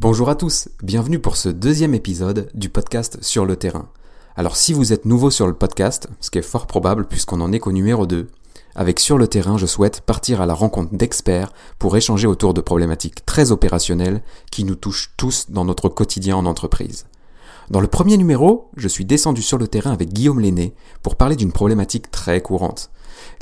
Bonjour 0.00 0.28
à 0.28 0.36
tous, 0.36 0.68
bienvenue 0.80 1.18
pour 1.18 1.36
ce 1.36 1.48
deuxième 1.48 1.92
épisode 1.92 2.50
du 2.54 2.68
podcast 2.68 3.18
Sur 3.20 3.44
le 3.44 3.56
terrain. 3.56 3.88
Alors 4.36 4.54
si 4.54 4.72
vous 4.72 4.92
êtes 4.92 5.06
nouveau 5.06 5.32
sur 5.32 5.48
le 5.48 5.54
podcast, 5.54 6.06
ce 6.20 6.30
qui 6.30 6.38
est 6.38 6.42
fort 6.42 6.68
probable 6.68 7.08
puisqu'on 7.08 7.40
en 7.40 7.52
est 7.52 7.58
qu'au 7.58 7.72
numéro 7.72 8.06
2, 8.06 8.28
avec 8.76 9.00
Sur 9.00 9.18
le 9.18 9.26
terrain, 9.26 9.58
je 9.58 9.66
souhaite 9.66 10.02
partir 10.02 10.40
à 10.40 10.46
la 10.46 10.54
rencontre 10.54 10.94
d'experts 10.94 11.52
pour 11.80 11.96
échanger 11.96 12.28
autour 12.28 12.54
de 12.54 12.60
problématiques 12.60 13.26
très 13.26 13.50
opérationnelles 13.50 14.22
qui 14.52 14.62
nous 14.62 14.76
touchent 14.76 15.14
tous 15.16 15.46
dans 15.50 15.64
notre 15.64 15.88
quotidien 15.88 16.36
en 16.36 16.46
entreprise. 16.46 17.06
Dans 17.68 17.80
le 17.80 17.88
premier 17.88 18.16
numéro, 18.16 18.70
je 18.76 18.86
suis 18.86 19.04
descendu 19.04 19.42
sur 19.42 19.58
le 19.58 19.66
terrain 19.66 19.90
avec 19.90 20.12
Guillaume 20.12 20.38
Lenné 20.38 20.76
pour 21.02 21.16
parler 21.16 21.34
d'une 21.34 21.50
problématique 21.50 22.12
très 22.12 22.40
courante, 22.40 22.92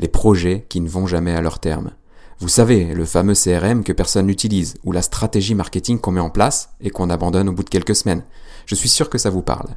les 0.00 0.09
projets 0.09 0.64
qui 0.70 0.80
ne 0.80 0.88
vont 0.88 1.07
jamais 1.07 1.34
à 1.34 1.43
leur 1.43 1.59
terme. 1.59 1.91
Vous 2.38 2.48
savez, 2.48 2.92
le 2.92 3.06
fameux 3.06 3.32
CRM 3.32 3.82
que 3.82 3.94
personne 3.94 4.26
n'utilise, 4.26 4.74
ou 4.84 4.92
la 4.92 5.00
stratégie 5.00 5.54
marketing 5.54 5.98
qu'on 5.98 6.10
met 6.10 6.20
en 6.20 6.28
place 6.28 6.68
et 6.82 6.90
qu'on 6.90 7.08
abandonne 7.08 7.48
au 7.48 7.52
bout 7.52 7.62
de 7.62 7.70
quelques 7.70 7.96
semaines. 7.96 8.24
Je 8.66 8.74
suis 8.74 8.90
sûr 8.90 9.08
que 9.08 9.16
ça 9.16 9.30
vous 9.30 9.40
parle. 9.40 9.70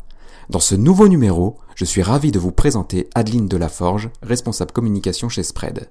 Dans 0.50 0.60
ce 0.60 0.76
nouveau 0.76 1.08
numéro, 1.08 1.58
je 1.76 1.86
suis 1.86 2.04
ravi 2.04 2.34
de 2.34 2.40
vous 2.40 2.52
présenter 2.52 3.10
Adeline 3.16 3.48
Delaforge, 3.48 4.10
responsable 4.22 4.74
communication 4.74 5.30
chez 5.30 5.44
Spread. 5.44 5.90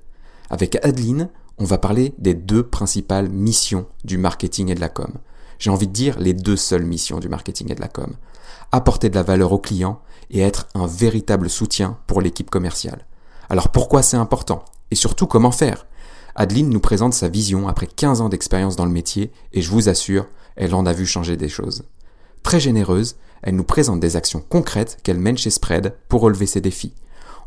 Avec 0.51 0.77
Adeline, 0.85 1.31
on 1.57 1.65
va 1.65 1.79
parler 1.79 2.13
des 2.19 2.35
deux 2.35 2.65
principales 2.65 3.31
missions 3.31 3.87
du 4.05 4.19
marketing 4.19 4.69
et 4.69 4.75
de 4.75 4.81
la 4.81 4.91
com. 4.91 5.15
J'ai 5.59 5.71
envie 5.71 5.89
de 5.89 5.93
dire 5.93 6.19
les 6.19 6.35
deux 6.35 6.57
seules 6.57 6.85
missions 6.85 7.19
du 7.19 7.31
marketing 7.31 7.73
et 7.73 7.77
de 7.77 7.81
la 7.81 7.89
com. 7.89 8.13
Apporter 8.73 9.09
de 9.09 9.15
la 9.15 9.23
valeur 9.23 9.53
aux 9.53 9.59
clients 9.59 10.03
et 10.31 10.41
être 10.41 10.69
un 10.75 10.87
véritable 10.87 11.49
soutien 11.49 11.97
pour 12.07 12.21
l'équipe 12.21 12.51
commerciale. 12.51 13.07
Alors 13.49 13.71
pourquoi 13.71 14.03
c'est 14.03 14.19
important? 14.19 14.67
Et 14.91 14.97
surtout 14.97 15.27
comment 15.27 15.51
faire? 15.51 15.87
Adeline 16.41 16.71
nous 16.71 16.79
présente 16.79 17.15
sa 17.15 17.27
vision 17.27 17.67
après 17.67 17.89
15 17.89 18.21
ans 18.21 18.29
d'expérience 18.29 18.77
dans 18.77 18.85
le 18.85 18.93
métier 18.93 19.33
et 19.53 19.61
je 19.61 19.73
vous 19.73 19.89
assure, 19.89 20.29
elle 20.55 20.73
en 20.73 20.87
a 20.87 20.93
vu 20.93 21.05
changer 21.05 21.37
des 21.37 21.49
choses. 21.49 21.83
Très 22.45 22.61
généreuse, 22.61 23.17
elle 23.43 23.57
nous 23.57 23.65
présente 23.65 23.99
des 23.99 24.15
actions 24.15 24.41
concrètes 24.49 24.99
qu'elle 25.03 25.19
mène 25.19 25.37
chez 25.37 25.51
Spread 25.51 25.97
pour 26.07 26.21
relever 26.21 26.47
ses 26.47 26.61
défis. 26.61 26.95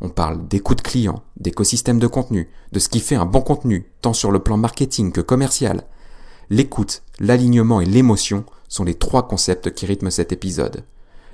On 0.01 0.09
parle 0.09 0.45
d'écoute 0.45 0.81
client, 0.81 1.23
d'écosystème 1.37 1.99
de 1.99 2.07
contenu, 2.07 2.49
de 2.73 2.79
ce 2.79 2.89
qui 2.89 2.99
fait 2.99 3.15
un 3.15 3.25
bon 3.25 3.39
contenu, 3.39 3.89
tant 4.01 4.11
sur 4.11 4.29
le 4.29 4.39
plan 4.39 4.57
marketing 4.57 5.13
que 5.13 5.21
commercial. 5.21 5.85
L'écoute, 6.49 7.01
l'alignement 7.21 7.79
et 7.79 7.85
l'émotion 7.85 8.43
sont 8.67 8.83
les 8.83 8.95
trois 8.95 9.25
concepts 9.25 9.73
qui 9.73 9.85
rythment 9.85 10.11
cet 10.11 10.33
épisode. 10.33 10.83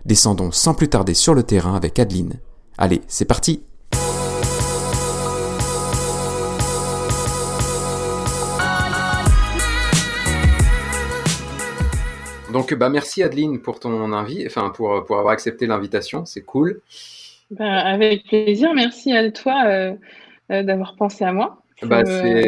Descendons 0.06 0.52
sans 0.52 0.76
plus 0.76 0.90
tarder 0.90 1.16
sur 1.16 1.34
le 1.34 1.42
terrain 1.42 1.74
avec 1.74 1.98
Adeline. 1.98 2.40
Allez, 2.78 3.02
c'est 3.08 3.26
parti 3.26 3.64
Donc, 12.52 12.74
bah, 12.74 12.90
merci 12.90 13.24
Adeline 13.24 13.62
pour 13.62 13.80
ton 13.80 14.14
invite, 14.14 14.48
enfin 14.48 14.70
pour, 14.70 15.04
pour 15.06 15.20
avoir 15.20 15.34
accepté 15.34 15.68
l'invitation, 15.68 16.26
c'est 16.26 16.44
cool. 16.44 16.82
Bah, 17.52 17.80
avec 17.80 18.26
plaisir, 18.26 18.74
merci 18.74 19.16
à 19.16 19.32
toi 19.32 19.64
euh, 19.66 19.94
euh, 20.52 20.64
d'avoir 20.64 20.96
pensé 20.96 21.24
à 21.24 21.32
moi. 21.32 21.62
Bah, 21.82 22.04
euh, 22.06 22.44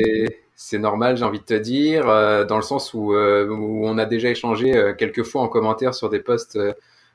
c'est 0.56 0.80
normal, 0.80 1.16
j'ai 1.16 1.24
envie 1.24 1.40
de 1.40 1.46
te 1.46 1.54
dire, 1.54 2.06
dans 2.06 2.58
le 2.58 2.62
sens 2.62 2.94
où, 2.94 3.14
où, 3.14 3.88
on 3.88 3.98
a 3.98 4.06
déjà 4.06 4.30
échangé 4.30 4.94
quelques 4.98 5.24
fois 5.24 5.42
en 5.42 5.48
commentaire 5.48 5.94
sur 5.94 6.10
des 6.10 6.20
posts, 6.20 6.60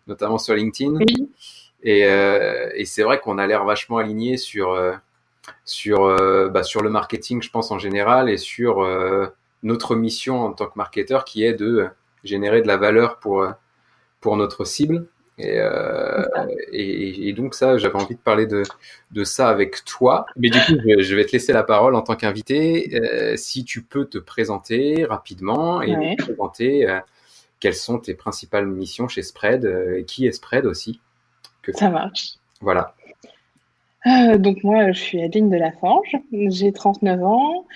notamment 0.06 0.38
sur 0.38 0.54
LinkedIn. 0.54 0.94
Oui. 0.94 1.30
Et, 1.82 2.00
et 2.00 2.84
c'est 2.86 3.02
vrai 3.02 3.20
qu'on 3.20 3.36
a 3.36 3.46
l'air 3.46 3.64
vachement 3.64 3.98
aligné 3.98 4.38
sur, 4.38 4.74
sur, 5.66 6.50
bah, 6.50 6.62
sur 6.62 6.82
le 6.82 6.88
marketing, 6.88 7.42
je 7.42 7.50
pense 7.50 7.70
en 7.70 7.78
général, 7.78 8.30
et 8.30 8.38
sur 8.38 8.82
notre 9.62 9.94
mission 9.94 10.40
en 10.40 10.52
tant 10.52 10.66
que 10.66 10.76
marketeur 10.76 11.26
qui 11.26 11.44
est 11.44 11.54
de 11.54 11.88
générer 12.24 12.62
de 12.62 12.66
la 12.66 12.76
valeur 12.76 13.18
pour, 13.18 13.42
euh, 13.42 13.52
pour 14.20 14.36
notre 14.36 14.64
cible. 14.64 15.06
Et, 15.36 15.58
euh, 15.58 16.24
et, 16.72 17.28
et, 17.28 17.32
donc 17.32 17.54
ça, 17.54 17.76
j'avais 17.76 17.96
envie 17.96 18.14
de 18.14 18.20
parler 18.20 18.46
de, 18.46 18.62
de 19.10 19.24
ça 19.24 19.48
avec 19.48 19.84
toi. 19.84 20.26
Mais 20.36 20.48
du 20.48 20.58
coup, 20.60 20.74
je, 20.98 21.16
vais 21.16 21.24
te 21.24 21.32
laisser 21.32 21.52
la 21.52 21.64
parole 21.64 21.94
en 21.94 22.02
tant 22.02 22.14
qu'invité. 22.14 22.94
Euh, 22.94 23.36
si 23.36 23.64
tu 23.64 23.82
peux 23.82 24.04
te 24.06 24.18
présenter 24.18 25.04
rapidement 25.04 25.82
et 25.82 26.16
présenter 26.16 26.88
euh, 26.88 27.00
quelles 27.58 27.74
sont 27.74 27.98
tes 27.98 28.14
principales 28.14 28.66
missions 28.66 29.08
chez 29.08 29.22
Spread 29.22 29.64
et 29.96 30.04
qui 30.04 30.26
est 30.26 30.32
Spread 30.32 30.66
aussi. 30.66 31.00
Que 31.62 31.72
ça 31.72 31.90
marche. 31.90 32.34
Voilà. 32.60 32.94
donc 34.36 34.62
moi, 34.62 34.92
je 34.92 35.00
suis 35.00 35.20
Adeline 35.20 35.50
de 35.50 35.56
la 35.56 35.72
Forge. 35.72 36.16
J'ai 36.32 36.72
39 36.72 37.24
ans 37.24 37.66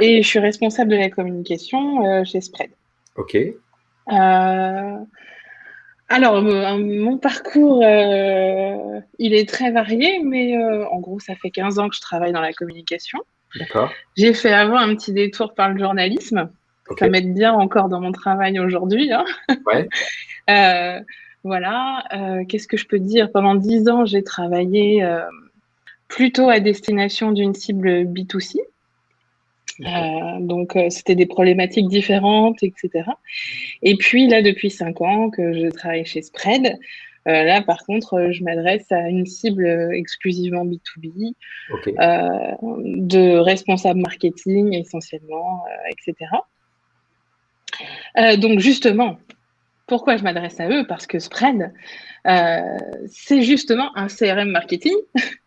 et 0.00 0.22
je 0.22 0.28
suis 0.28 0.40
responsable 0.40 0.90
de 0.90 0.96
la 0.96 1.10
communication 1.10 2.24
chez 2.24 2.40
Spread. 2.40 2.70
Ok. 3.16 3.36
Euh, 4.12 4.96
alors, 6.08 6.36
euh, 6.36 6.78
mon 6.78 7.18
parcours, 7.18 7.82
euh, 7.82 9.00
il 9.18 9.34
est 9.34 9.48
très 9.48 9.70
varié, 9.70 10.20
mais 10.22 10.56
en 10.56 11.00
gros, 11.00 11.18
ça 11.18 11.34
fait 11.34 11.50
15 11.50 11.78
ans 11.78 11.88
que 11.88 11.96
je 11.96 12.00
travaille 12.00 12.32
dans 12.32 12.40
la 12.40 12.52
communication. 12.52 13.20
D'accord. 13.58 13.90
J'ai 14.16 14.34
fait 14.34 14.52
avant 14.52 14.76
un 14.76 14.94
petit 14.94 15.12
détour 15.12 15.54
par 15.54 15.70
le 15.70 15.78
journalisme. 15.78 16.50
Ça 16.98 17.08
m'aide 17.08 17.32
bien 17.32 17.54
encore 17.54 17.88
dans 17.88 18.00
mon 18.00 18.12
travail 18.12 18.58
aujourd'hui. 18.58 19.10
Hein. 19.10 19.24
Ouais. 19.66 19.88
voilà. 21.44 22.04
Qu'est-ce 22.48 22.68
que 22.68 22.76
je 22.76 22.86
peux 22.86 22.98
dire? 22.98 23.30
Pendant 23.32 23.54
10 23.54 23.88
ans, 23.88 24.04
j'ai 24.04 24.22
travaillé 24.22 25.08
plutôt 26.08 26.50
à 26.50 26.60
destination 26.60 27.32
d'une 27.32 27.54
cible 27.54 28.04
B2C. 28.04 28.58
Euh, 29.80 30.40
donc, 30.40 30.76
euh, 30.76 30.88
c'était 30.90 31.14
des 31.14 31.26
problématiques 31.26 31.88
différentes, 31.88 32.62
etc. 32.62 33.10
Et 33.82 33.96
puis, 33.96 34.26
là, 34.28 34.42
depuis 34.42 34.70
cinq 34.70 35.00
ans 35.00 35.30
que 35.30 35.52
je 35.52 35.68
travaille 35.68 36.04
chez 36.04 36.22
Spread, 36.22 36.78
euh, 37.26 37.42
là, 37.42 37.62
par 37.62 37.84
contre, 37.84 38.28
je 38.32 38.44
m'adresse 38.44 38.90
à 38.92 39.08
une 39.08 39.26
cible 39.26 39.66
exclusivement 39.94 40.64
B2B, 40.64 41.34
de 42.62 43.38
responsables 43.38 44.00
marketing 44.00 44.74
essentiellement, 44.74 45.64
etc. 45.88 46.30
donc, 48.36 48.60
justement, 48.60 49.18
pourquoi 49.86 50.16
je 50.16 50.22
m'adresse 50.22 50.60
à 50.60 50.68
eux? 50.68 50.86
Parce 50.86 51.06
que 51.06 51.18
Spread, 51.18 51.72
c'est 53.06 53.42
justement 53.42 53.96
un 53.96 54.08
CRM 54.08 54.50
marketing. 54.50 54.94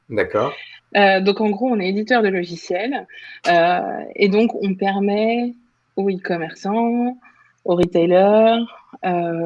D'accord. 0.09 0.53
Euh, 0.95 1.19
donc 1.19 1.41
en 1.41 1.49
gros, 1.49 1.67
on 1.67 1.79
est 1.79 1.89
éditeur 1.89 2.23
de 2.23 2.29
logiciels 2.29 3.05
euh, 3.47 3.79
et 4.15 4.29
donc 4.29 4.55
on 4.63 4.75
permet 4.75 5.53
aux 5.95 6.09
e-commerçants, 6.09 7.17
aux 7.65 7.75
retailers 7.75 8.63
euh, 9.05 9.41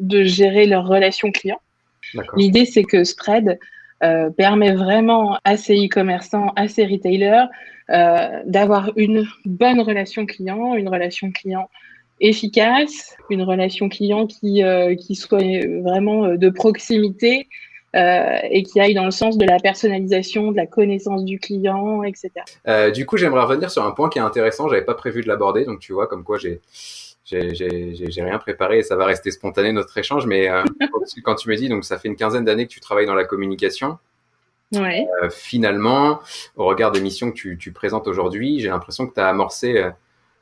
de 0.00 0.22
gérer 0.22 0.66
leurs 0.66 0.86
relations 0.86 1.32
clients. 1.32 1.60
L'idée, 2.36 2.64
c'est 2.64 2.84
que 2.84 3.04
Spread 3.04 3.58
permet 4.36 4.72
vraiment 4.72 5.38
à 5.44 5.58
ces 5.58 5.76
e-commerçants, 5.76 6.52
à 6.56 6.68
ces 6.68 6.86
retailers 6.86 7.46
d'avoir 8.46 8.92
une 8.96 9.26
bonne 9.44 9.80
relation 9.80 10.24
client, 10.24 10.74
une 10.74 10.88
relation 10.88 11.30
client 11.30 11.68
efficace, 12.20 13.14
une 13.28 13.42
relation 13.42 13.88
client 13.90 14.26
qui, 14.26 14.62
qui 14.98 15.14
soit 15.14 15.66
vraiment 15.82 16.34
de 16.34 16.48
proximité 16.48 17.46
euh, 17.96 18.38
et 18.48 18.62
qui 18.62 18.80
aille 18.80 18.94
dans 18.94 19.04
le 19.04 19.10
sens 19.10 19.36
de 19.36 19.44
la 19.44 19.58
personnalisation, 19.58 20.52
de 20.52 20.56
la 20.56 20.66
connaissance 20.66 21.24
du 21.24 21.40
client, 21.40 22.04
etc. 22.04 22.30
Euh, 22.68 22.92
du 22.92 23.04
coup, 23.04 23.16
j'aimerais 23.16 23.42
revenir 23.42 23.68
sur 23.70 23.84
un 23.84 23.90
point 23.90 24.08
qui 24.08 24.18
est 24.18 24.22
intéressant. 24.22 24.68
J'avais 24.68 24.84
pas 24.84 24.94
prévu 24.94 25.22
de 25.22 25.28
l'aborder, 25.28 25.64
donc 25.64 25.80
tu 25.80 25.92
vois, 25.92 26.06
comme 26.06 26.22
quoi 26.22 26.38
j'ai 26.38 26.60
j'ai 27.24 28.22
rien 28.22 28.38
préparé 28.38 28.78
et 28.78 28.82
ça 28.82 28.96
va 28.96 29.06
rester 29.06 29.30
spontané 29.30 29.72
notre 29.72 29.96
échange. 29.98 30.26
Mais 30.26 30.48
euh, 30.48 30.64
quand 31.24 31.34
tu 31.34 31.48
me 31.48 31.56
dis, 31.56 31.68
donc 31.68 31.84
ça 31.84 31.98
fait 31.98 32.08
une 32.08 32.16
quinzaine 32.16 32.44
d'années 32.44 32.66
que 32.66 32.72
tu 32.72 32.80
travailles 32.80 33.06
dans 33.06 33.14
la 33.14 33.24
communication. 33.24 33.98
Ouais. 34.72 35.04
Finalement, 35.30 36.20
au 36.56 36.66
regard 36.66 36.92
des 36.92 37.00
missions 37.00 37.32
que 37.32 37.36
tu, 37.36 37.58
tu 37.58 37.72
présentes 37.72 38.06
aujourd'hui, 38.06 38.60
j'ai 38.60 38.68
l'impression 38.68 39.08
que 39.08 39.14
tu 39.14 39.20
as 39.20 39.28
amorcé 39.28 39.90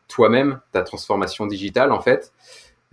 toi-même 0.07 0.61
ta 0.73 0.83
transformation 0.83 1.47
digitale 1.47 1.93
en 1.93 2.01
fait. 2.01 2.33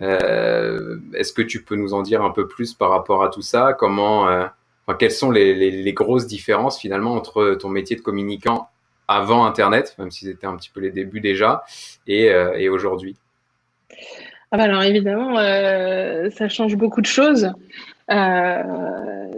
Euh, 0.01 0.97
Est-ce 1.13 1.33
que 1.33 1.41
tu 1.41 1.63
peux 1.63 1.75
nous 1.75 1.93
en 1.93 2.01
dire 2.01 2.21
un 2.23 2.31
peu 2.31 2.47
plus 2.47 2.73
par 2.73 2.89
rapport 2.89 3.23
à 3.23 3.29
tout 3.29 3.41
ça? 3.41 3.73
Comment, 3.73 4.27
euh, 4.27 4.45
enfin, 4.85 4.97
quelles 4.97 5.11
sont 5.11 5.31
les, 5.31 5.93
grosses 5.93 6.27
différences 6.27 6.79
finalement 6.79 7.13
entre 7.13 7.55
ton 7.55 7.69
métier 7.69 7.95
de 7.95 8.01
communicant 8.01 8.69
avant 9.07 9.45
Internet, 9.45 9.95
même 9.99 10.11
si 10.11 10.25
c'était 10.25 10.47
un 10.47 10.55
petit 10.57 10.69
peu 10.69 10.81
les 10.81 10.91
débuts 10.91 11.21
déjà, 11.21 11.63
et, 12.07 12.31
euh, 12.31 12.71
aujourd'hui? 12.71 13.15
Ah 14.51 14.57
bah 14.57 14.63
alors 14.63 14.83
évidemment, 14.83 15.35
ça 16.31 16.49
change 16.49 16.75
beaucoup 16.75 17.01
de 17.01 17.05
choses. 17.05 17.51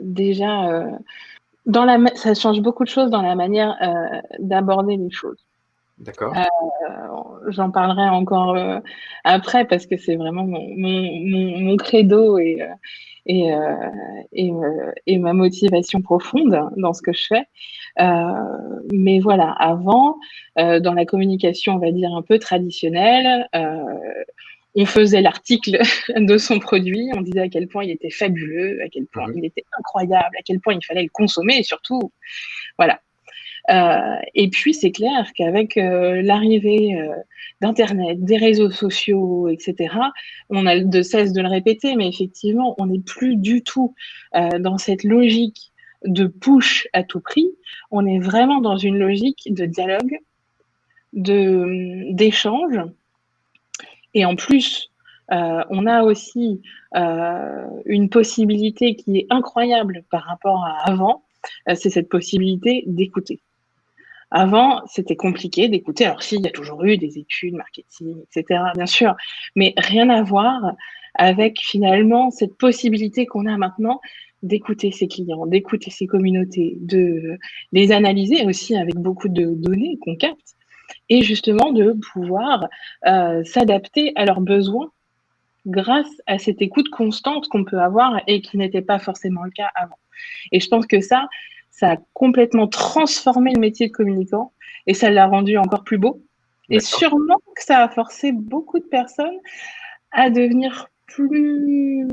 Déjà, 0.02 0.84
dans 1.66 1.86
la, 1.86 1.98
ça 2.16 2.34
change 2.34 2.62
beaucoup 2.62 2.84
de 2.84 2.90
choses 2.90 3.10
dans 3.10 3.22
la 3.22 3.36
manière 3.36 3.76
d'aborder 4.40 4.98
les 4.98 5.10
choses. 5.10 5.47
D'accord. 6.00 6.34
Euh, 6.38 7.48
J'en 7.48 7.72
parlerai 7.72 8.08
encore 8.10 8.56
euh, 8.56 8.80
après 9.24 9.66
parce 9.66 9.86
que 9.86 9.98
c'est 9.98 10.16
vraiment 10.16 10.46
mon, 10.46 10.68
mon, 10.76 11.60
mon, 11.60 11.78
credo 11.78 12.38
et, 12.38 12.62
euh, 12.62 12.68
et, 13.26 13.52
euh, 13.54 13.74
et, 14.32 14.52
euh, 14.52 14.92
et, 15.08 15.18
ma 15.18 15.34
motivation 15.34 16.02
profonde 16.02 16.70
dans 16.78 16.94
ce 16.94 17.02
que 17.02 17.14
je 17.14 17.26
fais. 17.28 17.44
mais 18.94 19.20
voilà, 19.20 19.52
avant, 19.52 20.18
dans 20.56 20.94
la 20.94 21.06
communication, 21.06 21.76
on 21.76 21.80
va 21.80 21.92
dire 21.92 22.14
un 22.14 22.22
peu 22.22 22.38
traditionnelle, 22.38 23.48
on 24.76 24.86
faisait 24.86 25.22
l'article 25.22 25.80
de 26.16 26.38
son 26.38 26.60
produit, 26.60 27.10
on 27.16 27.22
disait 27.22 27.42
à 27.42 27.50
quel 27.50 27.68
point 27.68 27.84
il 27.84 27.92
était 27.92 28.12
fabuleux, 28.12 28.80
à 28.84 28.90
quel 28.90 29.08
point 29.08 29.28
mhm. 29.28 29.40
il 29.40 29.46
était 29.46 29.66
incroyable, 29.80 30.36
à 30.38 30.44
quel 30.46 30.60
point 30.60 30.76
il 30.76 30.86
fallait 30.86 31.04
le 31.04 31.10
consommer 31.10 31.58
et 31.58 31.64
surtout, 31.64 32.12
voilà. 32.78 33.00
Euh, 33.70 34.16
et 34.34 34.50
puis 34.50 34.74
c'est 34.74 34.92
clair 34.92 35.32
qu'avec 35.36 35.78
euh, 35.78 36.22
l'arrivée 36.22 36.96
euh, 36.96 37.14
d'Internet, 37.60 38.24
des 38.24 38.38
réseaux 38.38 38.72
sociaux, 38.72 39.50
etc., 39.50 39.94
on 40.50 40.66
a 40.66 40.80
de 40.80 41.02
cesse 41.02 41.34
de 41.34 41.42
le 41.42 41.50
répéter, 41.50 41.96
mais 41.96 42.08
effectivement, 42.08 42.76
on 42.78 42.88
n'est 42.88 43.00
plus 43.00 43.36
du 43.36 43.64
tout 43.64 43.94
dans 44.34 44.78
cette 44.78 45.04
logique 45.04 45.72
de 46.06 46.28
push 46.28 46.88
à 46.94 47.04
tout 47.04 47.20
prix. 47.20 47.50
On 47.92 48.06
est 48.06 48.20
vraiment 48.20 48.62
dans 48.62 48.78
une 48.78 48.98
logique 48.98 49.54
de 49.54 49.66
dialogue, 49.66 50.20
de 51.14 52.14
d'échange 52.14 52.80
et 54.18 54.26
en 54.26 54.36
plus, 54.36 54.90
euh, 55.32 55.64
on 55.70 55.86
a 55.86 56.02
aussi 56.02 56.62
euh, 56.96 57.68
une 57.86 58.10
possibilité 58.10 58.96
qui 58.96 59.20
est 59.20 59.28
incroyable 59.30 60.04
par 60.10 60.24
rapport 60.24 60.66
à 60.66 60.90
avant, 60.90 61.24
euh, 61.70 61.76
c'est 61.76 61.92
cette 61.92 62.10
possibilité 62.10 62.84
d'écouter. 62.88 63.40
Avant, 64.30 64.82
c'était 64.88 65.16
compliqué 65.16 65.70
d'écouter. 65.70 66.06
Alors, 66.06 66.22
si, 66.22 66.36
il 66.36 66.42
y 66.44 66.48
a 66.48 66.52
toujours 66.52 66.84
eu 66.84 66.98
des 66.98 67.18
études, 67.18 67.56
marketing, 67.56 68.18
etc., 68.24 68.62
bien 68.76 68.86
sûr, 68.86 69.16
mais 69.56 69.74
rien 69.78 70.10
à 70.10 70.22
voir 70.22 70.74
avec 71.16 71.60
finalement 71.60 72.30
cette 72.30 72.58
possibilité 72.58 73.26
qu'on 73.26 73.46
a 73.46 73.58
maintenant 73.58 74.02
d'écouter 74.44 74.92
ses 74.92 75.08
clients, 75.08 75.46
d'écouter 75.46 75.90
ses 75.90 76.06
communautés, 76.08 76.78
de 76.80 77.38
les 77.72 77.92
analyser 77.92 78.46
aussi 78.46 78.76
avec 78.76 78.96
beaucoup 78.96 79.30
de 79.30 79.46
données 79.46 79.98
qu'on 80.02 80.16
capte 80.16 80.56
et 81.10 81.24
justement 81.24 81.72
de 81.72 81.96
pouvoir 82.14 82.68
euh, 83.08 83.44
s'adapter 83.44 84.12
à 84.16 84.26
leurs 84.26 84.42
besoins 84.42 84.92
grâce 85.66 86.10
à 86.28 86.38
cette 86.38 86.62
écoute 86.62 86.90
constante 86.90 87.48
qu'on 87.50 87.66
peut 87.66 87.80
avoir 87.80 88.22
et 88.28 88.42
qui 88.42 88.58
n'était 88.58 88.82
pas 88.82 89.00
forcément 89.00 89.44
le 89.44 89.52
cas 89.52 89.70
avant. 89.76 89.98
Et 90.52 90.60
je 90.60 90.68
pense 90.70 90.88
que 90.88 91.02
ça, 91.02 91.28
ça 91.78 91.92
a 91.92 91.98
complètement 92.14 92.68
transformé 92.68 93.54
le 93.54 93.60
métier 93.60 93.88
de 93.88 93.92
communicant 93.92 94.52
et 94.88 94.96
ça 94.96 95.12
l'a 95.12 95.28
rendu 95.28 95.58
encore 95.58 95.84
plus 95.84 96.00
beau. 96.00 96.24
Et 96.70 96.80
sûrement 96.80 97.38
que 97.56 97.64
ça 97.64 97.84
a 97.84 97.90
forcé 97.90 98.32
beaucoup 98.32 98.80
de 98.80 98.86
personnes 98.86 99.38
à 100.12 100.30
devenir 100.30 100.90
plus 101.06 102.08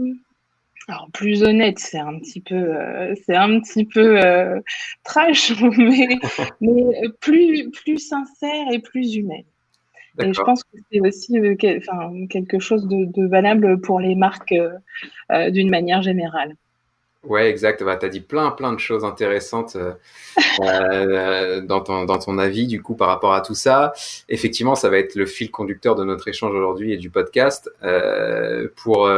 alors 0.86 1.08
plus 1.14 1.42
honnête, 1.42 1.78
c'est 1.78 1.98
un 1.98 2.18
petit 2.18 2.42
peu, 2.42 2.54
euh, 2.54 3.14
c'est 3.24 3.34
un 3.34 3.58
petit 3.60 3.86
peu 3.86 4.22
euh, 4.22 4.60
trash, 5.02 5.50
mais, 5.78 6.18
mais 6.60 7.08
plus 7.20 7.70
plus 7.70 7.96
sincère 7.96 8.66
et 8.70 8.80
plus 8.80 9.14
humaine. 9.14 9.44
Et 10.22 10.32
je 10.32 10.40
pense 10.42 10.62
que 10.62 10.76
c'est 10.92 11.00
aussi 11.00 11.38
euh, 11.38 11.56
quelque 11.56 12.58
chose 12.58 12.86
de, 12.86 13.26
valable 13.26 13.80
pour 13.80 13.98
les 13.98 14.14
marques 14.14 14.54
d'une 15.50 15.70
manière 15.70 16.02
générale. 16.02 16.54
Ouais, 17.26 17.48
exact. 17.48 17.82
Bah, 17.82 17.96
tu 17.96 18.06
as 18.06 18.08
dit 18.08 18.20
plein, 18.20 18.50
plein 18.50 18.72
de 18.72 18.78
choses 18.78 19.04
intéressantes 19.04 19.76
dans, 20.58 21.80
ton, 21.80 22.04
dans 22.04 22.18
ton 22.18 22.38
avis, 22.38 22.66
du 22.66 22.82
coup, 22.82 22.94
par 22.94 23.08
rapport 23.08 23.34
à 23.34 23.40
tout 23.40 23.54
ça. 23.54 23.92
Effectivement, 24.28 24.74
ça 24.74 24.88
va 24.90 24.98
être 24.98 25.14
le 25.14 25.26
fil 25.26 25.50
conducteur 25.50 25.94
de 25.94 26.04
notre 26.04 26.28
échange 26.28 26.54
aujourd'hui 26.54 26.92
et 26.92 26.96
du 26.96 27.10
podcast. 27.10 27.70
pour 28.76 29.08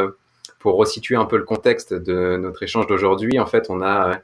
pour 0.59 0.75
resituer 0.75 1.15
un 1.15 1.25
peu 1.25 1.37
le 1.37 1.43
contexte 1.43 1.93
de 1.93 2.37
notre 2.37 2.63
échange 2.63 2.87
d'aujourd'hui, 2.87 3.39
en 3.39 3.45
fait, 3.45 3.67
on 3.69 3.81
a 3.81 4.09
euh, 4.09 4.15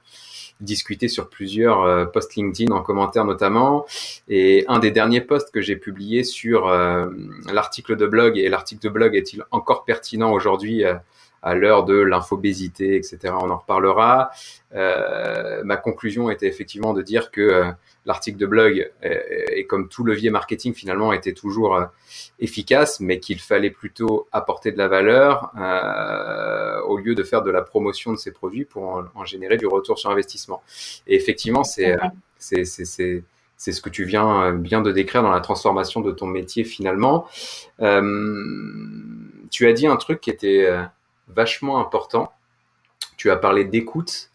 discuté 0.61 1.07
sur 1.07 1.29
plusieurs 1.29 1.83
euh, 1.83 2.05
posts 2.05 2.35
LinkedIn 2.35 2.73
en 2.73 2.81
commentaire 2.81 3.25
notamment. 3.25 3.85
Et 4.27 4.65
un 4.67 4.79
des 4.79 4.91
derniers 4.91 5.21
posts 5.21 5.51
que 5.51 5.61
j'ai 5.61 5.75
publié 5.75 6.23
sur 6.23 6.67
euh, 6.67 7.07
l'article 7.51 7.95
de 7.95 8.07
blog, 8.07 8.37
et 8.37 8.49
l'article 8.49 8.83
de 8.83 8.89
blog 8.89 9.15
est-il 9.15 9.43
encore 9.51 9.85
pertinent 9.85 10.31
aujourd'hui 10.31 10.83
à 11.43 11.55
l'heure 11.55 11.83
de 11.83 11.95
l'infobésité, 11.95 12.95
etc. 12.95 13.19
On 13.39 13.51
en 13.51 13.57
reparlera. 13.57 14.31
Euh, 14.73 15.61
ma 15.65 15.75
conclusion 15.75 16.31
était 16.31 16.47
effectivement 16.47 16.93
de 16.93 17.01
dire 17.01 17.31
que 17.31 17.41
euh, 17.41 17.71
l'article 18.05 18.37
de 18.37 18.45
blog, 18.45 18.91
et 19.03 19.67
comme 19.67 19.89
tout 19.89 20.05
levier 20.05 20.29
marketing 20.29 20.73
finalement, 20.73 21.11
était 21.11 21.33
toujours 21.33 21.75
euh, 21.75 21.85
efficace, 22.39 23.01
mais 23.01 23.19
qu'il 23.19 23.39
fallait 23.39 23.69
plutôt 23.69 24.27
apporter 24.31 24.71
de 24.71 24.77
la 24.77 24.87
valeur 24.87 25.51
au 26.87 26.97
lieu 26.97 27.13
de 27.13 27.23
faire 27.23 27.41
de 27.43 27.51
la 27.51 27.61
promotion 27.61 28.13
de 28.13 28.17
ses 28.17 28.31
produits 28.31 28.65
pour 28.65 29.03
en, 29.13 29.25
générer 29.25 29.57
du 29.57 29.67
retour 29.67 29.99
sur 29.99 30.09
investissement. 30.09 30.63
Et 31.07 31.15
effectivement, 31.15 31.63
c'est 31.63 31.97
c'est 32.37 32.65
c'est 32.65 33.23
c'est 33.55 33.71
ce 33.71 33.81
que 33.81 33.89
tu 33.89 34.03
viens 34.03 34.51
bien 34.53 34.81
de 34.81 34.91
décrire 34.91 35.23
dans 35.23 35.31
la 35.31 35.39
transformation 35.39 36.01
de 36.01 36.11
ton 36.11 36.27
métier 36.27 36.63
finalement. 36.63 37.27
tu 37.79 39.67
as 39.67 39.73
dit 39.73 39.87
un 39.87 39.97
truc 39.97 40.19
qui 40.19 40.29
était 40.29 40.67
vachement 41.27 41.79
important. 41.79 42.31
Tu 43.17 43.31
as 43.31 43.37
parlé 43.37 43.65
d'écoute. 43.65 44.29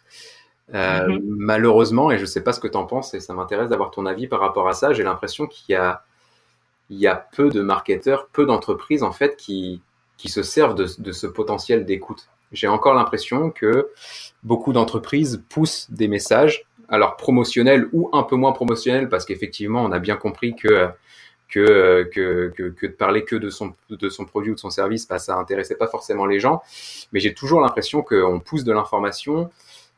Euh, 0.75 1.07
mhm. 1.07 1.21
Malheureusement, 1.25 2.11
et 2.11 2.17
je 2.17 2.23
ne 2.23 2.27
sais 2.27 2.43
pas 2.43 2.53
ce 2.53 2.61
que 2.61 2.69
tu 2.69 2.77
en 2.77 2.85
penses, 2.85 3.15
et 3.15 3.21
ça 3.21 3.33
m'intéresse 3.33 3.71
d'avoir 3.71 3.91
ton 3.91 4.05
avis 4.07 4.27
par 4.27 4.41
rapport 4.41 4.69
à 4.69 4.75
ça, 4.75 4.93
j'ai 4.93 5.03
l'impression 5.03 5.47
qu'il 5.47 5.73
y 5.73 5.77
a, 5.77 6.05
il 6.91 6.99
y 6.99 7.07
a 7.07 7.15
peu 7.15 7.49
de 7.49 7.63
marketeurs, 7.63 8.29
peu 8.29 8.45
d'entreprises 8.45 9.03
en 9.03 9.13
fait 9.13 9.37
qui, 9.37 9.81
qui 10.19 10.29
se 10.29 10.43
servent 10.43 10.75
de, 10.75 10.87
de 10.99 11.13
ce 11.13 11.27
potentiel 11.27 11.87
d'écoute. 11.87 12.29
J'ai 12.53 12.69
encore 12.69 12.95
l'impression 12.95 13.51
que 13.51 13.91
beaucoup 14.43 14.73
d'entreprises 14.73 15.43
poussent 15.49 15.91
des 15.91 16.09
messages, 16.09 16.67
alors 16.91 17.17
promotionnels 17.17 17.89
ou 17.93 18.11
un 18.13 18.23
peu 18.23 18.37
moins 18.37 18.53
promotionnels, 18.53 19.09
parce 19.09 19.25
qu'effectivement, 19.25 19.83
on 19.83 19.93
a 19.93 19.99
bien 19.99 20.17
compris 20.17 20.55
que 20.55 20.91
que, 21.49 22.09
que, 22.13 22.53
que, 22.55 22.69
que, 22.69 22.87
de 22.87 22.93
parler 22.93 23.25
que 23.25 23.37
de 23.37 23.51
son, 23.51 23.75
de 23.89 24.09
son 24.09 24.25
produit 24.25 24.51
ou 24.53 24.55
de 24.55 24.61
son 24.61 24.71
service, 24.71 25.09
bah, 25.09 25.19
ça 25.19 25.37
intéressait 25.37 25.77
pas 25.77 25.89
forcément 25.89 26.27
les 26.27 26.41
gens. 26.41 26.63
Mais 27.13 27.21
j'ai 27.21 27.35
toujours 27.35 27.61
l'impression 27.61 28.03
qu'on 28.03 28.41
pousse 28.41 28.65
de 28.65 28.73
l'information 28.73 29.51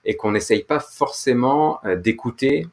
et 0.05 0.17
qu'on 0.17 0.33
n'essaye 0.33 0.63
pas 0.63 0.81
forcément 0.81 1.81
euh, 1.85 1.97
d'écouter 1.97 2.69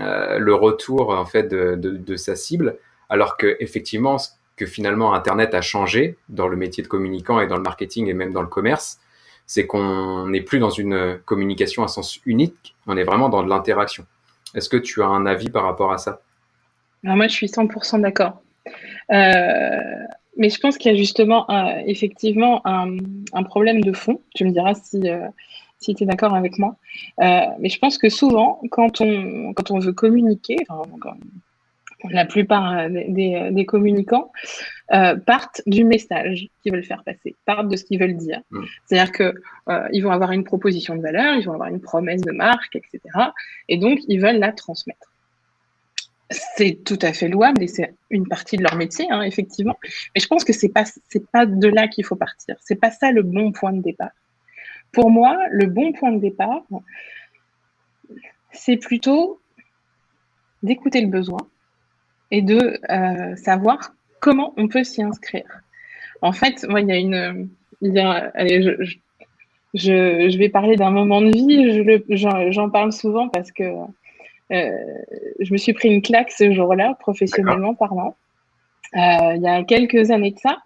euh, 0.00 0.38
le 0.38 0.54
retour 0.54 1.10
en 1.10 1.26
fait 1.26 1.44
de, 1.44 1.74
de, 1.74 1.96
de, 1.96 2.16
sa 2.16 2.36
cible, 2.36 2.78
alors 3.08 3.36
que 3.36 3.56
effectivement, 3.58 4.16
que 4.56 4.64
finalement 4.64 5.14
Internet 5.14 5.54
a 5.54 5.60
changé 5.60 6.16
dans 6.28 6.46
le 6.46 6.56
métier 6.56 6.82
de 6.82 6.88
communicant 6.88 7.40
et 7.40 7.48
dans 7.48 7.56
le 7.56 7.62
marketing 7.62 8.06
et 8.06 8.14
même 8.14 8.32
dans 8.32 8.42
le 8.42 8.48
commerce, 8.48 9.00
c'est 9.46 9.66
qu'on 9.66 10.28
n'est 10.28 10.42
plus 10.42 10.60
dans 10.60 10.70
une 10.70 11.18
communication 11.24 11.82
à 11.82 11.88
sens 11.88 12.20
unique, 12.24 12.76
on 12.86 12.96
est 12.96 13.02
vraiment 13.02 13.28
dans 13.28 13.42
de 13.42 13.48
l'interaction. 13.48 14.06
Est-ce 14.54 14.68
que 14.68 14.76
tu 14.76 15.02
as 15.02 15.06
un 15.06 15.26
avis 15.26 15.50
par 15.50 15.64
rapport 15.64 15.92
à 15.92 15.98
ça? 15.98 16.20
Moi, 17.02 17.28
je 17.28 17.32
suis 17.32 17.46
100% 17.46 18.00
d'accord. 18.00 18.42
Euh, 19.12 20.04
mais 20.36 20.48
je 20.48 20.58
pense 20.60 20.78
qu'il 20.78 20.92
y 20.92 20.94
a 20.94 20.98
justement 20.98 21.46
effectivement 21.86 22.62
un, 22.64 23.42
problème 23.44 23.80
de 23.82 23.92
fond. 23.92 24.20
Tu 24.34 24.44
me 24.44 24.50
diras 24.50 24.74
si, 24.74 25.08
euh, 25.08 25.26
si 25.78 25.94
tu 25.94 26.04
es 26.04 26.06
d'accord 26.06 26.34
avec 26.34 26.58
moi. 26.58 26.76
Euh, 27.20 27.40
mais 27.58 27.68
je 27.68 27.78
pense 27.78 27.98
que 27.98 28.08
souvent, 28.08 28.60
quand 28.70 29.00
on, 29.00 29.52
quand 29.54 29.70
on 29.70 29.78
veut 29.78 29.92
communiquer, 29.92 30.56
la 32.10 32.24
plupart 32.24 32.88
des, 32.88 33.50
des 33.50 33.66
communicants 33.66 34.32
partent 34.88 35.62
du 35.66 35.84
message 35.84 36.48
qu'ils 36.62 36.72
veulent 36.72 36.84
faire 36.84 37.04
passer, 37.04 37.36
partent 37.44 37.68
de 37.68 37.76
ce 37.76 37.84
qu'ils 37.84 37.98
veulent 38.00 38.16
dire. 38.16 38.40
C'est-à-dire 38.86 39.12
qu'ils 39.12 40.02
vont 40.02 40.12
avoir 40.12 40.32
une 40.32 40.44
proposition 40.44 40.96
de 40.96 41.02
valeur, 41.02 41.34
ils 41.34 41.44
vont 41.44 41.52
avoir 41.52 41.68
une 41.68 41.80
promesse 41.80 42.22
de 42.22 42.32
marque, 42.32 42.76
etc. 42.76 43.00
Et 43.68 43.76
donc, 43.76 43.98
ils 44.08 44.20
veulent 44.20 44.38
la 44.38 44.52
transmettre 44.52 45.09
c'est 46.30 46.84
tout 46.84 46.98
à 47.02 47.12
fait 47.12 47.28
louable 47.28 47.62
et 47.62 47.66
c'est 47.66 47.94
une 48.10 48.26
partie 48.26 48.56
de 48.56 48.62
leur 48.62 48.76
métier, 48.76 49.06
hein, 49.10 49.22
effectivement. 49.22 49.76
Mais 50.14 50.20
je 50.20 50.26
pense 50.26 50.44
que 50.44 50.52
c'est 50.52 50.68
pas 50.68 50.84
pas 51.32 51.46
de 51.46 51.68
là 51.68 51.88
qu'il 51.88 52.04
faut 52.04 52.16
partir. 52.16 52.56
C'est 52.60 52.76
pas 52.76 52.90
ça 52.90 53.10
le 53.10 53.22
bon 53.22 53.52
point 53.52 53.72
de 53.72 53.82
départ. 53.82 54.12
Pour 54.92 55.10
moi, 55.10 55.36
le 55.50 55.66
bon 55.66 55.92
point 55.92 56.12
de 56.12 56.20
départ, 56.20 56.62
c'est 58.52 58.76
plutôt 58.76 59.40
d'écouter 60.62 61.00
le 61.00 61.08
besoin 61.08 61.40
et 62.30 62.42
de 62.42 62.78
euh, 62.90 63.36
savoir 63.36 63.94
comment 64.20 64.52
on 64.56 64.68
peut 64.68 64.84
s'y 64.84 65.02
inscrire. 65.02 65.62
En 66.22 66.32
fait, 66.32 66.66
moi, 66.68 66.80
il 66.80 66.88
y 66.88 66.92
a 66.92 66.96
une, 66.96 67.48
y 67.82 67.98
a, 67.98 68.30
allez, 68.34 68.76
je, 69.74 70.36
vais 70.38 70.48
parler 70.48 70.76
d'un 70.76 70.90
moment 70.90 71.22
de 71.22 71.30
vie. 71.30 72.52
J'en 72.52 72.70
parle 72.70 72.92
souvent 72.92 73.28
parce 73.28 73.50
que 73.52 73.64
je 74.50 75.52
me 75.52 75.58
suis 75.58 75.72
pris 75.72 75.88
une 75.88 76.02
claque 76.02 76.30
ce 76.30 76.52
jour-là, 76.52 76.96
professionnellement 77.00 77.74
parlant. 77.74 78.16
Euh, 78.96 79.34
il 79.36 79.42
y 79.42 79.48
a 79.48 79.62
quelques 79.62 80.10
années 80.10 80.32
de 80.32 80.38
ça. 80.38 80.58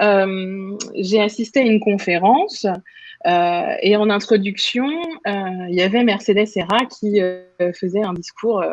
Euh, 0.00 0.76
j'ai 0.94 1.20
assisté 1.20 1.60
à 1.60 1.62
une 1.62 1.80
conférence 1.80 2.66
euh, 3.26 3.74
et 3.82 3.96
en 3.96 4.10
introduction, 4.10 4.88
euh, 5.26 5.66
il 5.68 5.74
y 5.74 5.82
avait 5.82 6.04
Mercedes 6.04 6.46
Serra 6.46 6.78
qui 6.86 7.20
faisait 7.74 8.02
un 8.02 8.12
discours 8.12 8.64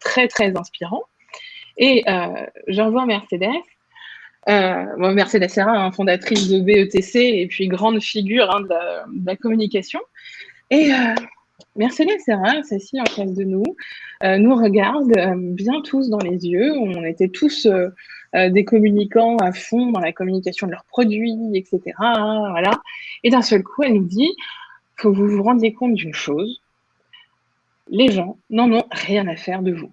très 0.00 0.28
très 0.28 0.56
inspirant. 0.56 1.02
Et 1.78 2.04
j'envoie 2.68 3.06
Mercedes. 3.06 3.48
Bon, 4.46 5.12
Mercedes 5.12 5.48
Serra, 5.48 5.72
hein, 5.72 5.90
fondatrice 5.90 6.48
de 6.48 6.60
BETC 6.60 7.16
et 7.16 7.46
puis 7.48 7.66
grande 7.66 8.00
figure 8.00 8.54
hein, 8.54 8.60
de, 8.60 8.68
la, 8.68 9.04
de, 9.08 9.26
la, 9.26 9.36
communication. 9.36 10.00
Et 10.70 10.90
Mercedes 11.76 12.20
Serra 12.24 12.62
s'assit 12.62 13.00
en 13.00 13.06
face 13.06 13.34
de 13.34 13.44
nous, 13.44 13.64
nous 14.22 14.54
regarde 14.54 15.12
bien 15.36 15.80
tous 15.82 16.08
dans 16.10 16.18
les 16.18 16.46
yeux. 16.46 16.72
On 16.72 17.04
était 17.04 17.28
tous 17.28 17.66
des 18.34 18.64
communicants 18.64 19.36
à 19.36 19.52
fond 19.52 19.92
dans 19.92 20.00
la 20.00 20.12
communication 20.12 20.66
de 20.66 20.72
leurs 20.72 20.84
produits, 20.84 21.36
etc. 21.54 21.80
Et 23.24 23.30
d'un 23.30 23.42
seul 23.42 23.62
coup, 23.62 23.82
elle 23.82 23.94
nous 23.94 24.04
dit 24.04 24.30
faut 24.96 25.12
que 25.12 25.16
vous 25.16 25.28
vous 25.28 25.42
rendiez 25.42 25.74
compte 25.74 25.94
d'une 25.94 26.14
chose 26.14 26.62
les 27.88 28.10
gens 28.10 28.38
n'en 28.50 28.70
ont 28.72 28.84
rien 28.90 29.26
à 29.28 29.36
faire 29.36 29.62
de 29.62 29.72
vous. 29.72 29.92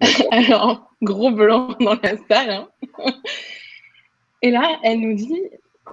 Alors, 0.30 0.90
gros 1.00 1.30
blanc 1.30 1.76
dans 1.80 1.96
la 2.02 2.16
salle. 2.28 2.50
Hein. 2.50 2.68
Et 4.42 4.50
là, 4.50 4.78
elle 4.82 5.00
nous 5.00 5.14
dit, 5.14 5.42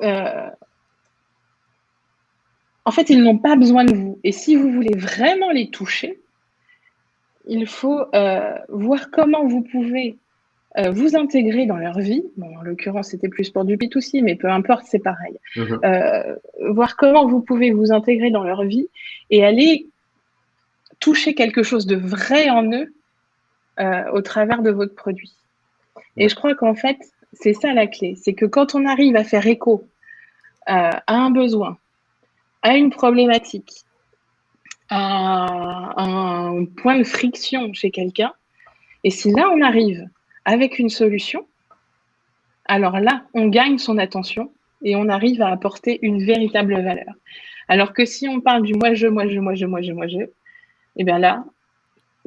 euh, 0.01 0.49
en 2.85 2.91
fait, 2.91 3.09
ils 3.09 3.21
n'ont 3.21 3.37
pas 3.37 3.55
besoin 3.55 3.83
de 3.83 3.93
vous. 3.93 4.19
Et 4.23 4.31
si 4.31 4.55
vous 4.55 4.71
voulez 4.71 4.95
vraiment 4.95 5.51
les 5.51 5.69
toucher, 5.69 6.19
il 7.47 7.67
faut 7.67 8.03
euh, 8.13 8.55
voir 8.69 9.11
comment 9.11 9.45
vous 9.45 9.61
pouvez 9.61 10.17
euh, 10.77 10.91
vous 10.91 11.15
intégrer 11.15 11.65
dans 11.65 11.77
leur 11.77 11.99
vie. 11.99 12.23
Bon, 12.37 12.55
en 12.57 12.61
l'occurrence, 12.61 13.09
c'était 13.09 13.29
plus 13.29 13.49
pour 13.49 13.65
du 13.65 13.77
B2C, 13.77 14.23
mais 14.23 14.35
peu 14.35 14.49
importe, 14.49 14.85
c'est 14.87 14.99
pareil. 14.99 15.37
Mhm. 15.55 15.79
voir 16.71 16.95
comment 16.95 17.27
vous 17.27 17.41
pouvez 17.41 17.71
vous 17.71 17.91
intégrer 17.91 18.31
dans 18.31 18.43
leur 18.43 18.63
vie 18.63 18.87
et 19.29 19.45
aller 19.45 19.87
toucher 20.99 21.33
quelque 21.33 21.63
chose 21.63 21.85
de 21.85 21.95
vrai 21.95 22.49
en 22.49 22.71
eux 22.71 22.93
euh, 23.79 24.11
au 24.11 24.21
travers 24.21 24.61
de 24.61 24.71
votre 24.71 24.93
produit. 24.93 25.33
Et 26.17 26.27
je 26.27 26.35
crois 26.35 26.53
qu'en 26.55 26.75
fait, 26.75 26.97
c'est 27.33 27.53
ça 27.53 27.73
la 27.73 27.87
clé. 27.87 28.15
C'est 28.21 28.33
que 28.33 28.45
quand 28.45 28.75
on 28.75 28.85
arrive 28.85 29.15
à 29.15 29.23
faire 29.23 29.47
écho 29.47 29.87
euh, 30.69 30.91
à 31.07 31.15
un 31.15 31.31
besoin, 31.31 31.77
à 32.61 32.75
une 32.75 32.89
problématique, 32.89 33.83
à 34.89 36.01
un 36.01 36.65
point 36.65 36.97
de 36.97 37.03
friction 37.03 37.73
chez 37.73 37.91
quelqu'un, 37.91 38.33
et 39.03 39.09
si 39.09 39.31
là 39.31 39.49
on 39.49 39.61
arrive 39.61 40.07
avec 40.45 40.79
une 40.79 40.89
solution, 40.89 41.45
alors 42.65 42.99
là, 42.99 43.23
on 43.33 43.47
gagne 43.47 43.77
son 43.77 43.97
attention 43.97 44.51
et 44.83 44.95
on 44.95 45.09
arrive 45.09 45.41
à 45.41 45.49
apporter 45.49 45.99
une 46.03 46.23
véritable 46.23 46.75
valeur. 46.75 47.13
Alors 47.67 47.93
que 47.93 48.05
si 48.05 48.27
on 48.27 48.41
parle 48.41 48.63
du 48.63 48.73
moi, 48.73 48.93
je, 48.93 49.07
moi, 49.07 49.27
je, 49.27 49.39
moi, 49.39 49.55
je, 49.55 49.65
moi, 49.65 49.81
je, 49.81 49.91
moi, 49.91 50.07
je, 50.07 50.19
et 50.19 50.29
eh 50.97 51.03
bien 51.03 51.19
là, 51.19 51.43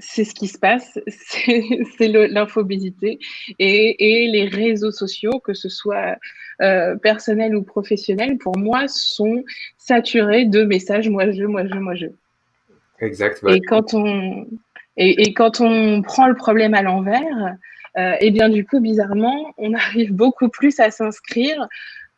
c'est 0.02 0.24
ce 0.24 0.34
qui 0.34 0.48
se 0.48 0.58
passe, 0.58 0.98
c'est 1.06 2.08
l'infobésité 2.08 3.18
et, 3.58 4.24
et, 4.24 4.28
les 4.28 4.46
réseaux 4.46 4.90
sociaux, 4.90 5.38
que 5.38 5.54
ce 5.54 5.68
soit 5.68 6.16
euh, 6.60 6.96
personnels 6.96 7.54
ou 7.54 7.62
professionnels, 7.62 8.36
pour 8.38 8.58
moi, 8.58 8.88
sont 8.88 9.44
saturés 9.78 10.44
de 10.44 10.64
messages 10.64 11.08
moi 11.08 11.30
je, 11.30 11.44
moi 11.44 11.64
je, 11.66 11.74
moi 11.74 11.94
je. 11.94 12.06
Exact. 13.00 13.42
Et 13.48 13.60
quand 13.60 13.94
on 13.94 14.46
et, 14.96 15.22
et, 15.22 15.32
quand 15.32 15.60
on 15.60 16.02
prend 16.02 16.28
le 16.28 16.34
problème 16.34 16.74
à 16.74 16.82
l'envers, 16.82 17.56
euh, 17.96 18.14
et 18.20 18.30
bien 18.30 18.50
du 18.50 18.66
coup, 18.66 18.80
bizarrement, 18.80 19.54
on 19.56 19.72
arrive 19.84 20.12
beaucoup 20.12 20.48
plus 20.48 20.80
à 20.80 20.90
s'inscrire 20.90 21.66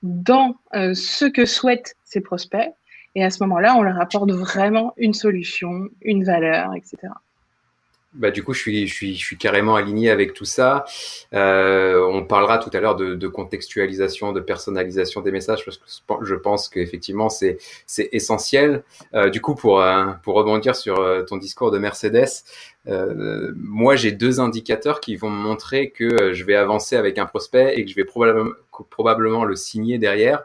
dans 0.02 0.56
euh, 0.74 0.94
ce 0.94 1.26
que 1.26 1.44
souhaitent 1.44 1.94
ses 2.04 2.20
prospects. 2.20 2.72
Et 3.14 3.24
à 3.24 3.30
ce 3.30 3.44
moment-là, 3.44 3.76
on 3.76 3.82
leur 3.82 4.00
apporte 4.00 4.32
vraiment 4.32 4.92
une 4.96 5.14
solution, 5.14 5.88
une 6.02 6.24
valeur, 6.24 6.74
etc 6.74 7.12
bah, 8.14 8.30
du 8.30 8.44
coup, 8.44 8.52
je 8.52 8.60
suis, 8.60 8.86
je, 8.86 8.94
suis, 8.94 9.14
je 9.14 9.24
suis 9.24 9.36
carrément 9.36 9.74
aligné 9.74 10.10
avec 10.10 10.34
tout 10.34 10.44
ça. 10.44 10.84
Euh, 11.32 12.00
on 12.10 12.24
parlera 12.24 12.58
tout 12.58 12.70
à 12.72 12.80
l'heure 12.80 12.94
de, 12.94 13.14
de, 13.14 13.28
contextualisation, 13.28 14.32
de 14.32 14.40
personnalisation 14.40 15.20
des 15.20 15.32
messages, 15.32 15.64
parce 15.64 15.78
que 15.78 16.24
je 16.24 16.34
pense 16.34 16.68
qu'effectivement, 16.68 17.28
c'est, 17.28 17.58
c'est 17.86 18.08
essentiel. 18.12 18.84
Euh, 19.14 19.30
du 19.30 19.40
coup, 19.40 19.54
pour, 19.54 19.80
euh, 19.80 20.06
pour 20.22 20.34
rebondir 20.34 20.76
sur 20.76 21.00
euh, 21.00 21.22
ton 21.22 21.36
discours 21.36 21.70
de 21.70 21.78
Mercedes, 21.78 22.44
euh, 22.86 23.52
moi, 23.56 23.96
j'ai 23.96 24.12
deux 24.12 24.40
indicateurs 24.40 25.00
qui 25.00 25.16
vont 25.16 25.30
me 25.30 25.40
montrer 25.40 25.90
que 25.90 26.32
je 26.32 26.44
vais 26.44 26.54
avancer 26.54 26.96
avec 26.96 27.18
un 27.18 27.26
prospect 27.26 27.74
et 27.76 27.84
que 27.84 27.90
je 27.90 27.96
vais 27.96 28.04
probablement, 28.04 28.50
probablement 28.90 29.44
le 29.44 29.56
signer 29.56 29.98
derrière. 29.98 30.44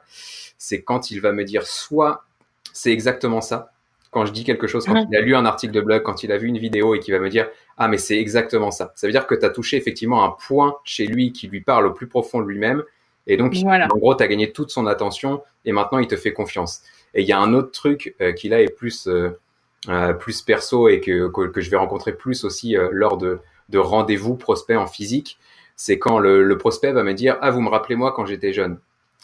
C'est 0.57 0.81
quand 0.81 1.11
il 1.11 1.21
va 1.21 1.31
me 1.31 1.43
dire 1.43 1.67
soit 1.67 2.25
c'est 2.73 2.91
exactement 2.91 3.41
ça, 3.41 3.71
quand 4.11 4.25
je 4.25 4.31
dis 4.31 4.43
quelque 4.43 4.67
chose, 4.67 4.85
quand 4.85 5.05
il 5.09 5.15
a 5.15 5.21
lu 5.21 5.35
un 5.35 5.45
article 5.45 5.73
de 5.73 5.81
blog, 5.81 6.01
quand 6.01 6.23
il 6.23 6.31
a 6.31 6.37
vu 6.37 6.47
une 6.47 6.57
vidéo 6.57 6.95
et 6.95 6.99
qu'il 6.99 7.13
va 7.13 7.19
me 7.19 7.29
dire 7.29 7.47
ah 7.77 7.87
mais 7.87 7.97
c'est 7.97 8.17
exactement 8.17 8.71
ça. 8.71 8.91
Ça 8.95 9.07
veut 9.07 9.13
dire 9.13 9.27
que 9.27 9.35
tu 9.35 9.45
as 9.45 9.49
touché 9.49 9.77
effectivement 9.77 10.23
un 10.23 10.31
point 10.31 10.75
chez 10.83 11.05
lui 11.05 11.31
qui 11.31 11.47
lui 11.47 11.61
parle 11.61 11.85
au 11.87 11.91
plus 11.91 12.07
profond 12.07 12.41
de 12.41 12.47
lui-même 12.47 12.83
et 13.27 13.37
donc 13.37 13.53
en 13.65 13.97
gros 13.97 14.15
tu 14.15 14.23
as 14.23 14.27
gagné 14.27 14.51
toute 14.51 14.71
son 14.71 14.87
attention 14.87 15.43
et 15.65 15.71
maintenant 15.71 15.99
il 15.99 16.07
te 16.07 16.15
fait 16.15 16.33
confiance. 16.33 16.81
Et 17.13 17.21
il 17.21 17.27
y 17.27 17.31
a 17.31 17.39
un 17.39 17.53
autre 17.53 17.71
truc 17.71 18.15
euh, 18.21 18.31
qui 18.31 18.49
là 18.49 18.61
est 18.61 18.75
plus 18.75 19.07
euh, 19.07 19.39
euh, 19.87 20.13
plus 20.13 20.41
perso 20.41 20.89
et 20.89 20.99
que, 20.99 21.29
que, 21.29 21.61
je 21.61 21.69
vais 21.69 21.77
rencontrer 21.77 22.13
plus 22.13 22.43
aussi 22.43 22.75
lors 22.91 23.17
de, 23.17 23.39
de 23.69 23.77
rendez-vous 23.77 24.35
prospect 24.35 24.75
en 24.75 24.87
physique, 24.87 25.39
c'est 25.75 25.97
quand 25.97 26.19
le, 26.19 26.43
le 26.43 26.57
prospect 26.57 26.91
va 26.91 27.03
me 27.03 27.13
dire 27.13 27.37
ah 27.41 27.51
vous 27.51 27.61
me 27.61 27.69
rappelez 27.69 27.95
moi 27.95 28.11
quand 28.11 28.25
j'étais 28.25 28.53
jeune. 28.53 28.79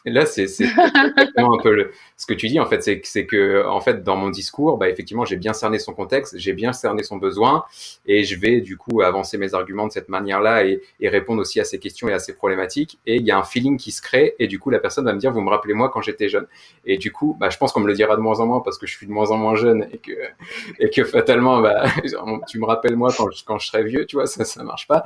Là, 0.06 0.26
c'est 0.26 0.46
un 1.38 1.58
peu 1.64 1.92
ce 2.18 2.26
que 2.26 2.34
tu 2.34 2.48
dis, 2.48 2.60
en 2.60 2.66
fait, 2.66 2.82
c'est 2.82 3.26
que, 3.26 3.66
en 3.66 3.82
fait, 3.82 4.04
dans 4.04 4.16
mon 4.16 4.30
discours, 4.30 4.78
bah, 4.78 4.90
effectivement, 4.90 5.26
j'ai 5.26 5.36
bien 5.36 5.54
cerné 5.54 5.80
son 5.80 5.94
contexte, 5.94 6.38
j'ai 6.38 6.54
bien 6.54 6.74
cerné 6.74 7.04
son 7.04 7.18
besoin, 7.18 7.66
et 8.06 8.24
je 8.24 8.40
vais, 8.40 8.62
du 8.62 8.78
coup, 8.78 9.02
avancer 9.02 9.38
mes 9.38 9.54
arguments 9.54 9.88
de 9.88 9.92
cette 9.92 10.10
manière-là 10.10 10.66
et, 10.66 10.82
et, 11.00 11.10
répondre 11.10 11.42
aussi 11.42 11.60
à 11.60 11.64
ses 11.64 11.80
questions 11.80 12.08
et 12.08 12.14
à 12.14 12.20
ses 12.20 12.36
problématiques. 12.36 13.00
Et 13.06 13.16
il 13.16 13.26
y 13.26 13.32
a 13.32 13.38
un 13.38 13.44
feeling 13.44 13.78
qui 13.78 13.92
se 13.92 14.02
crée, 14.02 14.36
et 14.40 14.48
du 14.48 14.60
coup, 14.60 14.70
la 14.70 14.80
personne 14.80 15.06
va 15.06 15.14
me 15.14 15.20
dire, 15.20 15.32
vous 15.32 15.42
me 15.42 15.50
rappelez 15.50 15.74
moi 15.74 15.90
quand 15.90 16.02
j'étais 16.02 16.30
jeune. 16.30 16.48
Et 16.86 16.98
du 16.98 17.12
coup, 17.12 17.36
bah, 17.40 17.50
je 17.50 17.58
pense 17.58 17.72
qu'on 17.72 17.80
me 17.80 17.88
le 17.88 17.94
dira 17.94 18.16
de 18.16 18.22
moins 18.22 18.40
en 18.40 18.46
moins 18.46 18.62
parce 18.62 18.78
que 18.78 18.86
je 18.86 18.96
suis 18.96 19.08
de 19.08 19.12
moins 19.12 19.32
en 19.32 19.38
moins 19.38 19.56
jeune 19.56 19.88
et 19.92 19.98
que, 19.98 20.12
et 20.80 20.90
que 20.90 21.04
fatalement, 21.04 21.62
bah, 21.62 21.86
tu 22.48 22.60
me 22.60 22.66
rappelles 22.66 22.96
moi 22.96 23.12
quand 23.16 23.30
je, 23.32 23.44
quand 23.44 23.58
je 23.58 23.68
serai 23.68 23.84
vieux, 23.84 24.06
tu 24.06 24.18
vois, 24.18 24.28
ça, 24.28 24.46
ça 24.46 24.64
marche 24.64 24.88
pas. 24.88 25.04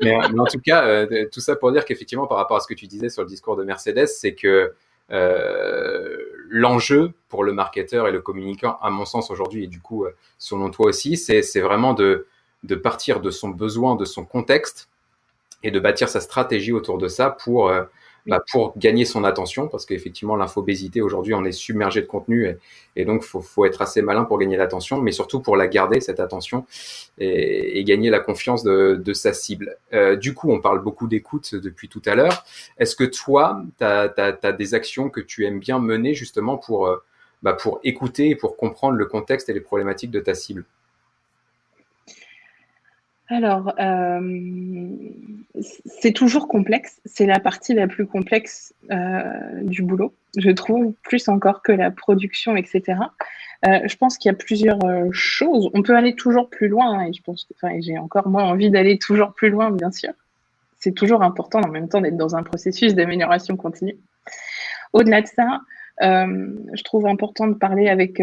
Mais, 0.00 0.16
mais 0.32 0.40
en 0.40 0.46
tout 0.46 0.60
cas, 0.60 0.86
euh, 0.86 1.26
tout 1.32 1.40
ça 1.40 1.56
pour 1.56 1.72
dire 1.72 1.84
qu'effectivement, 1.84 2.26
par 2.26 2.38
rapport 2.38 2.56
à 2.56 2.60
ce 2.60 2.66
que 2.66 2.74
tu 2.74 2.86
disais 2.86 3.08
sur 3.08 3.22
le 3.22 3.28
discours 3.28 3.56
de 3.56 3.64
Mercedes, 3.64 4.06
c'est 4.06 4.34
que 4.34 4.41
euh, 4.46 6.16
l'enjeu 6.48 7.12
pour 7.28 7.44
le 7.44 7.52
marketeur 7.52 8.08
et 8.08 8.12
le 8.12 8.20
communicant, 8.20 8.78
à 8.82 8.90
mon 8.90 9.04
sens 9.04 9.30
aujourd'hui, 9.30 9.64
et 9.64 9.66
du 9.66 9.80
coup, 9.80 10.04
euh, 10.04 10.14
selon 10.38 10.70
toi 10.70 10.86
aussi, 10.86 11.16
c'est 11.16 11.60
vraiment 11.60 11.94
de, 11.94 12.26
de 12.62 12.74
partir 12.74 13.20
de 13.20 13.30
son 13.30 13.48
besoin, 13.48 13.96
de 13.96 14.04
son 14.04 14.24
contexte, 14.24 14.88
et 15.62 15.70
de 15.70 15.78
bâtir 15.78 16.08
sa 16.08 16.20
stratégie 16.20 16.72
autour 16.72 16.98
de 16.98 17.08
ça 17.08 17.30
pour 17.30 17.68
euh, 17.68 17.84
bah, 18.26 18.42
pour 18.52 18.78
gagner 18.78 19.04
son 19.04 19.24
attention, 19.24 19.66
parce 19.66 19.84
qu'effectivement, 19.84 20.36
l'infobésité, 20.36 21.00
aujourd'hui, 21.00 21.34
on 21.34 21.44
est 21.44 21.52
submergé 21.52 22.00
de 22.00 22.06
contenu, 22.06 22.56
et, 22.94 23.04
donc, 23.04 23.22
faut, 23.22 23.40
faut 23.40 23.64
être 23.64 23.82
assez 23.82 24.00
malin 24.00 24.24
pour 24.24 24.38
gagner 24.38 24.56
l'attention, 24.56 25.00
mais 25.00 25.10
surtout 25.12 25.40
pour 25.40 25.56
la 25.56 25.66
garder, 25.66 26.00
cette 26.00 26.20
attention, 26.20 26.64
et, 27.18 27.82
gagner 27.84 28.10
la 28.10 28.20
confiance 28.20 28.62
de, 28.62 29.12
sa 29.12 29.32
cible. 29.32 29.76
Euh, 29.92 30.16
du 30.16 30.34
coup, 30.34 30.52
on 30.52 30.60
parle 30.60 30.82
beaucoup 30.82 31.08
d'écoute 31.08 31.54
depuis 31.54 31.88
tout 31.88 32.02
à 32.06 32.14
l'heure. 32.14 32.44
Est-ce 32.78 32.94
que 32.94 33.04
toi, 33.04 33.62
tu 33.78 33.84
as, 33.84 34.12
as, 34.16 34.52
des 34.52 34.74
actions 34.74 35.10
que 35.10 35.20
tu 35.20 35.44
aimes 35.44 35.58
bien 35.58 35.78
mener, 35.80 36.14
justement, 36.14 36.56
pour, 36.58 36.86
euh, 36.86 37.02
bah, 37.42 37.54
pour 37.54 37.80
écouter 37.82 38.30
et 38.30 38.36
pour 38.36 38.56
comprendre 38.56 38.96
le 38.96 39.06
contexte 39.06 39.48
et 39.48 39.52
les 39.52 39.60
problématiques 39.60 40.12
de 40.12 40.20
ta 40.20 40.34
cible? 40.34 40.64
Alors, 43.32 43.72
euh, 43.80 44.88
c'est 45.86 46.12
toujours 46.12 46.48
complexe. 46.48 47.00
C'est 47.06 47.24
la 47.24 47.40
partie 47.40 47.72
la 47.72 47.86
plus 47.86 48.06
complexe 48.06 48.74
euh, 48.90 49.22
du 49.62 49.82
boulot, 49.82 50.12
je 50.36 50.50
trouve, 50.50 50.92
plus 51.02 51.28
encore 51.28 51.62
que 51.62 51.72
la 51.72 51.90
production, 51.90 52.56
etc. 52.56 53.00
Euh, 53.66 53.80
je 53.86 53.96
pense 53.96 54.18
qu'il 54.18 54.30
y 54.30 54.34
a 54.34 54.36
plusieurs 54.36 54.78
choses. 55.12 55.70
On 55.72 55.82
peut 55.82 55.96
aller 55.96 56.14
toujours 56.14 56.50
plus 56.50 56.68
loin, 56.68 56.98
hein, 56.98 57.06
et 57.06 57.12
je 57.14 57.22
pense 57.22 57.44
que 57.44 57.54
j'ai 57.80 57.96
encore 57.96 58.28
moins 58.28 58.44
envie 58.44 58.70
d'aller 58.70 58.98
toujours 58.98 59.32
plus 59.32 59.48
loin, 59.48 59.70
bien 59.70 59.90
sûr. 59.90 60.12
C'est 60.78 60.92
toujours 60.92 61.22
important 61.22 61.60
en 61.60 61.68
même 61.68 61.88
temps 61.88 62.02
d'être 62.02 62.16
dans 62.16 62.36
un 62.36 62.42
processus 62.42 62.94
d'amélioration 62.94 63.56
continue. 63.56 63.96
Au-delà 64.92 65.22
de 65.22 65.28
ça, 65.28 65.60
je 66.00 66.82
trouve 66.82 67.06
important 67.06 67.46
de 67.46 67.54
parler 67.54 67.88
avec 67.88 68.20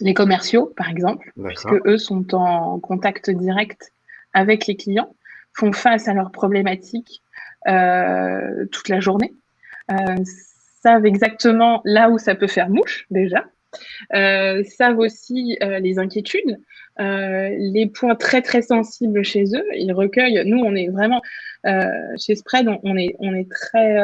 les 0.00 0.14
commerciaux, 0.14 0.72
par 0.76 0.88
exemple, 0.88 1.32
puisque 1.44 1.74
eux 1.86 1.98
sont 1.98 2.34
en 2.34 2.78
contact 2.78 3.30
direct 3.30 3.92
avec 4.32 4.66
les 4.66 4.76
clients, 4.76 5.14
font 5.52 5.72
face 5.72 6.08
à 6.08 6.14
leurs 6.14 6.32
problématiques 6.32 7.22
euh, 7.68 8.66
toute 8.72 8.88
la 8.88 9.00
journée, 9.00 9.32
euh, 9.90 10.16
savent 10.82 11.06
exactement 11.06 11.80
là 11.84 12.10
où 12.10 12.18
ça 12.18 12.34
peut 12.34 12.46
faire 12.46 12.68
mouche 12.68 13.06
déjà, 13.10 13.44
euh, 14.14 14.62
savent 14.64 14.98
aussi 14.98 15.58
les 15.60 15.98
inquiétudes, 15.98 16.58
les 16.98 17.90
points 17.92 18.14
très 18.14 18.42
très 18.42 18.62
sensibles 18.62 19.24
chez 19.24 19.44
eux. 19.54 19.66
Ils 19.74 19.92
recueillent. 19.92 20.42
Nous, 20.44 20.58
on 20.58 20.74
est 20.74 20.88
vraiment 20.88 21.22
chez 22.18 22.34
Spread, 22.34 22.68
on, 22.68 22.78
on, 22.82 22.96
est 22.96 23.16
on 23.18 23.34
est 23.34 23.50
très, 23.50 23.98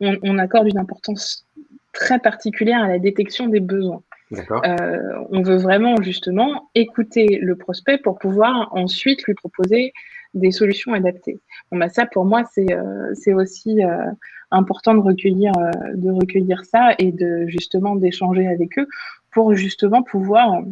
on, 0.00 0.16
on 0.22 0.38
accorde 0.38 0.68
une 0.68 0.78
importance 0.78 1.46
très 1.92 2.18
particulière 2.18 2.82
à 2.82 2.88
la 2.88 2.98
détection 2.98 3.46
des 3.46 3.60
besoins. 3.60 4.02
Euh, 4.32 5.24
on 5.30 5.42
veut 5.42 5.56
vraiment 5.56 6.00
justement 6.00 6.70
écouter 6.74 7.38
le 7.42 7.56
prospect 7.56 7.98
pour 7.98 8.18
pouvoir 8.18 8.68
ensuite 8.72 9.22
lui 9.24 9.34
proposer 9.34 9.92
des 10.32 10.50
solutions 10.50 10.94
adaptées. 10.94 11.38
Bah, 11.70 11.88
ça, 11.88 12.06
pour 12.06 12.24
moi, 12.24 12.42
c'est 12.52 12.72
euh, 12.72 13.34
aussi 13.34 13.84
euh, 13.84 14.10
important 14.50 14.94
de 14.94 15.00
recueillir, 15.00 15.52
de 15.94 16.10
recueillir 16.10 16.64
ça 16.64 16.94
et 16.98 17.12
de 17.12 17.46
justement 17.48 17.96
d'échanger 17.96 18.46
avec 18.46 18.78
eux 18.78 18.88
pour 19.30 19.54
justement 19.54 20.02
pouvoir 20.02 20.62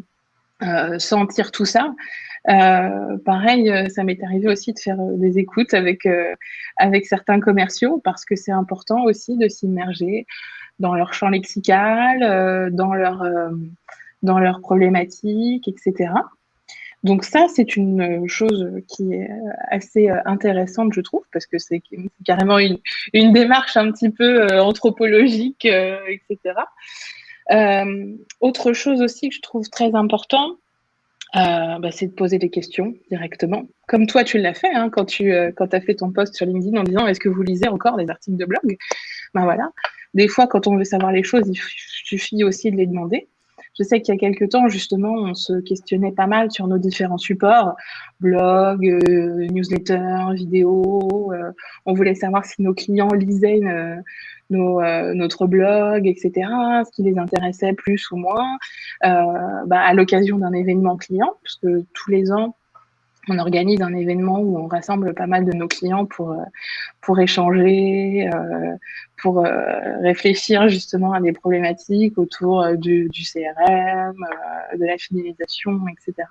sentir 0.99 1.51
tout 1.51 1.65
ça. 1.65 1.93
pareil, 2.45 3.91
ça 3.91 4.05
m'est 4.05 4.23
arrivé 4.23 4.49
aussi 4.49 4.73
de 4.73 4.79
faire 4.79 4.97
des 4.97 5.41
écoutes 5.41 5.75
avec, 5.75 6.07
avec 6.77 7.07
certains 7.07 7.41
commerciaux 7.41 8.01
parce 8.05 8.25
que 8.25 8.37
c'est 8.37 8.53
important 8.53 9.03
aussi 9.03 9.37
de 9.37 9.49
s'immerger 9.49 10.27
dans 10.83 10.95
leur 10.95 11.15
champ 11.15 11.31
lexical, 11.31 12.71
dans 12.73 12.93
leur 12.93 13.25
dans 14.23 14.39
leurs 14.39 14.61
problématiques, 14.61 15.67
etc. 15.67 16.11
Donc 17.03 17.25
ça, 17.25 17.47
c'est 17.53 17.77
une 17.77 18.29
chose 18.29 18.71
qui 18.87 19.13
est 19.15 19.29
assez 19.71 20.09
intéressante, 20.25 20.93
je 20.93 21.01
trouve, 21.01 21.25
parce 21.33 21.47
que 21.47 21.59
c'est 21.59 21.83
carrément 22.25 22.59
une, 22.59 22.79
une, 23.13 23.33
démarche 23.33 23.77
un 23.77 23.91
petit 23.91 24.11
peu 24.11 24.43
euh, 24.43 24.63
anthropologique, 24.63 25.65
euh, 25.65 25.99
etc. 26.07 26.55
Euh, 27.51 28.15
autre 28.41 28.73
chose 28.73 29.03
aussi 29.03 29.31
que 29.31 29.35
je 29.35 29.41
trouve 29.41 29.69
très 29.69 29.97
important, 29.97 30.59
euh, 31.35 31.79
bah, 31.81 31.91
c'est 31.91 32.07
de 32.07 32.13
poser 32.13 32.39
des 32.39 32.51
questions 32.51 32.95
directement, 33.11 33.65
comme 33.89 34.07
toi 34.07 34.23
tu 34.23 34.39
l'as 34.39 34.55
fait 34.55 34.73
hein, 34.73 34.91
quand 34.91 35.07
tu 35.07 35.33
quand 35.57 35.73
as 35.73 35.81
fait 35.81 35.95
ton 35.95 36.13
post 36.13 36.35
sur 36.35 36.45
LinkedIn 36.45 36.79
en 36.79 36.85
disant 36.85 37.07
est-ce 37.07 37.21
que 37.21 37.31
vous 37.31 37.43
lisez 37.43 37.69
encore 37.69 37.97
des 37.97 38.09
articles 38.11 38.37
de 38.37 38.45
blog? 38.45 38.77
Ben 39.35 39.43
voilà. 39.45 39.71
Des 40.15 40.29
fois, 40.29 40.47
quand 40.47 40.67
on 40.67 40.77
veut 40.77 40.85
savoir 40.85 41.13
les 41.13 41.23
choses, 41.23 41.45
il 41.47 41.57
suffit 41.57 42.45
aussi 42.45 42.71
de 42.71 42.77
les 42.77 42.87
demander. 42.87 43.29
Je 43.79 43.85
sais 43.85 44.03
qu'il 44.03 44.15
y 44.15 44.17
a 44.17 44.21
quelques 44.21 44.51
temps, 44.51 44.69
justement, 44.69 45.13
on 45.13 45.35
se 45.35 45.61
questionnait 45.61 46.13
pas 46.13 46.27
mal 46.27 46.51
sur 46.51 46.67
nos 46.67 46.77
différents 46.77 47.17
supports, 47.19 47.75
blog, 48.21 48.87
euh, 48.87 49.47
newsletter, 49.51 50.35
vidéo. 50.35 51.33
Euh, 51.33 51.53
on 51.87 51.95
voulait 51.95 52.15
savoir 52.15 52.45
si 52.45 52.61
nos 52.61 52.75
clients 52.75 53.13
lisaient 53.15 53.61
euh, 53.65 53.97
notre 54.51 55.47
blog, 55.47 56.07
etc., 56.07 56.33
ce 56.85 56.91
qui 56.95 57.03
les 57.03 57.17
intéressait 57.19 57.73
plus 57.73 58.11
ou 58.11 58.17
moins. 58.17 58.59
Bah, 59.03 59.81
à 59.81 59.95
l'occasion 59.95 60.37
d'un 60.37 60.53
événement 60.53 60.99
client, 60.99 61.33
parce 61.43 61.57
que 61.57 61.85
tous 61.95 62.11
les 62.11 62.31
ans, 62.31 62.55
on 63.29 63.39
organise 63.39 63.81
un 63.83 63.95
événement 63.95 64.41
où 64.41 64.59
on 64.59 64.67
rassemble 64.67 65.15
pas 65.15 65.27
mal 65.27 65.45
de 65.45 65.53
nos 65.53 65.69
clients 65.69 66.07
pour, 66.07 66.33
euh, 66.33 66.43
pour 67.01 67.21
échanger, 67.21 68.29
euh, 68.35 68.77
pour 69.21 69.47
euh, 69.47 70.01
réfléchir 70.01 70.69
justement 70.69 71.13
à 71.13 71.21
des 71.21 71.33
problématiques 71.33 72.19
autour 72.19 72.77
du, 72.77 73.09
CRM, 73.13 74.17
de 74.77 74.85
la 74.85 74.99
fidélisation, 74.99 75.81
etc. 75.89 76.29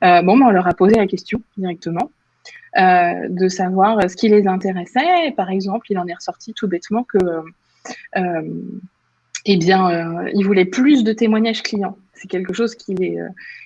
bon, 0.00 0.38
ben, 0.38 0.46
on 0.46 0.50
leur 0.50 0.66
a 0.66 0.72
posé 0.72 0.94
la 0.94 1.06
question 1.06 1.42
directement. 1.58 2.10
de 2.74 3.48
savoir 3.48 4.10
ce 4.10 4.16
qui 4.16 4.28
les 4.28 4.46
intéressait. 4.46 5.32
par 5.36 5.50
exemple, 5.50 5.86
il 5.90 5.98
en 5.98 6.06
est 6.06 6.14
ressorti 6.14 6.54
tout 6.54 6.68
bêtement 6.68 7.04
que 7.04 7.18
eh 9.48 9.56
bien, 9.58 10.26
ils 10.34 10.44
voulaient 10.44 10.64
plus 10.64 11.04
de 11.04 11.12
témoignages 11.12 11.62
clients. 11.62 11.96
C'est 12.14 12.28
quelque 12.28 12.54
chose 12.54 12.74
qui 12.74 12.94
les, 12.94 13.18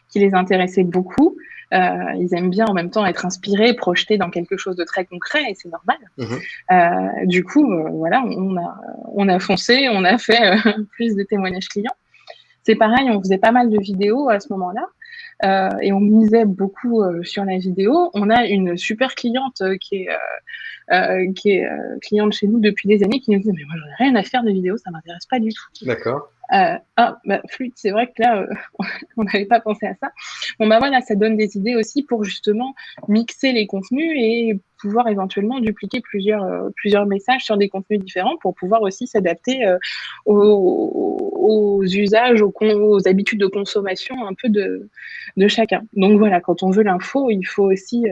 qui 0.08 0.18
les 0.18 0.34
intéressait 0.34 0.84
beaucoup. 0.84 1.36
Euh, 1.72 2.14
ils 2.18 2.34
aiment 2.34 2.50
bien 2.50 2.66
en 2.66 2.72
même 2.72 2.90
temps 2.90 3.06
être 3.06 3.24
inspirés, 3.24 3.74
projetés 3.74 4.18
dans 4.18 4.30
quelque 4.30 4.56
chose 4.56 4.76
de 4.76 4.84
très 4.84 5.04
concret, 5.04 5.42
et 5.48 5.54
c'est 5.54 5.68
normal. 5.68 5.98
Mhm. 6.18 6.38
Euh, 6.72 7.26
du 7.26 7.44
coup, 7.44 7.72
euh, 7.72 7.88
voilà, 7.90 8.22
on 8.24 8.56
a, 8.56 8.80
on 9.14 9.28
a 9.28 9.38
foncé, 9.38 9.88
on 9.90 10.04
a 10.04 10.18
fait 10.18 10.40
plus 10.92 11.14
de 11.14 11.22
témoignages 11.22 11.68
clients. 11.68 11.94
C'est 12.64 12.74
pareil, 12.74 13.08
on 13.10 13.20
faisait 13.20 13.38
pas 13.38 13.52
mal 13.52 13.70
de 13.70 13.78
vidéos 13.78 14.28
à 14.28 14.40
ce 14.40 14.52
moment-là. 14.52 14.86
Euh, 15.42 15.70
et 15.80 15.92
on 15.92 16.00
misait 16.00 16.44
beaucoup 16.44 17.02
euh, 17.02 17.22
sur 17.22 17.44
la 17.44 17.56
vidéo. 17.56 18.10
On 18.12 18.28
a 18.28 18.44
une 18.44 18.76
super 18.76 19.14
cliente 19.14 19.62
qui 19.80 20.06
est, 20.06 21.32
qui 21.34 21.52
est 21.52 21.68
cliente 22.02 22.32
chez 22.32 22.46
nous 22.48 22.58
depuis 22.58 22.88
des 22.88 23.02
années 23.04 23.20
qui 23.20 23.30
nous 23.30 23.38
dit 23.38 23.50
mais 23.52 23.64
moi 23.64 23.76
j'en 23.78 23.86
ai 23.86 24.10
rien 24.10 24.14
à 24.16 24.22
faire 24.22 24.42
de 24.42 24.50
vidéos, 24.50 24.76
ça 24.76 24.90
m'intéresse 24.90 25.26
pas 25.26 25.38
du 25.38 25.50
tout. 25.50 25.86
D'accord. 25.86 26.32
Euh, 26.52 26.76
ah, 26.96 27.18
bah, 27.24 27.40
flûte, 27.48 27.74
c'est 27.76 27.90
vrai 27.90 28.08
que 28.08 28.22
là, 28.22 28.40
euh, 28.42 28.46
on 29.16 29.24
n'avait 29.24 29.46
pas 29.46 29.60
pensé 29.60 29.86
à 29.86 29.94
ça. 29.94 30.10
Bon, 30.58 30.66
bah 30.66 30.78
voilà, 30.78 31.00
ça 31.00 31.14
donne 31.14 31.36
des 31.36 31.56
idées 31.56 31.76
aussi 31.76 32.02
pour 32.02 32.24
justement 32.24 32.74
mixer 33.08 33.52
les 33.52 33.66
contenus 33.66 34.12
et 34.16 34.58
pouvoir 34.80 35.08
éventuellement 35.08 35.60
dupliquer 35.60 36.00
plusieurs, 36.00 36.42
euh, 36.42 36.70
plusieurs 36.74 37.06
messages 37.06 37.44
sur 37.44 37.56
des 37.56 37.68
contenus 37.68 38.00
différents 38.00 38.36
pour 38.38 38.54
pouvoir 38.54 38.82
aussi 38.82 39.06
s'adapter 39.06 39.60
aux, 40.24 40.34
aux, 40.34 41.84
usages, 41.84 42.42
aux, 42.42 42.52
aux, 42.60 43.08
habitudes 43.08 43.40
de 43.40 43.46
consommation 43.46 44.26
un 44.26 44.34
peu 44.34 44.48
de, 44.48 44.88
de 45.36 45.48
chacun. 45.48 45.82
Donc 45.94 46.18
voilà, 46.18 46.40
quand 46.40 46.62
on 46.62 46.70
veut 46.70 46.82
l'info, 46.82 47.30
il 47.30 47.46
faut 47.46 47.70
aussi 47.70 48.06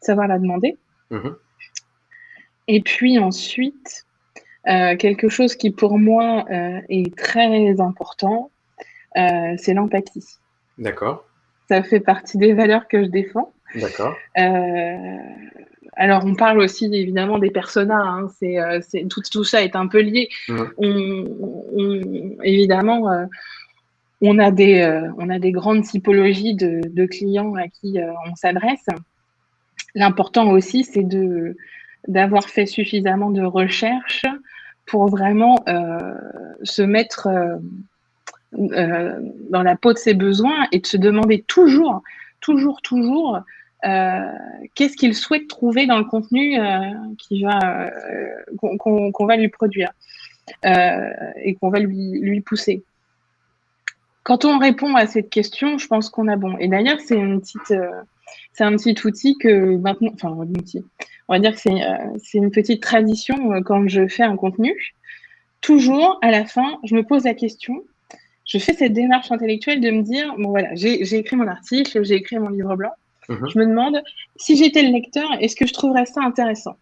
savoir 0.00 0.28
la 0.28 0.38
demander. 0.38 0.76
Mmh 1.10 1.30
et 2.66 2.80
puis 2.80 3.18
ensuite, 3.18 4.06
euh, 4.66 4.96
quelque 4.96 5.28
chose 5.28 5.56
qui 5.56 5.70
pour 5.70 5.98
moi 5.98 6.46
euh, 6.50 6.80
est 6.88 7.14
très 7.16 7.80
important, 7.80 8.50
euh, 9.16 9.54
c'est 9.58 9.74
l'empathie. 9.74 10.38
D'accord. 10.78 11.24
Ça 11.68 11.82
fait 11.82 12.00
partie 12.00 12.38
des 12.38 12.54
valeurs 12.54 12.88
que 12.88 13.04
je 13.04 13.08
défends. 13.08 13.52
D'accord. 13.74 14.14
alors, 15.96 16.24
on 16.24 16.34
parle 16.34 16.60
aussi 16.60 16.86
évidemment 16.86 17.38
des 17.38 17.50
personas. 17.50 18.00
Hein, 18.00 18.28
c'est, 18.38 19.06
tout, 19.08 19.20
tout, 19.30 19.44
ça 19.44 19.62
est 19.62 19.74
un 19.74 19.88
peu 19.88 20.00
lié. 20.00 20.28
Mmh. 20.48 20.62
On, 20.78 22.36
évidemment, 22.44 23.26
on 24.20 24.38
a 24.38 24.50
des, 24.52 25.00
on 25.18 25.28
a 25.28 25.38
des 25.40 25.50
grandes 25.50 25.82
typologies 25.82 26.54
de, 26.54 26.82
de 26.86 27.06
clients 27.06 27.54
à 27.56 27.66
qui 27.68 27.98
on 28.30 28.36
s'adresse. 28.36 28.86
L'important 29.96 30.50
aussi, 30.50 30.84
c'est 30.84 31.02
de 31.02 31.56
d'avoir 32.08 32.48
fait 32.48 32.66
suffisamment 32.66 33.30
de 33.30 33.42
recherches 33.42 34.26
pour 34.86 35.08
vraiment 35.08 35.62
euh, 35.68 36.14
se 36.62 36.82
mettre 36.82 37.26
euh, 37.26 37.56
euh, 38.72 39.18
dans 39.50 39.62
la 39.62 39.76
peau 39.76 39.92
de 39.92 39.98
ses 39.98 40.14
besoins 40.14 40.66
et 40.72 40.80
de 40.80 40.86
se 40.86 40.96
demander 40.96 41.42
toujours, 41.42 42.02
toujours, 42.40 42.82
toujours 42.82 43.40
qu'est-ce 44.74 44.96
qu'il 44.96 45.14
souhaite 45.14 45.46
trouver 45.46 45.86
dans 45.86 45.98
le 45.98 46.04
contenu 46.04 46.56
qu'on 48.56 49.26
va 49.26 49.36
lui 49.36 49.48
produire 49.48 49.92
et 50.64 51.54
qu'on 51.56 51.68
va 51.68 51.80
lui 51.80 52.40
pousser. 52.40 52.82
Quand 54.22 54.46
on 54.46 54.56
répond 54.56 54.94
à 54.94 55.06
cette 55.06 55.28
question, 55.28 55.76
je 55.76 55.86
pense 55.86 56.08
qu'on 56.08 56.28
a 56.28 56.36
bon. 56.36 56.56
Et 56.56 56.68
d'ailleurs, 56.68 56.98
c'est 56.98 57.16
une 57.16 57.42
petite, 57.42 57.74
c'est 58.52 58.64
un 58.64 58.72
petit 58.76 58.96
outil 59.04 59.36
que 59.38 59.76
maintenant, 59.76 60.10
enfin 60.14 60.28
un 60.28 60.38
outil 60.40 60.84
on 61.28 61.34
va 61.34 61.38
dire 61.38 61.52
que 61.52 61.60
c'est 61.60 61.82
euh, 61.82 62.18
une 62.34 62.50
petite 62.50 62.82
tradition 62.82 63.52
euh, 63.52 63.60
quand 63.62 63.88
je 63.88 64.06
fais 64.08 64.22
un 64.22 64.36
contenu. 64.36 64.74
Toujours, 65.60 66.18
à 66.20 66.30
la 66.30 66.44
fin, 66.44 66.78
je 66.84 66.94
me 66.94 67.02
pose 67.02 67.24
la 67.24 67.34
question, 67.34 67.82
je 68.44 68.58
fais 68.58 68.74
cette 68.74 68.92
démarche 68.92 69.32
intellectuelle 69.32 69.80
de 69.80 69.90
me 69.90 70.02
dire, 70.02 70.34
bon 70.38 70.50
voilà, 70.50 70.74
j'ai 70.74 71.00
écrit 71.14 71.36
mon 71.36 71.48
article, 71.48 72.04
j'ai 72.04 72.16
écrit 72.16 72.38
mon 72.38 72.50
livre 72.50 72.76
blanc. 72.76 72.92
Mhm. 73.30 73.48
Je 73.48 73.58
me 73.58 73.66
demande, 73.66 74.02
si 74.36 74.56
j'étais 74.56 74.82
le 74.82 74.90
lecteur, 74.90 75.28
est-ce 75.40 75.56
que 75.56 75.66
je 75.66 75.72
trouverais 75.72 76.04
ça 76.04 76.20
intéressant? 76.22 76.76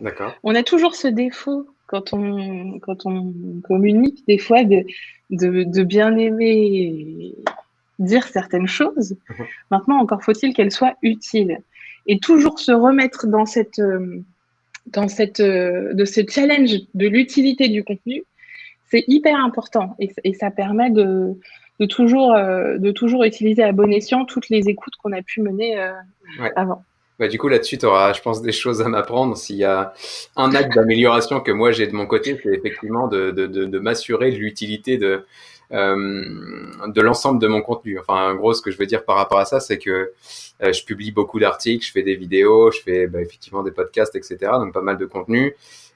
D'accord. 0.00 0.34
On 0.42 0.54
a 0.54 0.62
toujours 0.62 0.96
ce 0.96 1.08
défaut 1.08 1.66
quand 1.86 2.14
on, 2.14 2.78
quand 2.80 3.04
on 3.04 3.34
communique, 3.62 4.26
des 4.26 4.38
fois, 4.38 4.64
de, 4.64 4.84
de, 5.30 5.82
bien 5.82 6.16
aimer 6.16 7.34
dire 8.02 8.26
certaines 8.26 8.66
choses. 8.66 9.16
Mhm. 9.30 9.46
Maintenant, 9.70 9.98
encore 9.98 10.22
faut-il 10.22 10.52
qu'elles 10.54 10.72
soient 10.72 10.94
utiles 11.02 11.58
et 12.06 12.18
toujours 12.18 12.58
se 12.58 12.72
remettre 12.72 13.26
dans 13.26 13.46
cette 13.46 13.78
euh, 13.78 14.20
dans 14.86 15.08
cette 15.08 15.40
euh, 15.40 15.94
de 15.94 16.04
ce 16.04 16.20
challenge 16.28 16.72
de 16.94 17.06
l'utilité 17.06 17.68
du 17.68 17.84
contenu, 17.84 18.24
c'est 18.90 19.04
hyper 19.06 19.38
important 19.38 19.94
et, 20.00 20.10
et, 20.24 20.34
ça 20.34 20.50
permet 20.50 20.90
de, 20.90 21.34
de 21.78 21.86
toujours 21.86 22.34
euh, 22.34 22.78
de 22.78 22.90
toujours 22.90 23.22
utiliser 23.24 23.62
à 23.62 23.72
bon 23.72 23.92
escient 23.92 24.24
toutes 24.24 24.48
les 24.48 24.68
écoutes 24.68 24.94
qu'on 24.96 25.12
a 25.12 25.22
pu 25.22 25.40
mener 25.40 25.76
avant. 26.56 26.84
Bah, 27.18 27.28
du 27.28 27.38
coup, 27.38 27.48
là-dessus, 27.48 27.78
tu 27.78 27.86
auras, 27.86 28.14
je 28.14 28.20
pense, 28.20 28.42
des 28.42 28.52
choses 28.52 28.82
à 28.82 28.88
m'apprendre. 28.88 29.36
S'il 29.36 29.56
y 29.56 29.64
a 29.64 29.92
un 30.34 30.54
acte 30.54 30.74
d'amélioration 30.74 31.40
que 31.40 31.52
moi 31.52 31.70
j'ai 31.70 31.86
de 31.86 31.92
mon 31.92 32.06
côté, 32.06 32.40
c'est 32.42 32.48
effectivement 32.48 33.06
de, 33.06 33.30
de, 33.30 33.46
de, 33.46 33.64
de 33.66 33.78
m'assurer 33.78 34.32
de 34.32 34.36
l'utilité 34.38 34.96
de, 34.96 35.24
de 35.72 37.00
l'ensemble 37.00 37.40
de 37.40 37.46
mon 37.46 37.62
contenu. 37.62 37.98
Enfin, 37.98 38.30
en 38.30 38.34
gros, 38.34 38.52
ce 38.52 38.62
que 38.62 38.70
je 38.70 38.78
veux 38.78 38.86
dire 38.86 39.04
par 39.04 39.16
rapport 39.16 39.38
à 39.38 39.44
ça, 39.44 39.60
c'est 39.60 39.78
que 39.78 40.12
euh, 40.62 40.72
je 40.72 40.84
publie 40.84 41.10
beaucoup 41.10 41.40
d'articles, 41.40 41.84
je 41.84 41.92
fais 41.92 42.02
des 42.02 42.14
vidéos, 42.14 42.70
je 42.70 42.80
fais 42.80 43.06
bah, 43.06 43.20
effectivement 43.20 43.62
des 43.62 43.72
podcasts, 43.72 44.14
etc. 44.14 44.38
Donc 44.58 44.72
pas 44.72 44.82
mal 44.82 44.98
de 44.98 45.06
contenu. 45.06 45.54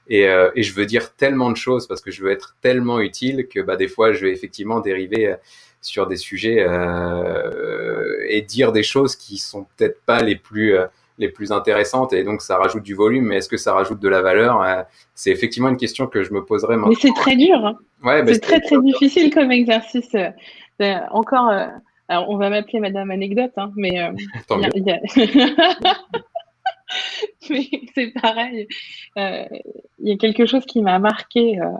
Et, 0.09 0.27
euh, 0.27 0.49
et, 0.55 0.63
je 0.63 0.73
veux 0.73 0.85
dire 0.85 1.13
tellement 1.15 1.51
de 1.51 1.57
choses 1.57 1.85
parce 1.85 1.99
que 1.99 2.11
je 2.11 2.23
veux 2.23 2.31
être 2.31 2.55
tellement 2.61 3.01
utile 3.01 3.47
que 3.47 3.59
bah, 3.59 3.75
des 3.75 3.87
fois, 3.87 4.13
je 4.13 4.25
vais 4.25 4.31
effectivement 4.31 4.79
dériver 4.79 5.35
sur 5.81 6.07
des 6.07 6.15
sujets 6.15 6.65
euh, 6.67 8.25
et 8.27 8.41
dire 8.41 8.71
des 8.71 8.83
choses 8.83 9.15
qui 9.15 9.37
sont 9.37 9.65
peut-être 9.75 10.01
pas 10.05 10.21
les 10.21 10.35
plus 10.35 10.75
les 11.17 11.29
plus 11.29 11.51
intéressantes 11.51 12.13
et 12.13 12.23
donc 12.23 12.41
ça 12.41 12.57
rajoute 12.57 12.83
du 12.83 12.93
volume. 12.93 13.25
Mais 13.25 13.37
est-ce 13.37 13.49
que 13.49 13.57
ça 13.57 13.73
rajoute 13.73 13.99
de 13.99 14.07
la 14.07 14.21
valeur? 14.21 14.61
Euh, 14.61 14.83
C'est 15.15 15.31
effectivement 15.31 15.69
une 15.69 15.77
question 15.77 16.07
que 16.07 16.23
je 16.23 16.33
me 16.33 16.45
poserais 16.45 16.75
maintenant. 16.75 16.89
Mais 16.89 16.95
c'est 16.99 17.13
très 17.13 17.35
dur. 17.35 17.65
Hein. 17.65 17.77
Ouais, 18.03 18.23
c'est 18.25 18.39
très 18.39 18.61
très 18.61 18.79
difficile 18.81 19.33
comme 19.33 19.51
exercice. 19.51 20.15
Euh, 20.15 20.99
encore, 21.11 21.49
euh, 21.49 21.65
alors 22.07 22.29
on 22.29 22.37
va 22.37 22.49
m'appeler 22.49 22.79
Madame 22.79 23.11
Anecdote, 23.11 23.51
hein, 23.57 23.71
mais, 23.75 23.99
mais 27.49 27.69
c'est 27.95 28.13
pareil. 28.21 28.67
Il 29.15 30.07
y 30.07 30.11
a 30.11 30.17
quelque 30.17 30.45
chose 30.45 30.65
qui 30.65 30.81
m'a 30.81 30.99
marqué 30.99 31.59
Euh, 31.59 31.71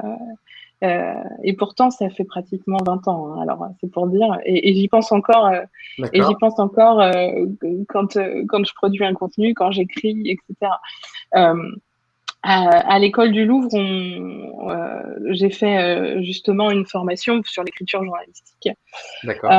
et 0.81 1.53
pourtant, 1.53 1.89
ça 1.89 2.09
fait 2.09 2.23
pratiquement 2.23 2.77
20 2.85 3.07
ans. 3.07 3.33
Hein. 3.33 3.41
alors, 3.41 3.67
c'est 3.81 3.91
pour 3.91 4.07
dire. 4.07 4.37
Et, 4.45 4.73
j'y 4.73 4.87
pense 4.87 5.11
encore. 5.11 5.47
Euh, 5.47 5.63
et 6.13 6.21
j'y 6.21 6.35
pense 6.39 6.59
encore 6.59 7.01
euh, 7.01 7.45
quand 7.89 8.17
quand 8.47 8.65
je 8.65 8.73
produis 8.75 9.03
un 9.05 9.13
contenu, 9.13 9.53
quand 9.53 9.71
j'écris, 9.71 10.23
etc. 10.25 10.71
à, 12.43 12.99
l'école 12.99 13.31
du 13.31 13.45
Louvre, 13.45 13.69
j'ai 15.31 15.49
fait 15.49 16.21
justement 16.23 16.69
une 16.69 16.85
formation 16.85 17.41
sur 17.43 17.63
l'écriture 17.63 18.03
journalistique. 18.03 18.69
D'accord. 19.23 19.51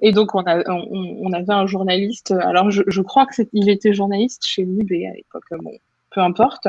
et 0.00 0.12
donc, 0.12 0.34
on, 0.34 0.42
a, 0.42 0.62
on, 0.68 1.32
avait 1.32 1.52
un 1.52 1.66
journaliste. 1.66 2.30
Alors, 2.30 2.70
je, 2.70 2.82
je 2.86 3.00
crois 3.00 3.26
que 3.26 3.42
il 3.52 3.68
était 3.70 3.94
journaliste 3.94 4.44
chez 4.44 4.64
Libé 4.64 5.06
à 5.06 5.12
l'époque. 5.12 5.44
Bon, 5.50 5.72
peu 6.18 6.24
importe. 6.24 6.66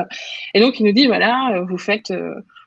Et 0.54 0.60
donc, 0.60 0.78
il 0.78 0.86
nous 0.86 0.92
dit 0.92 1.06
voilà, 1.06 1.64
vous 1.68 1.78
faites 1.78 2.12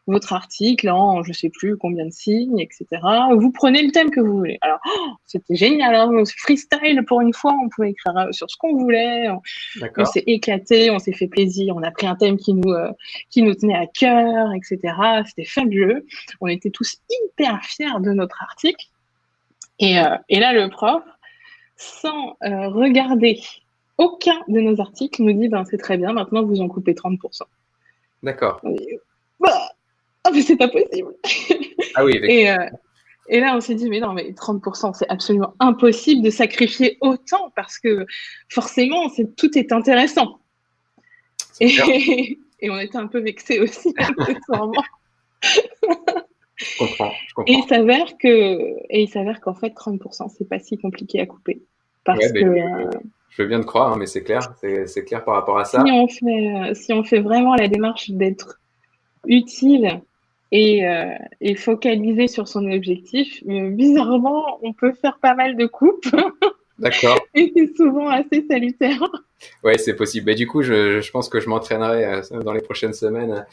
votre 0.08 0.34
article 0.34 0.89
en 0.89 1.24
je 1.24 1.32
sais 1.32 1.50
plus 1.50 1.78
combien 1.78 2.06
de 2.06 2.12
signes, 2.12 2.60
etc. 2.60 3.02
Vous 3.38 3.52
prenez 3.52 3.82
le 3.84 3.91
thème 3.91 4.12
que 4.12 4.19
vous 4.19 4.38
voulez. 4.38 4.58
Alors, 4.62 4.80
oh, 4.86 5.12
c'était 5.26 5.56
génial, 5.56 5.96
hein 5.96 6.12
freestyle 6.38 7.04
pour 7.08 7.22
une 7.22 7.34
fois, 7.34 7.56
on 7.63 7.69
pouvait 7.69 7.91
écrire 7.91 8.17
euh, 8.17 8.32
sur 8.32 8.50
ce 8.50 8.58
qu'on 8.58 8.76
voulait. 8.76 9.30
On, 9.30 10.06
s'est 10.06 10.24
éclaté, 10.28 10.91
on 10.91 11.00
s'est 11.00 11.13
fait 11.13 11.28
plaisir, 11.28 11.76
on 11.76 11.84
a 11.84 11.91
pris 11.91 12.08
un 12.08 12.15
thème 12.15 12.38
qui 12.38 12.54
nous, 12.54 12.72
euh, 12.72 12.91
qui 13.30 13.41
nous 13.41 13.54
tenait 13.54 13.78
à 13.78 13.88
cœur, 13.88 14.52
etc. 14.54 14.93
C'était 15.26 15.46
fabuleux. 15.46 16.06
On 16.41 16.48
était 16.48 16.69
tous 16.69 16.98
hyper 17.10 17.63
fiers 17.63 18.00
de 18.00 18.12
notre 18.12 18.41
article. 18.43 18.86
Et, 19.80 20.00
euh, 20.00 20.17
et 20.30 20.39
là, 20.39 20.54
le 20.54 20.69
prof, 20.69 21.04
sans 21.76 22.38
regarder 22.41 23.39
aucun 23.97 24.39
de 24.47 24.60
nos 24.60 24.82
articles, 24.82 25.21
nous 25.21 25.34
dit 25.34 25.47
ben, 25.47 25.65
c'est 25.65 25.77
très 25.77 25.97
bien, 25.97 26.13
maintenant 26.13 26.43
vous 26.43 26.62
en 26.62 26.67
coupez 26.67 26.93
30%. 26.93 27.43
D'accord. 28.23 28.62
Bah, 29.39 29.49
ah, 30.23 30.32
mais 30.34 30.41
c'est 30.41 30.56
pas 30.56 30.69
possible. 30.69 31.13
Ah 31.95 32.06
oui, 32.06 32.17
et, 32.23 32.49
euh, 32.49 32.69
et 33.29 33.39
là, 33.39 33.56
on 33.56 33.62
s'est 33.62 33.75
dit, 33.75 33.89
mais 33.89 33.99
non, 33.99 34.13
mais 34.13 34.32
30%, 34.32 34.93
c'est 34.93 35.10
absolument 35.10 35.53
impossible 35.60 36.21
de 36.23 36.29
sacrifier 36.29 36.97
autant 37.01 37.51
parce 37.56 37.79
que 37.79 38.06
forcément, 38.49 39.10
c'est, 39.10 39.36
tout 39.36 39.58
est 39.58 39.71
intéressant. 39.71 40.39
et, 41.60 41.67
et, 42.60 42.69
on 42.69 42.79
était 42.79 42.97
un 42.97 43.08
peu 43.08 43.19
vexés 43.19 43.60
aussi, 43.60 43.93
accessoirement. 43.97 44.84
je 46.56 46.77
comprends, 46.77 47.12
je 47.27 47.34
comprends. 47.34 47.53
Et 47.53 47.58
il 47.58 47.63
s'avère 47.67 48.17
que, 48.17 48.27
et 48.89 49.03
il 49.03 49.10
s'avère 49.10 49.41
qu'en 49.41 49.53
fait, 49.53 49.69
30%, 49.69 50.34
c'est 50.38 50.47
pas 50.47 50.60
si 50.60 50.77
compliqué 50.77 51.19
à 51.21 51.25
couper. 51.25 51.62
Parce 52.06 52.32
que. 52.32 52.43
Euh, 52.43 52.89
je 53.36 53.41
veux 53.41 53.48
bien 53.48 53.62
te 53.62 53.65
croire, 53.65 53.93
hein, 53.93 53.96
mais 53.98 54.06
c'est 54.06 54.24
clair, 54.24 54.54
c'est, 54.62 55.06
clair 55.06 55.24
par 55.24 55.34
rapport 55.34 55.58
à 55.58 55.65
ça. 55.65 55.84
Si 55.84 55.91
on 56.93 57.04
fait, 57.04 57.17
euh, 57.17 57.22
vraiment 57.22 57.56
la 57.56 57.67
démarche 57.67 58.12
d'être 58.12 58.60
utile 59.26 60.02
et, 60.52 60.88
euh, 60.88 61.15
et 61.41 61.56
focaliser 61.56 62.28
sur 62.28 62.48
son 62.48 62.72
objectif, 62.72 63.41
mais 63.46 63.69
bizarrement, 63.69 64.60
on 64.62 64.74
peut 64.74 64.93
faire 64.93 65.17
pas 65.19 65.34
mal 65.34 65.56
de 65.56 65.65
coupes. 65.65 66.06
D'accord. 66.79 67.19
et 67.36 67.51
c'est 67.55 67.75
souvent 67.75 68.09
assez 68.09 68.45
salutaire. 68.49 69.03
Ouais, 69.63 69.77
c'est 69.77 69.95
possible. 69.95 70.27
Mais 70.27 70.36
du 70.36 70.47
coup, 70.47 70.62
je, 70.62 71.01
je 71.01 71.12
pense 71.12 71.29
que 71.29 71.39
je 71.39 71.49
m'entraînerai 71.49 72.05
euh, 72.05 72.41
dans 72.41 72.53
les 72.53 72.62
prochaines 72.62 72.93
semaines 72.93 73.45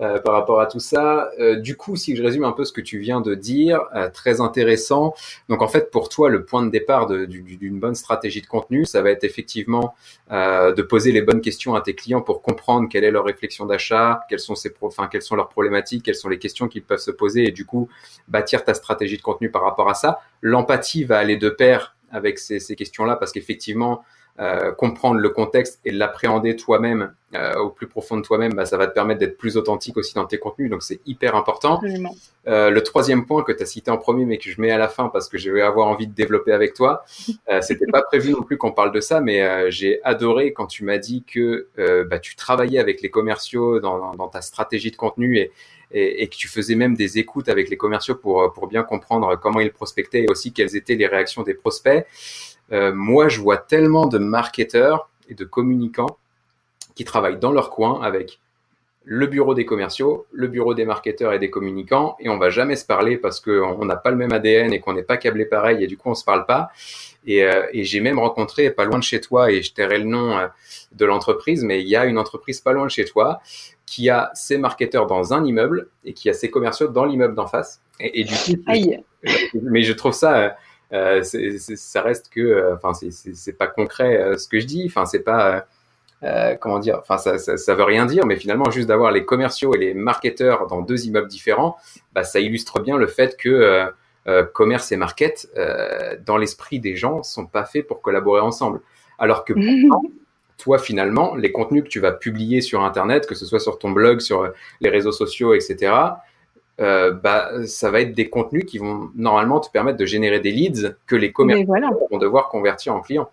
euh, 0.00 0.20
par 0.20 0.34
rapport 0.34 0.60
à 0.60 0.66
tout 0.66 0.78
ça. 0.78 1.28
Euh, 1.40 1.56
du 1.56 1.76
coup, 1.76 1.96
si 1.96 2.14
je 2.14 2.22
résume 2.22 2.44
un 2.44 2.52
peu 2.52 2.64
ce 2.64 2.72
que 2.72 2.80
tu 2.80 3.00
viens 3.00 3.20
de 3.20 3.34
dire, 3.34 3.80
euh, 3.96 4.08
très 4.08 4.40
intéressant. 4.40 5.12
Donc, 5.48 5.60
en 5.60 5.66
fait, 5.66 5.90
pour 5.90 6.08
toi, 6.08 6.28
le 6.28 6.44
point 6.44 6.64
de 6.64 6.70
départ 6.70 7.08
d'une 7.08 7.80
bonne 7.80 7.96
stratégie 7.96 8.40
de 8.40 8.46
contenu, 8.46 8.84
ça 8.84 9.02
va 9.02 9.10
être 9.10 9.24
effectivement 9.24 9.96
de 10.30 10.82
poser 10.82 11.10
les 11.10 11.22
bonnes 11.22 11.40
questions 11.40 11.74
à 11.74 11.80
tes 11.80 11.94
clients 11.94 12.20
pour 12.20 12.42
comprendre 12.42 12.88
quelle 12.88 13.02
est 13.02 13.10
leur 13.10 13.24
réflexion 13.24 13.66
d'achat, 13.66 14.20
quelles 14.28 14.38
sont 14.38 14.54
ses, 14.54 14.72
enfin, 14.82 15.08
quelles 15.10 15.22
sont 15.22 15.34
leurs 15.34 15.48
problématiques, 15.48 16.04
quelles 16.04 16.14
sont 16.14 16.28
les 16.28 16.38
questions 16.38 16.68
qu'ils 16.68 16.82
peuvent 16.84 16.98
se 16.98 17.10
poser, 17.10 17.48
et 17.48 17.50
du 17.50 17.64
coup, 17.64 17.88
bâtir 18.28 18.64
ta 18.64 18.74
stratégie 18.74 19.16
de 19.16 19.22
contenu 19.22 19.50
par 19.50 19.62
rapport 19.62 19.88
à 19.88 19.94
ça. 19.94 20.20
L'empathie 20.42 21.04
va 21.04 21.18
aller 21.18 21.36
de 21.36 21.48
pair 21.48 21.96
avec 22.10 22.38
ces, 22.38 22.60
questions-là 22.76 23.16
parce 23.16 23.32
qu'effectivement, 23.32 24.04
euh, 24.40 24.70
comprendre 24.70 25.18
le 25.18 25.30
contexte 25.30 25.80
et 25.84 25.90
l'appréhender 25.90 26.54
toi-même 26.54 27.12
euh, 27.34 27.56
au 27.56 27.70
plus 27.70 27.88
profond 27.88 28.16
de 28.16 28.22
toi-même, 28.22 28.54
bah, 28.54 28.66
ça 28.66 28.76
va 28.76 28.86
te 28.86 28.94
permettre 28.94 29.18
d'être 29.18 29.36
plus 29.36 29.56
authentique 29.56 29.96
aussi 29.96 30.14
dans 30.14 30.26
tes 30.26 30.38
contenus. 30.38 30.70
Donc 30.70 30.84
c'est 30.84 31.00
hyper 31.06 31.34
important. 31.34 31.80
Euh, 32.46 32.70
le 32.70 32.80
troisième 32.84 33.26
point 33.26 33.42
que 33.42 33.50
tu 33.50 33.64
as 33.64 33.66
cité 33.66 33.90
en 33.90 33.98
premier, 33.98 34.24
mais 34.26 34.38
que 34.38 34.48
je 34.48 34.60
mets 34.60 34.70
à 34.70 34.78
la 34.78 34.86
fin 34.86 35.08
parce 35.08 35.28
que 35.28 35.38
je 35.38 35.50
vais 35.50 35.60
avoir 35.60 35.88
envie 35.88 36.06
de 36.06 36.14
développer 36.14 36.52
avec 36.52 36.74
toi, 36.74 37.04
c'était 37.62 37.86
pas 37.90 38.02
prévu 38.02 38.30
non 38.30 38.42
plus 38.42 38.56
qu'on 38.56 38.70
parle 38.70 38.92
de 38.92 39.00
ça, 39.00 39.20
mais 39.20 39.72
j'ai 39.72 40.00
adoré 40.04 40.52
quand 40.52 40.66
tu 40.66 40.84
m'as 40.84 40.98
dit 40.98 41.24
que 41.24 41.66
bah, 42.08 42.20
tu 42.20 42.36
travaillais 42.36 42.78
avec 42.78 43.02
les 43.02 43.10
commerciaux 43.10 43.80
dans, 43.80 44.14
dans, 44.14 44.28
ta 44.28 44.40
stratégie 44.40 44.92
de 44.92 44.96
contenu 44.96 45.36
et, 45.36 45.50
et, 45.90 46.22
et, 46.22 46.28
que 46.28 46.36
tu 46.36 46.46
faisais 46.46 46.76
même 46.76 46.94
des 46.94 47.18
écoutes 47.18 47.48
avec 47.48 47.70
les 47.70 47.76
commerciaux 47.76 48.14
pour, 48.14 48.52
pour 48.52 48.68
bien 48.68 48.84
comprendre 48.84 49.36
comment 49.36 49.58
ils 49.58 49.72
prospectaient 49.72 50.22
et 50.22 50.28
aussi 50.28 50.52
quelles 50.52 50.76
étaient 50.76 50.94
les 50.94 51.08
réactions 51.08 51.42
des 51.42 51.54
prospects. 51.54 52.06
Euh, 52.72 52.92
moi, 52.94 53.28
je 53.28 53.40
vois 53.40 53.56
tellement 53.56 54.06
de 54.06 54.18
marketeurs 54.18 55.08
et 55.28 55.34
de 55.34 55.44
communicants 55.44 56.18
qui 56.94 57.04
travaillent 57.04 57.38
dans 57.38 57.52
leur 57.52 57.70
coin 57.70 58.00
avec 58.02 58.40
le 59.10 59.26
bureau 59.26 59.54
des 59.54 59.64
commerciaux, 59.64 60.26
le 60.32 60.48
bureau 60.48 60.74
des 60.74 60.84
marketeurs 60.84 61.32
et 61.32 61.38
des 61.38 61.48
communicants, 61.48 62.16
et 62.20 62.28
on 62.28 62.36
va 62.36 62.50
jamais 62.50 62.76
se 62.76 62.84
parler 62.84 63.16
parce 63.16 63.40
qu'on 63.40 63.84
n'a 63.86 63.96
pas 63.96 64.10
le 64.10 64.16
même 64.16 64.32
ADN 64.32 64.70
et 64.74 64.80
qu'on 64.80 64.92
n'est 64.92 65.02
pas 65.02 65.16
câblé 65.16 65.46
pareil, 65.46 65.82
et 65.82 65.86
du 65.86 65.96
coup 65.96 66.10
on 66.10 66.14
se 66.14 66.24
parle 66.24 66.44
pas. 66.44 66.68
Et, 67.26 67.42
euh, 67.42 67.66
et 67.72 67.84
j'ai 67.84 68.00
même 68.00 68.18
rencontré, 68.18 68.70
pas 68.70 68.84
loin 68.84 68.98
de 68.98 69.02
chez 69.02 69.20
toi, 69.20 69.50
et 69.50 69.62
je 69.62 69.72
tairai 69.72 69.98
le 69.98 70.04
nom 70.04 70.36
euh, 70.36 70.48
de 70.92 71.06
l'entreprise, 71.06 71.64
mais 71.64 71.80
il 71.80 71.88
y 71.88 71.96
a 71.96 72.04
une 72.04 72.18
entreprise 72.18 72.60
pas 72.60 72.72
loin 72.72 72.84
de 72.84 72.90
chez 72.90 73.06
toi 73.06 73.40
qui 73.86 74.10
a 74.10 74.30
ses 74.34 74.58
marketeurs 74.58 75.06
dans 75.06 75.32
un 75.32 75.42
immeuble 75.42 75.88
et 76.04 76.12
qui 76.12 76.28
a 76.28 76.34
ses 76.34 76.50
commerciaux 76.50 76.88
dans 76.88 77.06
l'immeuble 77.06 77.34
d'en 77.34 77.46
face. 77.46 77.80
Et, 78.00 78.20
et, 78.20 78.24
du 78.24 78.34
coup, 78.34 78.62
mais 79.62 79.82
je 79.82 79.92
trouve 79.94 80.12
ça 80.12 80.54
euh, 80.92 81.22
ça 81.22 82.02
reste 82.02 82.30
que, 82.30 82.40
euh, 82.40 82.74
enfin, 82.74 82.92
c'est 83.10 83.58
pas 83.58 83.66
concret 83.66 84.16
euh, 84.16 84.38
ce 84.38 84.48
que 84.48 84.60
je 84.60 84.66
dis. 84.66 84.84
Enfin, 84.86 85.06
c'est 85.06 85.22
pas 85.22 85.66
comment 86.60 86.80
dire, 86.80 86.98
enfin 86.98 87.16
ça, 87.16 87.38
ça, 87.38 87.56
ça, 87.56 87.74
veut 87.76 87.84
rien 87.84 88.04
dire, 88.04 88.26
mais 88.26 88.34
finalement 88.34 88.70
juste 88.72 88.88
d'avoir 88.88 89.12
les 89.12 89.24
commerciaux 89.24 89.72
et 89.74 89.78
les 89.78 89.94
marketeurs 89.94 90.66
dans 90.66 90.80
deux 90.80 91.06
immeubles 91.06 91.28
différents, 91.28 91.76
bah, 92.12 92.24
ça 92.24 92.40
illustre 92.40 92.80
bien 92.80 92.96
le 92.96 93.06
fait 93.06 93.36
que 93.36 93.88
euh, 94.28 94.44
commerce 94.44 94.92
et 94.92 94.96
market, 94.96 95.48
euh, 95.56 96.16
dans 96.26 96.36
l'esprit 96.36 96.80
des 96.80 96.96
gens, 96.96 97.22
sont 97.22 97.46
pas 97.46 97.64
faits 97.64 97.86
pour 97.86 98.02
collaborer 98.02 98.42
ensemble. 98.42 98.82
Alors 99.18 99.44
que 99.44 99.54
toi 100.58 100.78
finalement, 100.78 101.34
les 101.34 101.50
contenus 101.50 101.84
que 101.84 101.88
tu 101.88 101.98
vas 101.98 102.12
publier 102.12 102.60
sur 102.60 102.84
Internet, 102.84 103.26
que 103.26 103.34
ce 103.34 103.46
soit 103.46 103.60
sur 103.60 103.78
ton 103.78 103.90
blog, 103.90 104.20
sur 104.20 104.52
les 104.82 104.90
réseaux 104.90 105.12
sociaux, 105.12 105.54
etc., 105.54 105.92
euh, 106.80 107.12
bah, 107.12 107.50
ça 107.66 107.90
va 107.90 108.00
être 108.00 108.14
des 108.14 108.28
contenus 108.28 108.64
qui 108.64 108.78
vont 108.78 109.10
normalement 109.16 109.60
te 109.60 109.70
permettre 109.70 109.98
de 109.98 110.06
générer 110.06 110.40
des 110.40 110.52
leads 110.52 110.96
que 111.06 111.16
les 111.16 111.32
commerçants 111.32 111.72
vont 112.10 112.18
devoir 112.18 112.48
convertir 112.48 112.94
en 112.94 113.00
clients. 113.00 113.28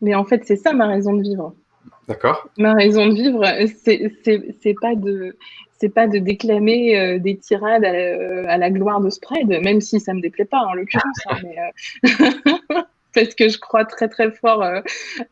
Mais 0.00 0.14
en 0.14 0.24
fait, 0.24 0.42
c'est 0.44 0.56
ça 0.56 0.72
ma 0.72 0.86
raison 0.86 1.14
de 1.14 1.22
vivre. 1.22 1.54
D'accord. 2.08 2.48
Ma 2.58 2.74
raison 2.74 3.06
de 3.06 3.14
vivre, 3.14 3.44
c'est 3.82 4.74
pas 4.80 4.94
de 4.94 5.36
c'est 5.78 5.90
pas 5.90 6.06
de 6.06 6.18
déclamer 6.18 6.98
euh, 6.98 7.18
des 7.18 7.36
tirades 7.36 7.84
à 7.84 8.56
la, 8.56 8.70
gloire 8.70 9.00
de 9.00 9.10
spread, 9.10 9.48
même 9.62 9.82
si 9.82 10.00
ça 10.00 10.14
me 10.14 10.20
déplaît 10.20 10.46
pas 10.46 10.60
en 10.60 10.72
l'occurrence. 10.72 11.18
Hein, 11.28 11.36
euh, 12.72 12.82
parce 13.16 13.34
que 13.34 13.48
je 13.48 13.58
crois 13.58 13.84
très 13.84 14.08
très 14.08 14.30
fort 14.30 14.62
euh, 14.62 14.80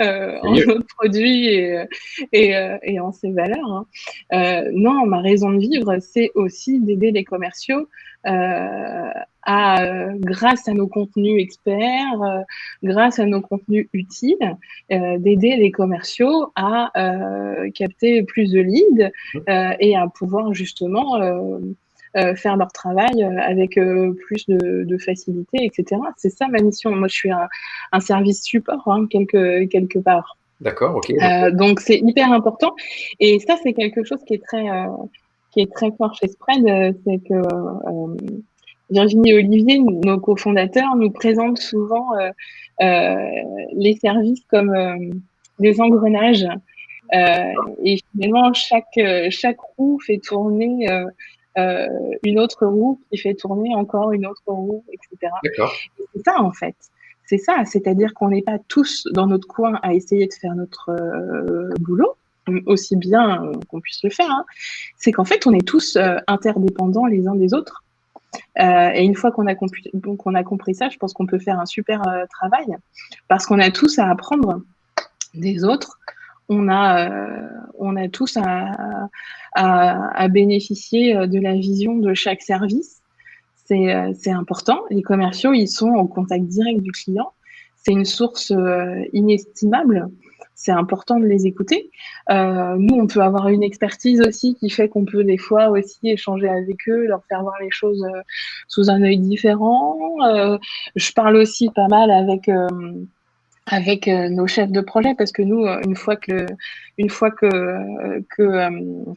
euh 0.00 0.38
en 0.42 0.54
notre 0.54 0.86
produit 0.86 1.48
et, 1.48 1.78
euh, 1.78 1.84
et, 2.32 2.54
et, 2.82 3.00
en 3.00 3.12
ses 3.12 3.30
valeurs. 3.30 3.86
Hein. 4.32 4.64
non, 4.72 5.06
ma 5.06 5.20
raison 5.20 5.52
de 5.52 5.58
vivre, 5.58 5.98
c'est 6.00 6.30
aussi 6.34 6.80
d'aider 6.80 7.12
les 7.12 7.24
commerciaux 7.24 7.88
à, 8.26 9.84
grâce 10.20 10.66
à 10.66 10.72
nos 10.72 10.88
contenus 10.88 11.42
experts, 11.42 12.44
grâce 12.82 13.18
à 13.18 13.26
nos 13.26 13.42
contenus 13.42 13.86
utiles, 13.92 14.56
d'aider 14.88 15.56
les 15.56 15.70
commerciaux 15.70 16.50
à 16.56 16.90
capter 17.74 18.22
plus 18.22 18.50
de 18.50 18.60
leads 18.60 19.10
et 19.78 19.94
à 19.94 20.08
pouvoir 20.08 20.54
justement 20.54 21.18
faire 22.36 22.56
leur 22.56 22.72
travail 22.72 23.22
euh, 23.22 23.40
avec 23.40 23.76
euh, 23.76 24.12
plus 24.26 24.46
de, 24.46 24.84
de, 24.84 24.98
facilité, 24.98 25.64
etc. 25.64 26.00
C'est 26.16 26.30
ça 26.30 26.46
ma 26.48 26.60
mission. 26.60 26.94
Moi, 26.94 27.08
je 27.08 27.14
suis 27.14 27.30
un, 27.30 27.48
un 27.92 28.00
service 28.00 28.42
support 28.42 28.82
hein, 28.86 29.06
quelque, 29.10 29.64
quelque 29.64 29.98
part. 29.98 30.36
D'accord, 30.60 30.96
ok. 30.96 31.12
donc 31.52 31.80
c'est 31.80 31.98
hyper 31.98 32.32
important. 32.32 32.74
Et 33.18 33.40
ça, 33.40 33.56
c'est 33.62 33.72
quelque 33.72 34.04
chose 34.04 34.20
qui 34.26 34.34
est 34.34 34.42
très, 34.42 34.64
qui 35.52 35.60
est 35.60 35.70
très 35.70 35.90
fort 35.98 36.14
chez 36.14 36.28
Spread, 36.28 36.96
c'est 37.04 37.18
que 37.28 37.34
Virginie 38.88 39.30
et 39.30 39.34
Olivier, 39.34 39.80
nos 39.80 40.18
cofondateurs, 40.20 40.94
nous 40.96 41.10
présentent 41.10 41.58
souvent 41.58 42.06
les 42.80 43.98
services 44.00 44.44
comme 44.48 44.72
des 45.58 45.80
engrenages. 45.80 46.46
et 47.12 47.98
finalement, 48.12 48.54
chaque, 48.54 48.98
chaque 49.30 49.60
roue 49.76 49.98
fait 49.98 50.18
tourner 50.18 50.88
euh, 51.56 51.86
une 52.24 52.40
autre 52.40 52.66
roue 52.66 53.00
qui 53.10 53.18
fait 53.18 53.34
tourner 53.34 53.74
encore 53.74 54.12
une 54.12 54.26
autre 54.26 54.42
roue, 54.46 54.84
etc. 54.92 55.32
C'est 56.14 56.24
ça 56.24 56.40
en 56.40 56.52
fait. 56.52 56.74
C'est 57.26 57.38
ça, 57.38 57.64
c'est-à-dire 57.64 58.12
qu'on 58.12 58.28
n'est 58.28 58.42
pas 58.42 58.58
tous 58.68 59.06
dans 59.12 59.26
notre 59.26 59.48
coin 59.48 59.78
à 59.82 59.94
essayer 59.94 60.26
de 60.26 60.32
faire 60.34 60.54
notre 60.54 60.90
euh, 60.90 61.70
boulot 61.80 62.16
aussi 62.66 62.96
bien 62.96 63.52
qu'on 63.68 63.80
puisse 63.80 64.02
le 64.02 64.10
faire. 64.10 64.30
Hein. 64.30 64.44
C'est 64.98 65.12
qu'en 65.12 65.24
fait, 65.24 65.46
on 65.46 65.52
est 65.54 65.66
tous 65.66 65.96
euh, 65.96 66.16
interdépendants 66.26 67.06
les 67.06 67.26
uns 67.26 67.34
des 67.34 67.54
autres 67.54 67.82
et 68.56 69.04
une 69.04 69.14
fois 69.14 69.30
qu'on 69.30 69.46
a, 69.46 69.54
qu'on 69.54 70.34
a 70.34 70.42
compris 70.42 70.74
ça, 70.74 70.88
je 70.88 70.98
pense 70.98 71.12
qu'on 71.12 71.26
peut 71.26 71.38
faire 71.38 71.60
un 71.60 71.66
super 71.66 72.02
travail 72.30 72.66
parce 73.28 73.46
qu'on 73.46 73.60
a 73.60 73.70
tous 73.70 74.00
à 74.00 74.10
apprendre 74.10 74.60
des 75.34 75.64
autres. 75.64 76.00
On 76.48 76.68
a, 76.68 77.08
on 77.78 77.96
a 77.96 78.08
tous 78.08 78.36
à, 78.36 79.08
à, 79.54 80.28
bénéficier 80.28 81.14
de 81.26 81.40
la 81.40 81.54
vision 81.54 81.96
de 81.96 82.14
chaque 82.14 82.42
service. 82.42 83.00
C'est 83.64 84.30
important. 84.30 84.82
Les 84.90 85.02
commerciaux, 85.02 85.52
ils 85.52 85.68
sont 85.68 85.90
au 85.90 86.06
contact 86.06 86.44
direct 86.44 86.80
du 86.80 86.92
client. 86.92 87.32
C'est 87.76 87.92
une 87.92 88.04
source 88.04 88.52
inestimable 89.12 90.10
c'est 90.54 90.72
important 90.72 91.18
de 91.18 91.26
les 91.26 91.46
écouter. 91.46 91.90
Euh, 92.30 92.76
nous, 92.78 92.94
on 92.94 93.06
peut 93.06 93.20
avoir 93.20 93.48
une 93.48 93.62
expertise 93.62 94.20
aussi 94.20 94.54
qui 94.54 94.70
fait 94.70 94.88
qu'on 94.88 95.04
peut 95.04 95.24
des 95.24 95.36
fois 95.36 95.68
aussi 95.68 95.98
échanger 96.08 96.48
avec 96.48 96.88
eux, 96.88 97.06
leur 97.06 97.24
faire 97.28 97.42
voir 97.42 97.56
les 97.60 97.70
choses 97.70 98.02
euh, 98.04 98.20
sous 98.68 98.88
un 98.88 99.02
œil 99.02 99.18
différent. 99.18 99.98
Euh, 100.24 100.56
je 100.94 101.12
parle 101.12 101.36
aussi 101.36 101.70
pas 101.70 101.88
mal 101.88 102.10
avec 102.10 102.48
avec 103.66 104.06
nos 104.06 104.46
chefs 104.46 104.70
de 104.70 104.80
projet 104.80 105.14
parce 105.16 105.32
que 105.32 105.42
nous, 105.42 105.66
une 105.66 105.96
fois 105.96 106.16
que 106.16 106.46
une 106.98 107.10
fois 107.10 107.30
que 107.30 107.46
que 108.36 109.14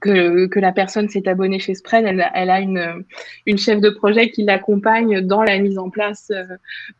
que, 0.00 0.46
que, 0.46 0.58
la 0.60 0.72
personne 0.72 1.08
s'est 1.08 1.28
abonnée 1.28 1.58
chez 1.58 1.74
Spread, 1.74 2.06
elle, 2.06 2.50
a 2.50 2.60
une, 2.60 3.04
une 3.46 3.58
chef 3.58 3.80
de 3.80 3.90
projet 3.90 4.30
qui 4.30 4.44
l'accompagne 4.44 5.20
dans 5.20 5.42
la 5.42 5.58
mise 5.58 5.78
en 5.78 5.90
place 5.90 6.32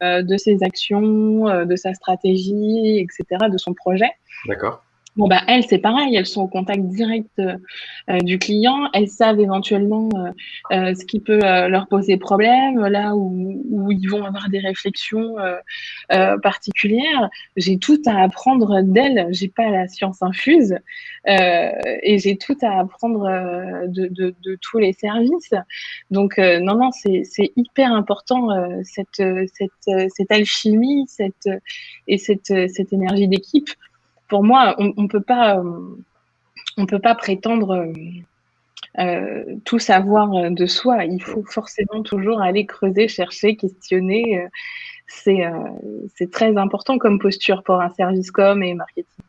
euh, 0.03 0.23
de 0.23 0.37
ses 0.37 0.63
actions, 0.63 1.49
euh, 1.49 1.65
de 1.65 1.77
sa 1.77 1.95
stratégie, 1.95 2.99
etc., 2.99 3.47
de 3.51 3.59
son 3.59 3.75
projet. 3.75 4.11
D'accord. 4.47 4.85
Bon, 5.17 5.29
bah, 5.29 5.43
elles, 5.47 5.65
c'est 5.65 5.79
pareil, 5.79 6.17
elles 6.17 6.25
sont 6.25 6.41
au 6.41 6.49
contact 6.49 6.85
direct 6.85 7.39
euh, 7.39 8.19
du 8.21 8.39
client, 8.39 8.89
elles 8.95 9.09
savent 9.09 9.41
éventuellement 9.41 10.09
euh, 10.15 10.31
euh, 10.73 10.95
ce 10.95 11.05
qui 11.05 11.21
peut 11.21 11.39
leur 11.39 11.87
poser 11.87 12.17
problème, 12.17 12.81
là 12.87 13.15
où, 13.15 13.63
où, 13.71 13.93
ils 13.93 14.09
vont 14.09 14.25
avoir 14.25 14.49
des 14.49 14.61
réflexions 14.61 15.35
particulières. 16.43 17.29
J'ai 17.57 17.79
tout 17.79 18.01
à 18.07 18.23
apprendre 18.23 18.81
d'elles, 18.83 19.29
j'ai 19.31 19.49
pas 19.49 19.69
la 19.69 19.87
science 19.87 20.23
infuse 20.23 20.77
et 21.27 22.19
j'ai 22.19 22.37
tout 22.39 22.57
à 22.63 22.81
apprendre 22.81 23.25
de, 23.89 24.07
de, 24.07 24.35
de, 24.43 24.59
tous 24.61 24.79
les 24.79 24.93
services. 24.93 25.55
Donc, 26.11 26.39
non, 26.39 26.77
non, 26.77 26.91
c'est 26.93 27.53
hyper 27.57 27.93
important 27.93 28.49
cette, 28.83 29.23
cette, 29.53 30.11
cette 30.15 30.33
alchimie 30.33 31.05
cette, 31.07 31.49
et 32.09 32.19
cette, 32.19 32.53
cette 32.71 32.93
énergie 32.93 33.29
d'équipe 33.29 33.69
pour 34.33 34.45
moi, 34.45 34.75
on 34.79 34.95
ne 34.97 35.09
peut 35.09 35.21
pas, 35.21 35.59
euh, 35.59 35.63
on 36.79 36.87
peut 36.87 37.01
pas 37.01 37.15
prétendre 37.15 37.73
euh, 37.75 37.93
euh, 38.99 39.45
tout 39.67 39.79
savoir 39.79 40.51
de 40.51 40.65
soi. 40.65 41.05
Il 41.05 41.23
faut 41.23 41.45
forcément 41.45 42.03
toujours 42.03 42.41
aller 42.41 42.65
creuser, 42.65 43.09
chercher, 43.09 43.57
questionner. 43.57 44.49
c'est 45.07 46.31
très 46.31 46.57
important 46.57 46.97
comme 46.97 47.19
posture 47.19 47.63
pour 47.63 47.79
un 47.83 47.91
service 47.91 48.31
com 48.31 48.63
et 48.63 48.73
marketing. 48.73 49.25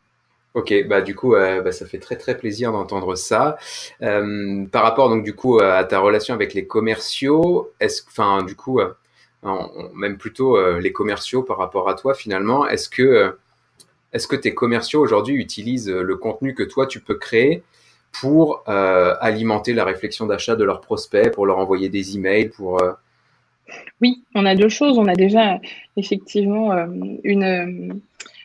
Ok, 0.54 0.72
bah 0.88 1.02
du 1.02 1.14
coup, 1.14 1.32
bah, 1.32 1.72
ça 1.72 1.84
fait 1.84 1.98
très 1.98 2.16
très 2.16 2.38
plaisir 2.38 2.72
d'entendre 2.72 3.14
ça. 3.14 3.58
par 4.00 4.82
rapport 4.82 5.10
donc 5.10 5.22
du 5.22 5.34
coup 5.34 5.60
à 5.60 5.84
ta 5.84 5.98
relation 5.98 6.32
avec 6.32 6.54
les 6.54 6.66
commerciaux, 6.66 7.72
est-ce, 7.78 8.00
enfin 8.08 8.42
du 8.42 8.56
coup, 8.56 8.80
même 9.94 10.16
plutôt 10.16 10.78
les 10.78 10.92
commerciaux 10.94 11.42
par 11.42 11.58
rapport 11.58 11.90
à 11.90 11.94
toi 11.94 12.14
finalement, 12.14 12.66
est-ce 12.66 12.88
que 12.88 13.36
est-ce 14.14 14.28
que 14.28 14.36
tes 14.36 14.54
commerciaux 14.54 15.00
aujourd'hui 15.00 15.34
utilisent 15.34 15.90
euh, 15.90 16.02
le 16.02 16.16
contenu 16.16 16.54
que 16.54 16.62
toi 16.62 16.86
tu 16.86 17.00
peux 17.00 17.16
créer 17.16 17.62
pour 18.12 18.62
euh, 18.68 19.14
alimenter 19.20 19.74
la 19.74 19.84
réflexion 19.84 20.26
d'achat 20.26 20.54
de 20.54 20.62
leurs 20.62 20.80
prospects, 20.80 21.32
pour 21.32 21.46
leur 21.46 21.58
envoyer 21.58 21.88
des 21.88 22.14
emails, 22.14 22.48
pour 22.48 22.80
euh, 22.80 22.92
Oui, 24.00 24.22
on 24.36 24.46
a 24.46 24.54
deux 24.54 24.68
choses. 24.68 24.98
On 24.98 25.08
a 25.08 25.16
déjà 25.16 25.58
effectivement 25.96 26.72
une 27.24 28.00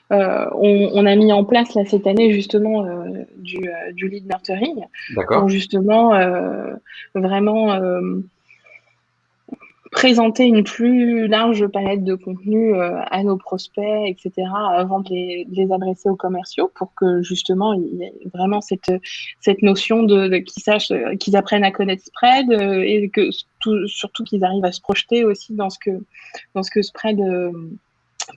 on, 0.10 1.06
a 1.06 1.16
mis 1.16 1.32
en 1.32 1.46
place 1.46 1.76
là 1.76 1.84
cette 1.86 2.08
année 2.08 2.34
justement 2.34 2.84
du, 3.38 3.60
du, 3.94 4.10
lead 4.10 4.26
nurturing 4.26 4.88
pour 5.28 5.50
justement 5.50 6.20
vraiment 7.14 7.80
présenter 9.92 10.46
une 10.46 10.64
plus 10.64 11.28
large 11.28 11.66
palette 11.68 12.04
de 12.04 12.16
contenus 12.16 12.74
euh, 12.76 13.00
à 13.10 13.24
nos 13.24 13.38
prospects, 13.38 14.06
etc., 14.06 14.48
avant 14.54 15.00
de 15.00 15.10
les, 15.10 15.72
adresser 15.72 16.10
aux 16.10 16.16
commerciaux 16.16 16.72
pour 16.74 16.94
que 16.96 17.22
justement 17.22 17.74
il 17.74 17.96
y 17.96 18.04
ait 18.04 18.14
vraiment 18.34 18.62
cette, 18.62 18.92
cette 19.40 19.62
notion 19.62 20.04
de, 20.04 20.38
qu'ils 20.38 20.64
sachent, 20.64 20.92
qu'ils 21.20 21.36
apprennent 21.36 21.64
à 21.64 21.72
connaître 21.72 22.04
Spread 22.04 22.52
euh, 22.52 22.82
et 22.82 23.10
que 23.10 23.30
surtout 23.88 24.24
qu'ils 24.24 24.44
arrivent 24.44 24.66
à 24.66 24.72
se 24.72 24.82
projeter 24.82 25.24
aussi 25.24 25.54
dans 25.54 25.70
ce 25.70 25.80
que, 25.80 25.92
dans 26.56 26.64
ce 26.64 26.72
que 26.72 26.82
Spread 26.82 27.20
euh, 27.20 27.52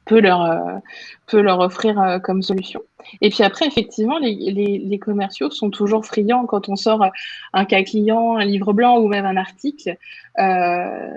peut 0.05 0.20
leur, 0.20 0.42
euh, 0.42 0.78
peut 1.26 1.40
leur 1.40 1.61
offrir 1.61 2.00
euh, 2.00 2.18
comme 2.18 2.42
solution. 2.42 2.83
Et 3.20 3.31
puis 3.31 3.42
après, 3.42 3.66
effectivement, 3.66 4.18
les, 4.18 4.35
les, 4.35 4.98
commerciaux 4.98 5.50
sont 5.50 5.70
toujours 5.70 6.07
friands 6.07 6.46
quand 6.46 6.68
on 6.68 6.76
sort 6.76 7.05
un 7.52 7.64
cas 7.64 7.83
client, 7.83 8.37
un 8.37 8.44
livre 8.44 8.72
blanc 8.72 8.98
ou 8.98 9.09
même 9.09 9.26
un 9.26 9.37
article. 9.37 9.96
Euh, 10.38 11.09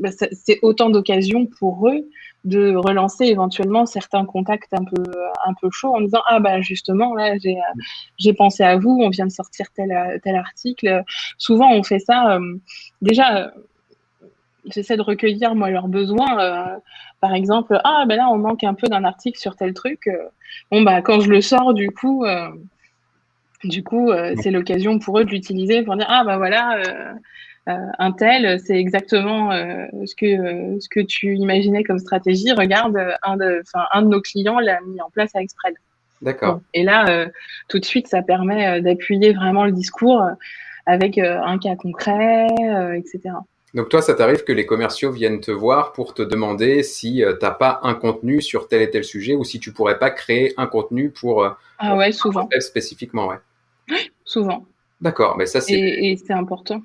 bah, 0.00 0.10
c'est 0.32 0.58
autant 0.62 0.90
d'occasions 0.90 1.46
pour 1.46 1.88
eux 1.88 2.08
de 2.44 2.74
relancer 2.74 3.24
éventuellement 3.24 3.86
certains 3.86 4.24
contacts 4.26 4.74
un 4.74 4.84
peu 4.84 5.02
un 5.46 5.54
peu 5.54 5.70
chauds 5.70 5.94
en 5.94 6.00
disant 6.02 6.20
ah 6.26 6.40
bah 6.40 6.60
justement 6.60 7.14
là 7.14 7.36
j'ai 8.18 8.32
pensé 8.34 8.62
à 8.62 8.76
vous 8.76 9.00
on 9.00 9.08
vient 9.08 9.24
de 9.24 9.32
sortir 9.32 9.66
tel 9.74 10.20
tel 10.22 10.36
article 10.36 11.04
souvent 11.38 11.72
on 11.72 11.82
fait 11.82 12.00
ça 12.00 12.36
euh, 12.36 12.56
déjà 13.00 13.50
j'essaie 14.66 14.96
de 14.96 15.02
recueillir 15.02 15.54
moi 15.54 15.70
leurs 15.70 15.88
besoins. 15.88 16.40
Euh, 16.40 16.76
par 17.24 17.32
exemple, 17.32 17.80
ah 17.84 18.04
ben 18.06 18.16
là 18.16 18.28
on 18.30 18.36
manque 18.36 18.64
un 18.64 18.74
peu 18.74 18.86
d'un 18.86 19.02
article 19.02 19.38
sur 19.38 19.56
tel 19.56 19.72
truc. 19.72 20.08
Euh, 20.08 20.28
bon 20.70 20.82
bah 20.82 21.00
quand 21.00 21.20
je 21.20 21.30
le 21.30 21.40
sors, 21.40 21.72
du 21.72 21.90
coup, 21.90 22.22
euh, 22.26 22.50
du 23.64 23.82
coup 23.82 24.10
c'est 24.42 24.50
l'occasion 24.50 24.98
pour 24.98 25.18
eux 25.18 25.24
de 25.24 25.30
l'utiliser 25.30 25.82
pour 25.82 25.96
dire 25.96 26.04
ah 26.10 26.22
bah 26.22 26.36
voilà. 26.36 26.82
un 27.66 28.12
tel, 28.12 28.60
c'est 28.60 28.78
exactement 28.78 29.52
ce 29.52 30.14
que 30.14 30.78
ce 30.78 30.88
que 30.90 31.00
tu 31.00 31.34
imaginais 31.36 31.82
comme 31.82 31.98
stratégie. 31.98 32.52
Regarde, 32.52 32.94
un 33.22 33.38
de, 33.38 33.62
un 33.94 34.02
de 34.02 34.08
nos 34.08 34.20
clients 34.20 34.58
l'a 34.60 34.78
mis 34.82 35.00
en 35.00 35.08
place 35.08 35.34
avec 35.34 35.48
Spread. 35.48 35.76
D'accord. 36.20 36.60
et 36.74 36.82
là, 36.82 37.26
tout 37.70 37.78
de 37.78 37.86
suite, 37.86 38.06
ça 38.06 38.20
permet 38.20 38.82
d'appuyer 38.82 39.32
vraiment 39.32 39.64
le 39.64 39.72
discours 39.72 40.22
avec 40.84 41.16
un 41.16 41.56
cas 41.56 41.76
concret, 41.76 42.48
etc. 42.98 43.32
Donc 43.74 43.88
toi, 43.88 44.00
ça 44.00 44.14
t'arrive 44.14 44.44
que 44.44 44.52
les 44.52 44.66
commerciaux 44.66 45.10
viennent 45.10 45.40
te 45.40 45.50
voir 45.50 45.92
pour 45.92 46.14
te 46.14 46.22
demander 46.22 46.84
si 46.84 47.24
euh, 47.24 47.36
tu 47.36 47.44
n'as 47.44 47.50
pas 47.50 47.80
un 47.82 47.94
contenu 47.94 48.40
sur 48.40 48.68
tel 48.68 48.82
et 48.82 48.90
tel 48.90 49.02
sujet 49.02 49.34
ou 49.34 49.42
si 49.42 49.58
tu 49.58 49.72
pourrais 49.72 49.98
pas 49.98 50.10
créer 50.10 50.54
un 50.56 50.68
contenu 50.68 51.10
pour, 51.10 51.42
euh, 51.42 51.50
ah 51.78 51.96
ouais, 51.96 52.12
souvent. 52.12 52.48
spécifiquement. 52.60 53.28
Ouais. 53.28 53.36
Souvent. 54.24 54.64
D'accord, 55.02 55.36
mais 55.36 55.44
ça 55.44 55.60
c'est... 55.60 55.74
Et, 55.74 56.16
c'est 56.16 56.32
important. 56.32 56.80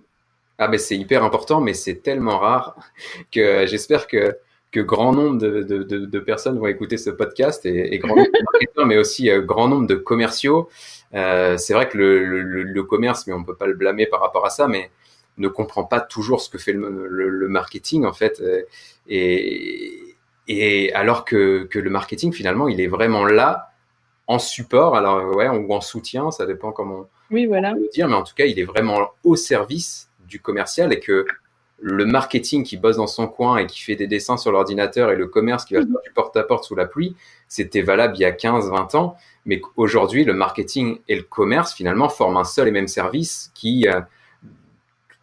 Ah 0.57 0.67
mais 0.67 0.77
c'est 0.77 0.97
hyper 0.97 1.23
important, 1.23 1.61
mais 1.61 1.73
c'est 1.73 2.01
tellement 2.01 2.37
rare 2.37 2.75
que 3.31 3.65
j'espère 3.65 4.07
que 4.07 4.37
que 4.71 4.81
grand 4.81 5.13
nombre 5.13 5.39
de, 5.39 5.63
de, 5.63 5.81
de, 5.81 6.19
personnes 6.19 6.59
vont 6.59 6.67
écouter 6.67 6.97
ce 6.97 7.09
podcast 7.09 7.65
et, 7.65 7.97
grand 7.97 8.15
nombre 8.15 8.29
de 8.29 8.43
marketeurs, 8.53 8.85
mais 8.85 8.97
aussi 8.99 9.31
euh, 9.31 9.41
grand 9.41 9.67
nombre 9.67 9.87
de 9.87 9.95
commerciaux. 9.95 10.69
c'est 11.11 11.73
vrai 11.73 11.89
que 11.89 11.97
le, 11.97 12.23
le, 12.23 12.61
le, 12.61 12.83
commerce, 12.83 13.25
mais 13.25 13.33
on 13.33 13.43
peut 13.43 13.55
pas 13.55 13.65
le 13.65 13.73
blâmer 13.73 14.05
par 14.05 14.21
rapport 14.21 14.45
à 14.45 14.51
ça, 14.51 14.67
mais 14.67 14.91
ne 15.37 15.47
comprend 15.47 15.83
pas 15.83 16.01
toujours 16.01 16.41
ce 16.41 16.49
que 16.49 16.57
fait 16.57 16.73
le, 16.73 17.47
marketing 17.47 18.05
en 18.05 18.13
fait. 18.13 18.41
Euh, 18.41 18.63
et, 19.07 20.15
et 20.47 20.93
alors 20.93 21.25
que, 21.25 21.63
que, 21.63 21.79
le 21.79 21.89
marketing 21.89 22.33
finalement 22.33 22.67
il 22.67 22.81
est 22.81 22.87
vraiment 22.87 23.25
là 23.25 23.71
en 24.27 24.39
support. 24.39 24.95
Alors 24.95 25.35
ouais 25.35 25.47
ou 25.49 25.73
en 25.73 25.81
soutien 25.81 26.31
ça 26.31 26.45
dépend 26.45 26.71
comment 26.71 27.07
oui 27.31 27.45
voilà. 27.45 27.73
on 27.73 27.89
dire 27.93 28.07
mais 28.07 28.15
en 28.15 28.23
tout 28.23 28.35
cas 28.35 28.45
il 28.45 28.59
est 28.59 28.65
vraiment 28.65 29.11
au 29.23 29.35
service 29.35 30.09
du 30.27 30.39
commercial 30.39 30.93
et 30.93 30.99
que 30.99 31.25
le 31.81 32.05
marketing 32.05 32.63
qui 32.63 32.77
bosse 32.77 32.97
dans 32.97 33.07
son 33.07 33.27
coin 33.27 33.57
et 33.57 33.65
qui 33.65 33.81
fait 33.81 33.95
des 33.95 34.07
dessins 34.07 34.37
sur 34.37 34.51
l'ordinateur 34.51 35.11
et 35.11 35.15
le 35.15 35.27
commerce 35.27 35.65
qui 35.65 35.75
va 35.75 35.81
faire 35.81 36.01
du 36.03 36.11
porte-à-porte 36.13 36.65
sous 36.65 36.75
la 36.75 36.85
pluie, 36.85 37.15
c'était 37.47 37.81
valable 37.81 38.15
il 38.17 38.21
y 38.21 38.25
a 38.25 38.31
15, 38.31 38.69
20 38.69 38.95
ans. 38.95 39.15
Mais 39.45 39.61
aujourd'hui, 39.77 40.25
le 40.25 40.33
marketing 40.33 40.99
et 41.07 41.15
le 41.15 41.23
commerce, 41.23 41.73
finalement, 41.73 42.09
forment 42.09 42.37
un 42.37 42.43
seul 42.43 42.67
et 42.67 42.71
même 42.71 42.87
service 42.87 43.51
qui, 43.55 43.87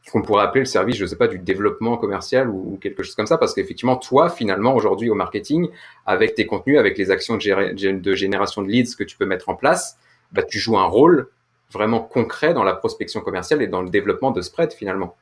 euh, 0.06 0.12
qu'on 0.12 0.22
pourrait 0.22 0.44
appeler 0.44 0.60
le 0.60 0.66
service, 0.66 0.96
je 0.96 1.04
ne 1.04 1.08
sais 1.08 1.16
pas, 1.16 1.28
du 1.28 1.38
développement 1.38 1.96
commercial 1.96 2.48
ou, 2.48 2.78
quelque 2.80 3.02
chose 3.02 3.14
comme 3.14 3.26
ça, 3.26 3.38
parce 3.38 3.54
qu'effectivement, 3.54 3.96
toi, 3.96 4.30
finalement, 4.30 4.74
aujourd'hui 4.74 5.10
au 5.10 5.14
marketing, 5.14 5.68
avec 6.06 6.34
tes 6.34 6.46
contenus, 6.46 6.78
avec 6.78 6.96
les 6.98 7.10
actions 7.10 7.36
de, 7.36 8.14
génération 8.14 8.62
de 8.62 8.68
leads 8.68 8.94
que 8.96 9.04
tu 9.04 9.16
peux 9.16 9.26
mettre 9.26 9.48
en 9.48 9.54
place, 9.54 9.98
bah, 10.32 10.42
tu 10.42 10.58
joues 10.58 10.78
un 10.78 10.86
rôle 10.86 11.28
vraiment 11.70 12.00
concret 12.00 12.54
dans 12.54 12.64
la 12.64 12.74
prospection 12.74 13.20
commerciale 13.20 13.62
et 13.62 13.66
dans 13.66 13.82
le 13.82 13.90
développement 13.90 14.30
de 14.30 14.40
spread 14.40 14.72
finalement. 14.72 15.16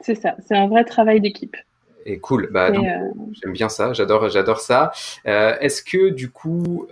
C'est 0.00 0.14
ça, 0.14 0.36
c'est 0.46 0.56
un 0.56 0.68
vrai 0.68 0.84
travail 0.84 1.20
d'équipe. 1.20 1.56
Et 2.06 2.18
cool, 2.18 2.48
bah, 2.50 2.72
j'aime 2.72 3.52
bien 3.52 3.68
ça, 3.68 3.92
j'adore, 3.92 4.28
j'adore 4.28 4.60
ça. 4.60 4.92
est-ce 5.24 5.82
que 5.82 6.08
du 6.08 6.30
coup, 6.30 6.86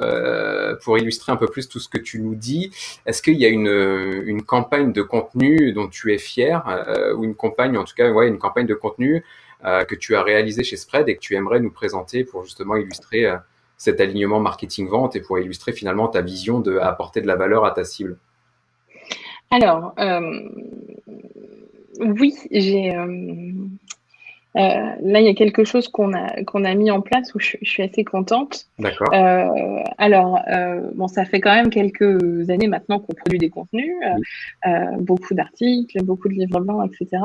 pour 0.83 0.99
illustrer 0.99 1.33
un 1.33 1.37
peu 1.37 1.47
plus 1.47 1.69
tout 1.69 1.81
ce 1.81 1.89
que 1.89 1.99
tu 1.99 2.21
nous 2.21 2.35
dis, 2.35 2.71
est-ce 3.07 3.23
qu'il 3.23 3.37
y 3.37 3.47
a 3.47 3.49
une, 3.49 4.23
une 4.27 4.43
campagne 4.43 4.93
de 4.93 5.03
contenu 5.03 5.73
dont 5.73 5.89
tu 5.89 6.13
es 6.13 6.19
fier, 6.19 6.63
ou 7.17 7.25
une 7.25 7.35
campagne, 7.35 7.77
en 7.77 7.85
tout 7.85 7.95
cas, 7.95 8.11
ouais, 8.11 8.29
une 8.29 8.39
campagne 8.39 8.67
de 8.67 8.75
contenu 8.75 9.25
que 9.63 9.95
tu 9.95 10.15
as 10.15 10.23
réalisée 10.23 10.63
chez 10.63 10.77
Spread 10.77 11.09
et 11.09 11.15
que 11.17 11.21
tu 11.21 11.35
aimerais 11.35 11.61
nous 11.61 11.71
présenter 11.71 12.25
pour 12.25 12.45
justement 12.45 12.77
illustrer 12.77 13.27
cet 13.79 14.01
alignement 14.01 14.41
marketing-vente 14.41 15.17
et 15.17 15.21
pour 15.21 15.39
illustrer 15.39 15.73
finalement 15.73 16.09
ta 16.09 16.21
vision 16.21 16.61
de 16.61 16.77
apporter 16.79 17.21
de 17.23 17.27
la 17.27 17.37
valeur 17.37 17.65
à 17.65 17.71
ta 17.71 17.85
cible? 17.85 18.19
Alors, 19.51 19.95
euh, 19.99 20.49
oui, 22.01 22.35
j'ai. 22.51 22.95
Euh, 24.59 24.63
euh, 24.63 24.95
là, 25.03 25.21
il 25.21 25.27
y 25.27 25.29
a 25.29 25.35
quelque 25.35 25.65
chose 25.65 25.89
qu'on 25.89 26.13
a, 26.15 26.43
qu'on 26.45 26.65
a 26.65 26.75
mis 26.75 26.91
en 26.91 27.01
place 27.01 27.35
où 27.35 27.39
je, 27.39 27.57
suis 27.63 27.83
assez 27.83 28.05
contente. 28.05 28.67
D'accord. 28.79 29.13
alors, 29.99 30.41
bon, 30.95 31.09
ça 31.09 31.25
fait 31.25 31.41
quand 31.41 31.55
même 31.55 31.71
quelques 31.71 32.51
années 32.51 32.67
maintenant 32.67 32.99
qu'on 32.99 33.15
produit 33.15 33.39
des 33.39 33.51
contenus, 33.51 33.95
beaucoup 34.99 35.35
d'articles, 35.35 36.03
beaucoup 36.03 36.29
de 36.29 36.35
livres 36.35 36.61
blancs, 36.61 36.91
etc. 36.93 37.23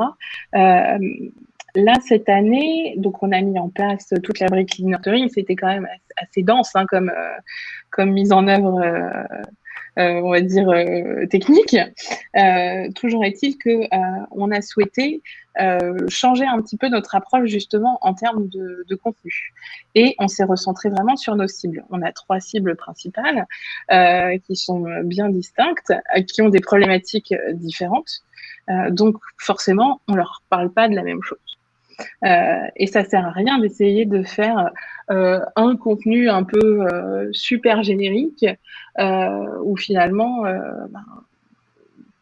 Là, 1.76 1.94
cette 2.06 2.28
année, 2.28 2.94
donc 2.98 3.22
on 3.24 3.32
a 3.32 3.40
mis 3.40 3.58
en 3.58 3.68
place 3.68 4.12
toute 4.22 4.38
la 4.38 4.46
brique. 4.46 4.80
C'était 5.30 5.56
quand 5.56 5.66
même 5.66 5.88
assez 6.16 6.44
dense 6.44 6.70
hein, 6.76 6.86
comme, 6.86 7.10
euh, 7.10 7.32
comme 7.90 8.12
mise 8.12 8.30
en 8.30 8.46
œuvre, 8.46 8.80
euh, 8.80 9.10
euh, 9.10 9.42
on 9.96 10.30
va 10.30 10.40
dire, 10.40 10.68
technique. 11.30 11.76
toujours 12.94 13.24
est-il 13.24 13.58
que 13.58 13.88
on 14.30 14.50
a 14.50 14.60
souhaité 14.60 15.22
changer 16.08 16.44
un 16.46 16.60
petit 16.60 16.76
peu 16.76 16.88
notre 16.88 17.14
approche 17.14 17.48
justement 17.48 17.98
en 18.02 18.14
termes 18.14 18.48
de, 18.48 18.84
de 18.88 18.94
contenu. 18.96 19.52
Et 19.94 20.16
on 20.18 20.26
s'est 20.26 20.44
recentré 20.44 20.88
vraiment 20.88 21.16
sur 21.16 21.36
nos 21.36 21.46
cibles. 21.46 21.84
On 21.90 22.02
a 22.02 22.12
trois 22.12 22.40
cibles 22.40 22.76
principales 22.76 23.46
qui 24.46 24.56
sont 24.56 24.84
bien 25.04 25.28
distinctes, 25.28 25.92
qui 26.26 26.42
ont 26.42 26.48
des 26.48 26.60
problématiques 26.60 27.34
différentes. 27.52 28.22
donc 28.90 29.16
forcément, 29.38 30.00
on 30.08 30.14
leur 30.14 30.42
parle 30.50 30.72
pas 30.72 30.88
de 30.88 30.94
la 30.94 31.02
même 31.02 31.22
chose. 31.22 31.53
Euh, 32.24 32.66
et 32.76 32.86
ça 32.86 33.04
sert 33.04 33.26
à 33.26 33.30
rien 33.30 33.58
d'essayer 33.58 34.04
de 34.04 34.22
faire 34.22 34.70
euh, 35.10 35.40
un 35.56 35.76
contenu 35.76 36.28
un 36.28 36.42
peu 36.42 36.86
euh, 36.86 37.28
super 37.32 37.82
générique 37.82 38.46
où 39.62 39.76
finalement 39.76 40.42
ben, 40.42 41.04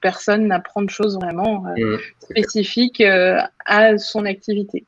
personne 0.01 0.47
n'apprend 0.47 0.83
de 0.83 0.91
choses 0.91 1.17
vraiment 1.17 1.65
mmh, 1.77 1.97
spécifiques 2.21 3.03
à 3.67 3.99
son 3.99 4.25
activité. 4.25 4.87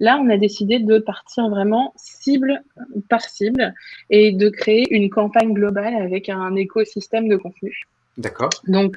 Là, 0.00 0.18
on 0.18 0.30
a 0.30 0.38
décidé 0.38 0.78
de 0.78 0.98
partir 0.98 1.50
vraiment 1.50 1.92
cible 1.96 2.62
par 3.10 3.20
cible 3.20 3.74
et 4.08 4.32
de 4.32 4.48
créer 4.48 4.86
une 4.94 5.10
campagne 5.10 5.52
globale 5.52 5.94
avec 5.94 6.30
un 6.30 6.54
écosystème 6.54 7.28
de 7.28 7.36
contenu. 7.36 7.86
D'accord. 8.16 8.50
Donc, 8.66 8.96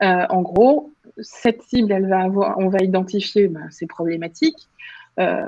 en 0.00 0.42
gros, 0.42 0.92
cette 1.18 1.62
cible, 1.62 1.92
elle 1.92 2.08
va 2.08 2.20
avoir, 2.20 2.58
on 2.58 2.68
va 2.68 2.78
identifier 2.82 3.48
ben, 3.48 3.68
ses 3.70 3.86
problématiques. 3.86 4.68
Euh, 5.18 5.44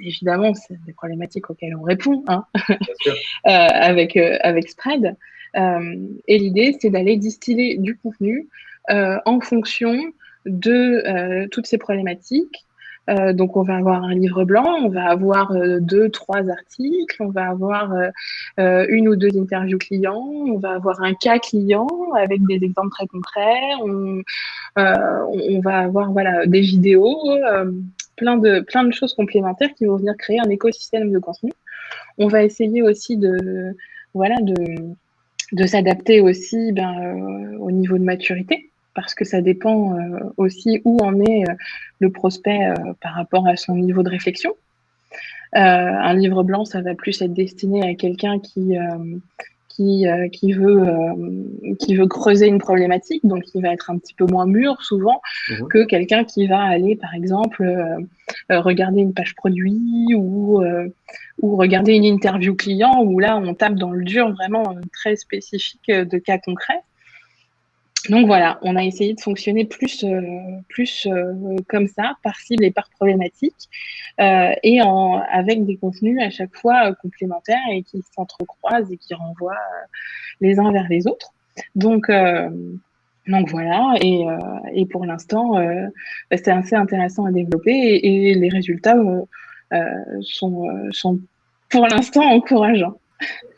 évidemment, 0.00 0.54
c'est 0.54 0.82
des 0.84 0.92
problématiques 0.92 1.48
auxquelles 1.48 1.76
on 1.76 1.82
répond 1.82 2.24
hein, 2.26 2.44
euh, 2.70 2.74
avec, 3.44 4.16
euh, 4.16 4.36
avec 4.42 4.68
Spread. 4.68 5.16
et 5.54 6.38
l'idée, 6.38 6.76
c'est 6.80 6.90
d'aller 6.90 7.16
distiller 7.16 7.78
du 7.78 7.96
contenu 7.96 8.48
en 8.88 9.40
fonction 9.40 9.96
de 10.46 11.46
toutes 11.50 11.66
ces 11.66 11.78
problématiques 11.78 12.66
euh, 13.10 13.32
donc, 13.32 13.56
on 13.56 13.62
va 13.62 13.76
avoir 13.76 14.02
un 14.02 14.14
livre 14.14 14.44
blanc, 14.44 14.64
on 14.82 14.88
va 14.88 15.10
avoir 15.10 15.52
euh, 15.52 15.78
deux, 15.80 16.08
trois 16.08 16.48
articles, 16.48 17.22
on 17.22 17.28
va 17.28 17.50
avoir 17.50 17.92
euh, 18.58 18.86
une 18.88 19.08
ou 19.08 19.16
deux 19.16 19.36
interviews 19.38 19.78
clients, 19.78 20.24
on 20.46 20.58
va 20.58 20.72
avoir 20.72 21.02
un 21.02 21.14
cas 21.14 21.38
client 21.38 21.86
avec 22.16 22.44
des 22.46 22.64
exemples 22.64 22.90
très 22.90 23.06
concrets, 23.06 23.74
on, 23.82 24.22
va 25.60 25.78
avoir 25.78 26.12
voilà 26.12 26.46
des 26.46 26.60
vidéos, 26.60 27.18
plein 28.16 28.36
de 28.38 28.60
plein 28.60 28.84
de 28.84 28.92
choses 28.92 29.14
complémentaires 29.14 29.70
qui 29.76 29.86
vont 29.86 29.96
venir 29.96 30.14
créer 30.16 30.40
un 30.40 30.50
écosystème 30.50 31.12
de 31.12 31.18
contenu. 31.18 31.52
On 32.18 32.28
va 32.28 32.42
essayer 32.42 32.82
aussi 32.82 33.16
de 33.16 33.76
voilà 34.14 34.36
de 34.40 34.54
de 35.52 35.66
s'adapter 35.66 36.20
aussi 36.20 36.72
ben, 36.72 37.56
au 37.60 37.70
niveau 37.70 37.98
de 37.98 38.04
maturité 38.04 38.70
parce 38.94 39.14
que 39.14 39.24
ça 39.24 39.40
dépend 39.40 39.96
euh, 39.96 40.18
aussi 40.36 40.80
où 40.84 40.98
en 41.02 41.20
est 41.20 41.48
euh, 41.48 41.54
le 41.98 42.10
prospect 42.10 42.68
euh, 42.68 42.74
par 43.00 43.14
rapport 43.14 43.46
à 43.46 43.56
son 43.56 43.76
niveau 43.76 44.02
de 44.02 44.10
réflexion. 44.10 44.54
un 45.52 46.14
livre 46.14 46.42
blanc, 46.42 46.64
ça 46.64 46.80
va 46.80 46.94
plus 46.94 47.20
être 47.22 47.32
destiné 47.32 47.88
à 47.88 47.94
quelqu'un 47.94 48.38
qui 48.40 48.76
qui, 49.68 50.06
qui, 50.32 50.52
veut, 50.52 50.86
qui 51.80 51.96
veut 51.96 52.06
creuser 52.06 52.46
une 52.46 52.60
problématique, 52.60 53.26
donc 53.26 53.42
qui 53.42 53.60
va 53.60 53.72
être 53.72 53.90
un 53.90 53.98
petit 53.98 54.14
peu 54.14 54.24
moins 54.24 54.46
mûr 54.46 54.80
souvent 54.82 55.20
mhm. 55.50 55.66
que 55.66 55.84
quelqu'un 55.84 56.22
qui 56.22 56.46
va 56.46 56.60
aller, 56.60 56.94
par 56.94 57.12
exemple, 57.12 57.64
regarder 58.50 59.00
une 59.00 59.14
page 59.14 59.34
produit 59.34 60.14
ou, 60.14 60.62
ou 61.42 61.56
regarder 61.56 61.94
une 61.94 62.04
interview 62.04 62.54
client 62.54 63.02
où 63.02 63.18
là, 63.18 63.36
on 63.36 63.52
tape 63.54 63.74
dans 63.74 63.90
le 63.90 64.04
dur 64.04 64.30
vraiment 64.32 64.76
très 64.92 65.16
spécifique 65.16 65.90
de 65.90 66.18
cas 66.18 66.38
concrets. 66.38 66.82
Donc 68.10 68.26
voilà, 68.26 68.58
on 68.62 68.76
a 68.76 68.84
essayé 68.84 69.14
de 69.14 69.20
fonctionner 69.20 69.64
plus, 69.64 70.04
euh, 70.04 70.20
plus 70.68 71.06
euh, 71.06 71.56
comme 71.68 71.86
ça, 71.86 72.16
par 72.22 72.36
cible 72.36 72.64
et 72.64 72.70
par 72.70 72.90
problématique, 72.90 73.70
euh, 74.20 74.52
et 74.62 74.82
en, 74.82 75.22
avec 75.32 75.64
des 75.64 75.76
contenus 75.76 76.20
à 76.22 76.28
chaque 76.28 76.54
fois 76.54 76.94
complémentaires 76.96 77.56
et 77.72 77.82
qui 77.82 78.02
s'entrecroisent 78.14 78.92
et 78.92 78.98
qui 78.98 79.14
renvoient 79.14 79.56
les 80.40 80.58
uns 80.58 80.70
vers 80.70 80.86
les 80.88 81.06
autres. 81.06 81.32
Donc, 81.74 82.10
donc 83.28 83.48
voilà, 83.48 83.94
et, 84.00 84.24
et 84.74 84.86
pour 84.86 85.06
l'instant, 85.06 85.52
bah, 85.52 86.36
c'est 86.36 86.48
assez 86.48 86.74
intéressant 86.74 87.26
à 87.26 87.30
développer 87.30 88.00
et, 88.02 88.34
les 88.34 88.48
résultats 88.48 88.96
sont, 90.20 90.88
sont 90.90 91.20
pour 91.70 91.86
l'instant 91.86 92.24
encourageants. 92.24 92.98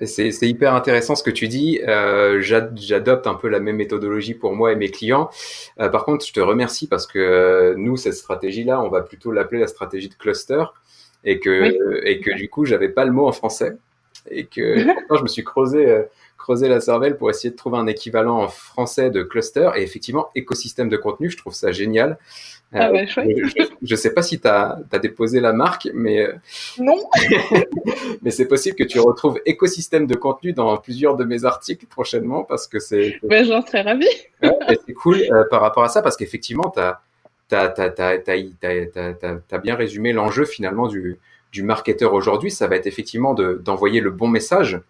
C'est 0.04 0.30
hyper 0.42 0.74
intéressant 0.74 1.14
ce 1.14 1.22
que 1.22 1.30
tu 1.30 1.48
dis. 1.48 1.80
Euh, 1.86 2.40
J'adopte 2.40 3.26
un 3.26 3.34
peu 3.34 3.48
la 3.48 3.60
même 3.60 3.76
méthodologie 3.76 4.34
pour 4.34 4.54
moi 4.54 4.72
et 4.72 4.76
mes 4.76 4.90
clients. 4.90 5.30
Euh, 5.80 5.88
par 5.88 6.04
contre, 6.04 6.26
je 6.26 6.32
te 6.32 6.40
remercie 6.40 6.86
parce 6.86 7.06
que 7.06 7.18
euh, 7.18 7.74
nous, 7.76 7.96
cette 7.96 8.14
stratégie-là, 8.14 8.80
on 8.82 8.88
va 8.88 9.00
plutôt 9.00 9.32
l'appeler 9.32 9.60
la 9.60 9.66
stratégie 9.66 10.08
de 10.08 10.14
cluster 10.14 10.64
et 11.24 11.40
que, 11.40 12.04
et 12.04 12.20
que 12.20 12.34
du 12.34 12.48
coup, 12.48 12.66
j'avais 12.66 12.90
pas 12.90 13.04
le 13.04 13.12
mot 13.12 13.26
en 13.26 13.32
français 13.32 13.76
et 14.30 14.44
que 14.44 14.78
je 15.16 15.22
me 15.22 15.28
suis 15.28 15.44
creusé 15.44 16.68
la 16.68 16.80
cervelle 16.80 17.16
pour 17.16 17.30
essayer 17.30 17.50
de 17.50 17.56
trouver 17.56 17.78
un 17.78 17.86
équivalent 17.86 18.42
en 18.42 18.48
français 18.48 19.10
de 19.10 19.22
cluster. 19.22 19.70
Et 19.76 19.82
effectivement, 19.82 20.28
écosystème 20.34 20.90
de 20.90 20.96
contenu, 20.98 21.30
je 21.30 21.38
trouve 21.38 21.54
ça 21.54 21.72
génial. 21.72 22.18
Ah 22.78 22.92
bah, 22.92 23.06
je 23.06 23.90
ne 23.90 23.96
sais 23.96 24.12
pas 24.12 24.22
si 24.22 24.40
tu 24.40 24.48
as, 24.48 24.78
déposé 25.00 25.40
la 25.40 25.52
marque, 25.52 25.88
mais. 25.94 26.26
Euh, 26.26 26.32
non 26.78 26.98
Mais 28.22 28.30
c'est 28.30 28.46
possible 28.46 28.76
que 28.76 28.84
tu 28.84 28.98
retrouves 28.98 29.40
écosystème 29.46 30.06
de 30.06 30.14
contenu 30.14 30.52
dans 30.52 30.76
plusieurs 30.76 31.16
de 31.16 31.24
mes 31.24 31.44
articles 31.44 31.86
prochainement 31.86 32.44
parce 32.44 32.66
que 32.66 32.78
c'est. 32.78 33.18
Ben, 33.22 33.44
J'en 33.44 33.62
serais 33.62 33.82
ravi. 33.82 34.08
c'est 34.42 34.94
cool 34.94 35.22
euh, 35.30 35.44
par 35.50 35.60
rapport 35.60 35.84
à 35.84 35.88
ça 35.88 36.02
parce 36.02 36.16
qu'effectivement, 36.16 36.72
tu 36.74 36.80
as, 36.80 37.00
as, 37.52 39.58
bien 39.58 39.74
résumé 39.74 40.12
l'enjeu 40.12 40.44
finalement 40.44 40.88
du, 40.88 41.18
du 41.52 41.62
marketeur 41.62 42.12
aujourd'hui. 42.12 42.50
Ça 42.50 42.66
va 42.66 42.76
être 42.76 42.86
effectivement 42.86 43.34
d'envoyer 43.34 44.00
le 44.00 44.10
bon 44.10 44.28
message 44.28 44.80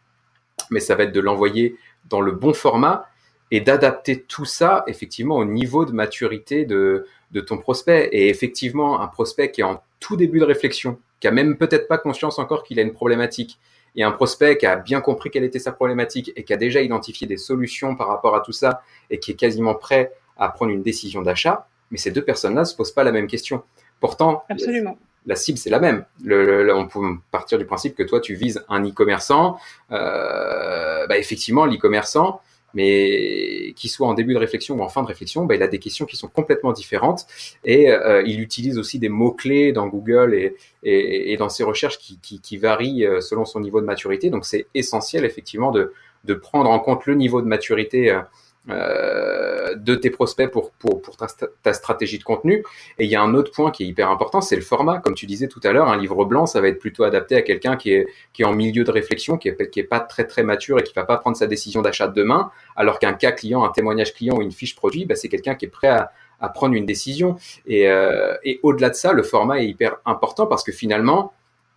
mais 0.70 0.80
ça 0.80 0.94
va 0.94 1.04
être 1.04 1.12
de 1.12 1.20
l'envoyer 1.20 1.76
dans 2.08 2.20
le 2.20 2.32
bon 2.32 2.52
format 2.52 3.08
et 3.50 3.60
d'adapter 3.60 4.22
tout 4.22 4.44
ça 4.44 4.84
effectivement 4.86 5.36
au 5.36 5.44
niveau 5.44 5.84
de 5.84 5.92
maturité 5.92 6.64
de, 6.64 7.06
de 7.32 7.40
ton 7.40 7.58
prospect. 7.58 8.08
Et 8.12 8.28
effectivement, 8.28 9.00
un 9.00 9.06
prospect 9.06 9.50
qui 9.50 9.60
est 9.60 9.64
en 9.64 9.82
tout 10.00 10.16
début 10.16 10.40
de 10.40 10.44
réflexion, 10.44 10.98
qui 11.20 11.28
a 11.28 11.30
même 11.30 11.56
peut-être 11.56 11.88
pas 11.88 11.98
conscience 11.98 12.38
encore 12.38 12.64
qu'il 12.64 12.78
a 12.78 12.82
une 12.82 12.92
problématique, 12.92 13.58
et 13.96 14.02
un 14.02 14.12
prospect 14.12 14.58
qui 14.58 14.66
a 14.66 14.76
bien 14.76 15.00
compris 15.00 15.30
quelle 15.30 15.44
était 15.44 15.58
sa 15.58 15.72
problématique 15.72 16.30
et 16.36 16.44
qui 16.44 16.52
a 16.52 16.58
déjà 16.58 16.82
identifié 16.82 17.26
des 17.26 17.38
solutions 17.38 17.96
par 17.96 18.08
rapport 18.08 18.36
à 18.36 18.40
tout 18.40 18.52
ça 18.52 18.82
et 19.08 19.18
qui 19.18 19.30
est 19.30 19.36
quasiment 19.36 19.74
prêt 19.74 20.12
à 20.36 20.50
prendre 20.50 20.70
une 20.70 20.82
décision 20.82 21.22
d'achat, 21.22 21.66
mais 21.90 21.96
ces 21.96 22.10
deux 22.10 22.22
personnes-là 22.22 22.66
se 22.66 22.76
posent 22.76 22.92
pas 22.92 23.04
la 23.04 23.12
même 23.12 23.26
question. 23.26 23.62
Pourtant, 24.00 24.44
Absolument 24.50 24.98
la 25.26 25.34
cible, 25.34 25.58
c'est 25.58 25.70
la 25.70 25.80
même. 25.80 26.04
Le, 26.24 26.72
on 26.72 26.86
peut 26.86 27.00
partir 27.32 27.58
du 27.58 27.64
principe 27.66 27.96
que 27.96 28.04
toi, 28.04 28.20
tu 28.20 28.34
vises 28.34 28.64
un 28.68 28.84
e-commerçant. 28.84 29.58
Euh, 29.90 31.06
bah, 31.08 31.18
effectivement, 31.18 31.66
l'e-commerçant, 31.66 32.40
mais 32.76 33.72
qu'il 33.74 33.88
soit 33.88 34.06
en 34.06 34.12
début 34.12 34.34
de 34.34 34.38
réflexion 34.38 34.76
ou 34.76 34.82
en 34.82 34.90
fin 34.90 35.02
de 35.02 35.06
réflexion, 35.08 35.46
bah, 35.46 35.54
il 35.54 35.62
a 35.62 35.66
des 35.66 35.78
questions 35.78 36.04
qui 36.04 36.16
sont 36.16 36.28
complètement 36.28 36.72
différentes 36.72 37.26
et 37.64 37.90
euh, 37.90 38.22
il 38.26 38.42
utilise 38.42 38.76
aussi 38.76 38.98
des 38.98 39.08
mots-clés 39.08 39.72
dans 39.72 39.86
Google 39.86 40.52
et, 40.82 41.36
dans 41.38 41.48
ses 41.48 41.64
recherches 41.64 41.98
qui, 41.98 42.18
qui, 42.20 42.56
varient 42.58 43.06
euh, 43.06 43.22
selon 43.22 43.46
son 43.46 43.60
niveau 43.60 43.80
de 43.80 43.86
maturité. 43.86 44.28
Donc, 44.28 44.44
c'est 44.44 44.66
essentiel, 44.74 45.24
effectivement, 45.24 45.70
de, 45.70 45.94
de 46.24 46.34
prendre 46.34 46.68
en 46.68 46.78
compte 46.78 47.06
le 47.06 47.14
niveau 47.14 47.40
de 47.40 47.46
maturité 47.46 48.10
euh, 48.10 48.20
de 48.68 49.94
tes 49.94 50.10
prospects 50.10 50.50
pour, 50.50 50.72
pour, 50.72 51.00
pour 51.02 51.16
ta, 51.16 51.72
stratégie 51.72 52.18
de 52.18 52.24
contenu. 52.24 52.64
Et 52.98 53.04
il 53.04 53.10
y 53.10 53.16
a 53.16 53.22
un 53.22 53.34
autre 53.34 53.52
point 53.52 53.70
qui 53.70 53.84
est 53.84 53.86
hyper 53.86 54.10
important, 54.10 54.40
c'est 54.40 54.56
le 54.56 54.62
format. 54.62 54.98
Comme 54.98 55.14
tu 55.14 55.26
disais 55.26 55.48
tout 55.48 55.60
à 55.62 55.72
l'heure, 55.72 55.88
un 55.88 55.96
livre 55.96 56.24
blanc, 56.24 56.46
ça 56.46 56.60
va 56.60 56.68
être 56.68 56.78
plutôt 56.78 57.04
adapté 57.04 57.36
à 57.36 57.42
quelqu'un 57.42 57.76
qui 57.76 57.92
est, 57.92 58.06
qui 58.32 58.42
est 58.42 58.44
en 58.44 58.52
milieu 58.52 58.84
de 58.84 58.90
réflexion, 58.90 59.38
qui 59.38 59.48
est, 59.48 59.70
qui 59.70 59.80
est 59.80 59.84
pas 59.84 60.00
très 60.00 60.26
très 60.26 60.42
mature 60.42 60.78
et 60.78 60.82
qui 60.82 60.92
va 60.94 61.04
pas 61.04 61.16
prendre 61.16 61.36
sa 61.36 61.46
décision 61.46 61.82
d'achat 61.82 62.08
demain, 62.08 62.50
alors 62.74 62.98
qu'un 62.98 63.12
cas 63.12 63.32
client, 63.32 63.64
un 63.64 63.70
témoignage 63.70 64.14
client 64.14 64.36
ou 64.36 64.42
une 64.42 64.52
fiche 64.52 64.74
produit, 64.74 65.04
bah, 65.04 65.14
c'est 65.14 65.28
quelqu'un 65.28 65.54
qui 65.54 65.66
est 65.66 65.68
prêt 65.68 65.88
à, 65.88 66.10
à 66.40 66.48
prendre 66.48 66.74
une 66.74 66.86
décision. 66.86 67.36
Et, 67.66 67.88
euh, 67.88 68.36
et 68.44 68.60
au-delà 68.62 68.90
de 68.90 68.94
ça, 68.94 69.12
le 69.12 69.22
format 69.22 69.60
est 69.60 69.66
hyper 69.66 69.96
important 70.04 70.46
parce 70.46 70.62
que 70.64 70.72
finalement, 70.72 71.32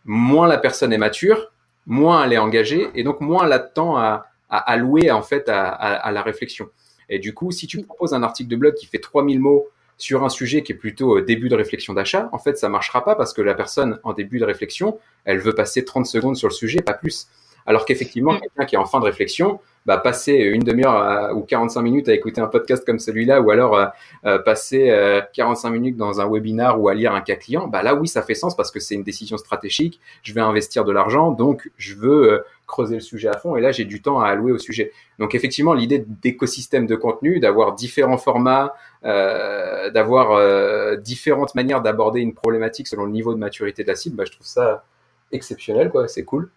moins 0.06 0.48
la 0.48 0.58
personne 0.58 0.94
est 0.94 0.98
mature, 0.98 1.52
moins 1.86 2.24
elle 2.24 2.34
est 2.34 2.38
engagée 2.38 2.90
et 2.96 3.04
donc 3.04 3.22
moins 3.22 3.46
elle 3.46 3.54
a 3.54 3.60
de 3.60 3.70
temps 3.74 3.98
à, 3.98 4.28
à 4.50 4.58
allouer 4.72 5.12
en 5.12 5.22
fait 5.22 5.50
à, 5.50 5.70
à 5.70 6.12
la 6.12 6.22
réflexion. 6.22 6.70
Et 7.10 7.20
du 7.20 7.34
coup, 7.34 7.52
si 7.52 7.68
tu 7.68 7.82
proposes 7.82 8.14
un 8.14 8.24
article 8.24 8.50
de 8.50 8.56
blog 8.56 8.76
qui 8.76 8.86
fait 8.86 9.00
3000 9.00 9.40
mots 9.40 9.68
sur 9.98 10.24
un 10.24 10.30
sujet 10.30 10.64
qui 10.64 10.72
est 10.72 10.76
plutôt 10.76 11.18
euh, 11.18 11.22
début 11.22 11.50
de 11.50 11.56
réflexion 11.56 11.94
d'achat, 11.94 12.30
en 12.32 12.40
fait, 12.40 12.58
ça 12.58 12.70
marchera 12.70 13.04
pas 13.04 13.16
parce 13.16 13.34
que 13.34 13.42
la 13.42 13.54
personne 13.54 14.00
en 14.04 14.14
début 14.14 14.40
de 14.40 14.46
réflexion, 14.46 14.98
elle 15.26 15.40
veut 15.40 15.54
passer 15.54 15.84
30 15.84 16.06
secondes 16.06 16.38
sur 16.38 16.48
le 16.48 16.54
sujet, 16.54 16.82
pas 16.82 16.94
plus. 16.94 17.28
Alors 17.66 17.86
qu'effectivement, 17.86 18.34
mm. 18.34 18.40
quelqu'un 18.40 18.66
qui 18.66 18.76
est 18.76 18.80
en 18.80 18.86
fin 18.86 19.00
de 19.00 19.06
réflexion, 19.06 19.60
bah, 19.86 19.98
passer 19.98 20.34
une 20.34 20.64
demi-heure 20.64 21.36
ou 21.36 21.42
45 21.42 21.82
minutes 21.82 22.10
à 22.10 22.14
écouter 22.14 22.42
un 22.42 22.48
podcast 22.48 22.86
comme 22.86 23.00
celui-là, 23.00 23.42
ou 23.42 23.52
alors 23.52 23.76
euh, 23.76 23.86
euh, 24.26 24.40
passer 24.40 24.94
45 25.34 25.70
minutes 25.70 25.98
dans 25.98 26.22
un 26.22 26.30
webinar 26.30 26.80
ou 26.80 26.90
à 26.90 26.94
lire 26.94 27.14
un 27.14 27.22
cas 27.22 27.36
client, 27.36 27.68
bah 27.68 27.84
là 27.84 27.96
oui, 27.96 28.08
ça 28.08 28.22
fait 28.22 28.36
sens 28.36 28.56
parce 28.56 28.72
que 28.72 28.80
c'est 28.80 28.96
une 28.96 29.04
décision 29.04 29.38
stratégique. 29.38 30.00
Je 30.24 30.34
vais 30.34 30.42
investir 30.42 30.86
de 30.86 30.92
l'argent, 30.92 31.32
donc 31.32 31.72
je 31.78 31.96
veux 31.96 32.44
creuser 32.70 32.96
le 32.96 33.02
sujet 33.02 33.28
à 33.28 33.38
fond. 33.38 33.58
Et 33.58 33.62
là, 33.62 33.72
j'ai 33.74 33.84
du 33.84 34.02
temps 34.02 34.22
à 34.22 34.28
allouer 34.28 34.54
au 34.54 34.58
sujet. 34.58 34.94
Donc 35.18 35.36
effectivement, 35.36 35.74
l'idée 35.74 36.06
d'écosystème 36.08 36.88
de 36.88 36.96
contenu, 36.96 37.42
d'avoir 37.42 37.74
différents 37.74 38.18
formats, 38.18 38.74
euh, 39.04 39.90
d'avoir 39.90 40.32
euh, 40.32 40.96
différentes 40.96 41.56
manières 41.56 41.82
d'aborder 41.82 42.22
une 42.22 42.34
problématique 42.34 42.88
selon 42.88 43.06
le 43.06 43.12
niveau 43.12 43.34
de 43.34 43.40
maturité 43.40 43.84
de 43.84 43.88
la 43.90 43.96
cible, 43.96 44.16
bah, 44.16 44.24
je 44.26 44.32
trouve 44.32 44.48
ça 44.48 44.86
exceptionnel, 45.32 45.90
quoi. 45.90 46.08
C'est 46.08 46.24
cool. 46.24 46.50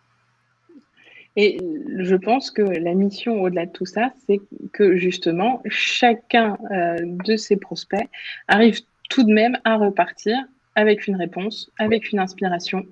Et 1.36 1.58
je 1.98 2.14
pense 2.14 2.50
que 2.50 2.62
la 2.62 2.94
mission 2.94 3.40
au-delà 3.42 3.66
de 3.66 3.72
tout 3.72 3.86
ça, 3.86 4.12
c'est 4.26 4.40
que 4.72 4.96
justement, 4.96 5.62
chacun 5.66 6.58
euh, 6.70 6.96
de 7.02 7.36
ces 7.36 7.56
prospects 7.56 8.08
arrive 8.48 8.80
tout 9.08 9.24
de 9.24 9.32
même 9.32 9.56
à 9.64 9.76
repartir 9.76 10.36
avec 10.74 11.06
une 11.06 11.16
réponse, 11.16 11.70
avec 11.78 12.12
une 12.12 12.18
inspiration, 12.18 12.84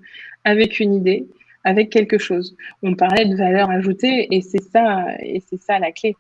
avec 0.45 0.81
une 0.81 0.95
idée, 0.95 1.27
avec 1.65 1.91
quelque 1.91 2.19
chose. 2.19 2.57
On 2.83 2.95
parlait 2.95 3.27
de 3.27 3.37
valeur 3.37 3.71
ajoutée 3.71 4.29
et 4.35 4.41
c'est 4.41 4.63
ça, 4.63 5.07
et 5.21 5.41
c'est 5.41 5.61
ça 5.61 5.79
la 5.79 5.93
clé. 5.93 6.17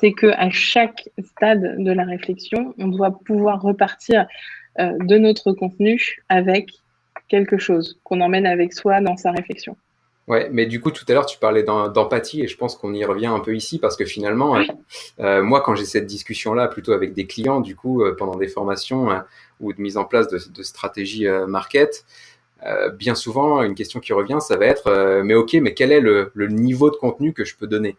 C'est 0.00 0.12
que 0.12 0.28
à 0.28 0.50
chaque 0.50 1.10
stade 1.22 1.76
de 1.78 1.92
la 1.92 2.04
réflexion, 2.04 2.74
on 2.78 2.88
doit 2.88 3.20
pouvoir 3.24 3.60
repartir 3.60 4.26
euh, 4.80 4.96
de 4.98 5.18
notre 5.18 5.52
contenu 5.52 6.00
avec 6.28 6.70
quelque 7.28 7.58
chose 7.58 8.00
qu'on 8.02 8.20
emmène 8.20 8.46
avec 8.46 8.72
soi 8.72 9.00
dans 9.00 9.16
sa 9.16 9.30
réflexion. 9.30 9.76
Ouais, 10.26 10.48
mais 10.50 10.64
du 10.64 10.80
coup, 10.80 10.90
tout 10.90 11.04
à 11.08 11.12
l'heure, 11.12 11.26
tu 11.26 11.38
parlais 11.38 11.62
d'empathie 11.62 12.42
et 12.42 12.48
je 12.48 12.56
pense 12.56 12.76
qu'on 12.76 12.94
y 12.94 13.04
revient 13.04 13.26
un 13.26 13.40
peu 13.40 13.54
ici 13.54 13.78
parce 13.78 13.94
que 13.94 14.06
finalement, 14.06 14.58
euh, 15.20 15.42
moi, 15.42 15.60
quand 15.60 15.74
j'ai 15.74 15.84
cette 15.84 16.06
discussion-là, 16.06 16.68
plutôt 16.68 16.92
avec 16.92 17.12
des 17.12 17.26
clients, 17.26 17.60
du 17.60 17.76
coup, 17.76 18.02
euh, 18.02 18.16
pendant 18.16 18.36
des 18.36 18.48
formations 18.48 19.08
ou 19.60 19.74
de 19.74 19.80
mise 19.82 19.98
en 19.98 20.04
place 20.04 20.28
de, 20.28 20.38
de 20.38 20.62
stratégies 20.62 21.26
market, 21.46 22.06
euh, 22.64 22.90
bien 22.90 23.14
souvent, 23.14 23.62
une 23.62 23.74
question 23.74 24.00
qui 24.00 24.12
revient, 24.12 24.38
ça 24.40 24.56
va 24.56 24.66
être 24.66 24.86
euh, 24.86 25.22
mais 25.22 25.34
ok, 25.34 25.54
mais 25.54 25.74
quel 25.74 25.92
est 25.92 26.00
le, 26.00 26.30
niveau 26.48 26.90
de 26.90 26.96
contenu 26.96 27.32
que 27.32 27.44
je 27.44 27.56
peux 27.56 27.66
donner? 27.66 27.96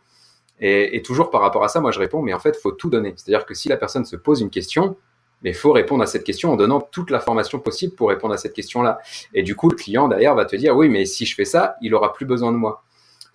Et, 0.59 1.01
toujours 1.03 1.29
par 1.29 1.41
rapport 1.41 1.63
à 1.63 1.67
ça, 1.67 1.81
moi 1.81 1.91
je 1.91 1.99
réponds 1.99 2.21
mais 2.21 2.33
en 2.33 2.39
fait, 2.39 2.55
faut 2.57 2.71
tout 2.71 2.89
donner. 2.89 3.13
C'est-à-dire 3.17 3.45
que 3.45 3.53
si 3.53 3.69
la 3.69 3.77
personne 3.77 4.05
se 4.05 4.15
pose 4.15 4.41
une 4.41 4.49
question, 4.49 4.97
il 5.43 5.53
faut 5.53 5.71
répondre 5.71 6.03
à 6.03 6.07
cette 6.07 6.23
question 6.23 6.53
en 6.53 6.55
donnant 6.55 6.81
toute 6.81 7.11
l'information 7.11 7.59
possible 7.59 7.93
pour 7.93 8.09
répondre 8.09 8.33
à 8.33 8.37
cette 8.37 8.53
question-là. 8.53 8.99
Et 9.33 9.43
du 9.43 9.55
coup, 9.55 9.69
le 9.69 9.75
client 9.75 10.07
derrière 10.07 10.35
va 10.35 10.45
te 10.45 10.55
dire 10.55 10.75
oui, 10.75 10.89
mais 10.89 11.05
si 11.05 11.25
je 11.25 11.35
fais 11.35 11.45
ça, 11.45 11.75
il 11.81 11.93
aura 11.93 12.13
plus 12.13 12.25
besoin 12.25 12.51
de 12.51 12.57
moi. 12.57 12.83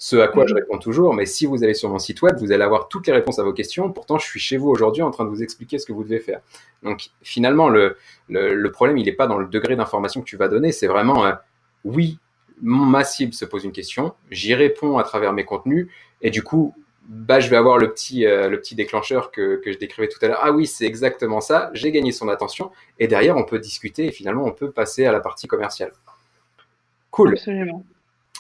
Ce 0.03 0.17
à 0.17 0.29
quoi 0.29 0.47
je 0.47 0.55
réponds 0.55 0.79
toujours, 0.79 1.13
mais 1.13 1.27
si 1.27 1.45
vous 1.45 1.63
allez 1.63 1.75
sur 1.75 1.91
mon 1.91 1.99
site 1.99 2.23
web, 2.23 2.35
vous 2.39 2.53
allez 2.53 2.63
avoir 2.63 2.89
toutes 2.89 3.07
les 3.07 3.13
réponses 3.13 3.39
à 3.39 3.43
vos 3.43 3.53
questions. 3.53 3.93
Pourtant, 3.93 4.19
je 4.19 4.25
suis 4.25 4.41
chez 4.41 4.57
vous 4.57 4.71
aujourd'hui 4.71 5.03
en 5.03 5.11
train 5.11 5.27
de 5.27 5.29
vous 5.29 5.43
expliquer 5.43 5.79
ce 5.79 5.85
que 5.85 5.93
vous 5.93 6.05
devez 6.05 6.21
faire. 6.21 6.41
Donc, 6.83 7.11
finalement, 7.21 7.69
le, 7.69 7.99
le, 8.29 8.73
problème, 8.73 8.97
il 8.97 9.05
n'est 9.05 9.13
pas 9.13 9.27
dans 9.27 9.37
le 9.37 9.47
degré 9.47 9.77
d'information 9.77 10.23
que 10.23 10.27
tu 10.27 10.39
vas 10.39 10.49
donner. 10.49 10.73
C'est 10.73 10.87
vraiment, 10.87 11.27
euh, 11.27 11.33
oui, 11.85 12.19
ma 12.63 13.05
cible 13.05 13.35
se 13.35 13.45
pose 13.45 13.65
une 13.65 13.73
question, 13.73 14.15
j'y 14.31 14.55
réponds 14.55 14.97
à 14.97 15.05
travers 15.05 15.35
mes 15.35 15.45
contenus, 15.45 15.89
et 16.23 16.31
du 16.31 16.43
coup, 16.43 16.75
bah, 17.11 17.41
je 17.41 17.51
vais 17.51 17.57
avoir 17.57 17.77
le 17.77 17.93
petit, 17.93 18.25
euh, 18.25 18.49
le 18.49 18.61
petit 18.61 18.77
déclencheur 18.77 19.33
que, 19.33 19.57
que 19.57 19.73
je 19.73 19.79
décrivais 19.79 20.07
tout 20.07 20.21
à 20.23 20.29
l'heure. 20.29 20.39
Ah 20.41 20.53
oui, 20.53 20.69
c'est 20.69 20.87
exactement 20.87 21.41
ça. 21.41 21.71
J'ai 21.75 21.91
gagné 21.91 22.13
son 22.13 22.29
attention. 22.29 22.71
Et 23.01 23.09
derrière, 23.09 23.37
on 23.37 23.43
peut 23.43 23.59
discuter 23.59 24.07
et 24.07 24.13
finalement, 24.13 24.45
on 24.45 24.53
peut 24.53 24.71
passer 24.71 25.07
à 25.07 25.11
la 25.11 25.19
partie 25.19 25.49
commerciale. 25.49 25.91
Cool. 27.11 27.33
Absolument. 27.33 27.85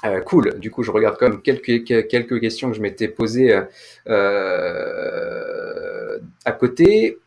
Euh, 0.04 0.20
cool. 0.20 0.56
Du 0.60 0.70
coup, 0.70 0.84
je 0.84 0.92
regarde 0.92 1.18
comme 1.18 1.42
quelques, 1.42 1.84
quelques 1.84 2.40
questions 2.40 2.70
que 2.70 2.76
je 2.76 2.80
m'étais 2.80 3.08
posées 3.08 3.52
euh, 3.52 3.64
euh, 4.08 5.40
à 6.44 6.52
côté. 6.52 7.18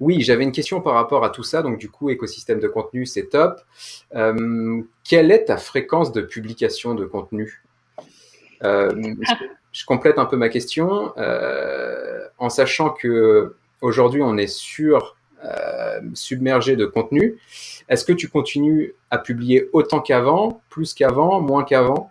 Oui, 0.00 0.22
j'avais 0.22 0.44
une 0.44 0.52
question 0.52 0.80
par 0.80 0.94
rapport 0.94 1.26
à 1.26 1.28
tout 1.28 1.42
ça. 1.42 1.60
Donc, 1.60 1.76
du 1.76 1.90
coup, 1.90 2.08
écosystème 2.08 2.58
de 2.58 2.68
contenu, 2.68 3.04
c'est 3.04 3.28
top. 3.28 3.60
quelle 4.10 5.30
est 5.30 5.44
ta 5.44 5.58
fréquence 5.58 6.10
de 6.10 6.22
publication 6.22 6.94
de 6.94 7.04
contenu? 7.04 7.62
Je, 9.72 9.84
complète 9.84 10.18
un 10.18 10.26
peu 10.26 10.36
ma 10.36 10.48
question 10.48 11.12
en 12.38 12.48
sachant 12.48 12.90
que 12.90 13.56
aujourd'hui, 13.80 14.22
on 14.22 14.36
est 14.36 14.46
sur 14.46 15.16
submergé 16.14 16.76
de 16.76 16.86
contenu. 16.86 17.38
Est-ce 17.88 18.04
que 18.04 18.12
tu 18.12 18.28
continues 18.28 18.94
à 19.10 19.18
publier 19.18 19.68
autant 19.72 20.00
qu'avant, 20.00 20.60
plus 20.68 20.94
qu'avant, 20.94 21.40
moins 21.40 21.64
qu'avant? 21.64 22.10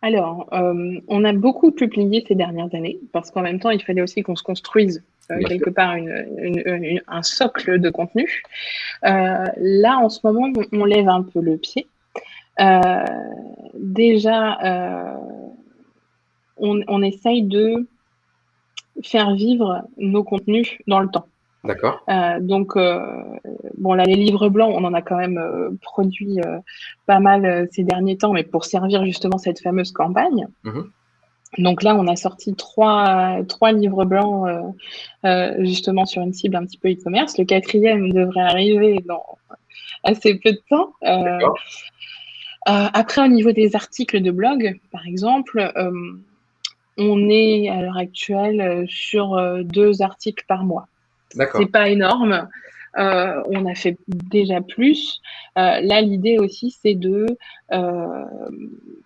Alors, 0.00 0.48
euh, 0.52 1.00
on 1.08 1.24
a 1.24 1.32
beaucoup 1.32 1.72
publié 1.72 2.24
ces 2.26 2.36
dernières 2.36 2.72
années 2.72 2.98
parce 3.12 3.30
qu'en 3.30 3.42
même 3.42 3.58
temps, 3.58 3.70
il 3.70 3.82
fallait 3.82 4.02
aussi 4.02 4.22
qu'on 4.22 4.36
se 4.36 4.44
construise 4.44 5.02
euh, 5.30 5.40
quelque 5.40 5.70
part 5.70 5.96
un 5.96 7.22
socle 7.22 7.80
de 7.80 7.90
contenu. 7.90 8.42
Euh, 9.04 9.44
là, 9.56 9.98
en 9.98 10.08
ce 10.08 10.20
moment, 10.22 10.52
on, 10.72 10.84
lève 10.84 11.08
un 11.08 11.22
peu 11.22 11.40
le 11.40 11.56
pied. 11.56 11.88
déjà, 13.74 14.58
on, 16.58 16.80
on 16.88 17.02
essaye 17.02 17.42
de 17.42 17.86
faire 19.02 19.34
vivre 19.34 19.82
nos 19.96 20.24
contenus 20.24 20.78
dans 20.86 21.00
le 21.00 21.08
temps. 21.08 21.26
D'accord. 21.64 22.02
Euh, 22.08 22.38
donc, 22.40 22.76
euh, 22.76 23.22
bon, 23.76 23.94
là, 23.94 24.04
les 24.04 24.14
livres 24.14 24.48
blancs, 24.48 24.72
on 24.74 24.84
en 24.84 24.94
a 24.94 25.02
quand 25.02 25.16
même 25.16 25.38
euh, 25.38 25.70
produit 25.82 26.38
pas 27.06 27.20
mal 27.20 27.68
ces 27.72 27.82
derniers 27.82 28.16
temps, 28.16 28.32
mais 28.32 28.44
pour 28.44 28.64
servir 28.64 29.04
justement 29.04 29.38
cette 29.38 29.60
fameuse 29.60 29.92
campagne. 29.92 30.46
Mhm. 30.64 30.90
Donc 31.58 31.82
là, 31.82 31.96
on 31.96 32.06
a 32.06 32.14
sorti 32.14 32.54
trois, 32.54 33.38
trois 33.48 33.72
livres 33.72 34.04
blancs 34.04 34.46
justement 35.60 36.04
sur 36.04 36.22
une 36.22 36.34
cible 36.34 36.56
un 36.56 36.66
petit 36.66 36.76
peu 36.76 36.90
e-commerce. 36.90 37.38
Le 37.38 37.44
quatrième 37.44 38.12
devrait 38.12 38.42
arriver 38.42 39.02
dans 39.06 39.24
assez 40.04 40.34
peu 40.34 40.52
de 40.52 40.60
temps. 40.68 40.92
après, 42.66 43.24
au 43.24 43.28
niveau 43.28 43.52
des 43.52 43.74
articles 43.74 44.20
de 44.20 44.30
blog, 44.30 44.78
par 44.92 45.06
exemple, 45.06 45.72
on 46.98 47.30
est 47.30 47.68
à 47.68 47.80
l'heure 47.80 47.96
actuelle 47.96 48.86
sur 48.88 49.40
deux 49.64 50.02
articles 50.02 50.44
par 50.46 50.64
mois. 50.64 50.88
C'est 51.30 51.70
pas 51.70 51.88
énorme. 51.88 52.48
Euh, 52.98 53.42
on 53.46 53.66
a 53.66 53.74
fait 53.74 53.96
déjà 54.08 54.60
plus. 54.60 55.20
Euh, 55.56 55.80
là, 55.80 56.00
l'idée 56.00 56.38
aussi, 56.38 56.76
c'est 56.82 56.94
de 56.94 57.26
euh, 57.72 58.24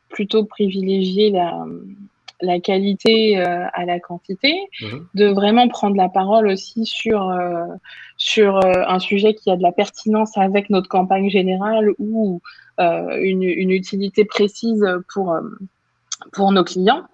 plutôt 0.08 0.44
privilégier 0.44 1.30
la, 1.30 1.64
la 2.40 2.60
qualité 2.60 3.36
à 3.38 3.84
la 3.84 4.00
quantité, 4.00 4.54
mhm. 4.80 5.06
de 5.14 5.26
vraiment 5.26 5.68
prendre 5.68 5.96
la 5.96 6.08
parole 6.08 6.48
aussi 6.48 6.86
sur, 6.86 7.32
sur 8.16 8.64
un 8.64 8.98
sujet 8.98 9.34
qui 9.34 9.50
a 9.50 9.56
de 9.56 9.62
la 9.62 9.72
pertinence 9.72 10.36
avec 10.36 10.70
notre 10.70 10.88
campagne 10.88 11.30
générale 11.30 11.90
ou 11.98 12.40
une, 12.78 13.42
une, 13.42 13.70
utilité 13.70 14.24
précise 14.24 14.84
pour, 15.12 15.36
pour 16.32 16.52
nos 16.52 16.64
clients. 16.64 17.04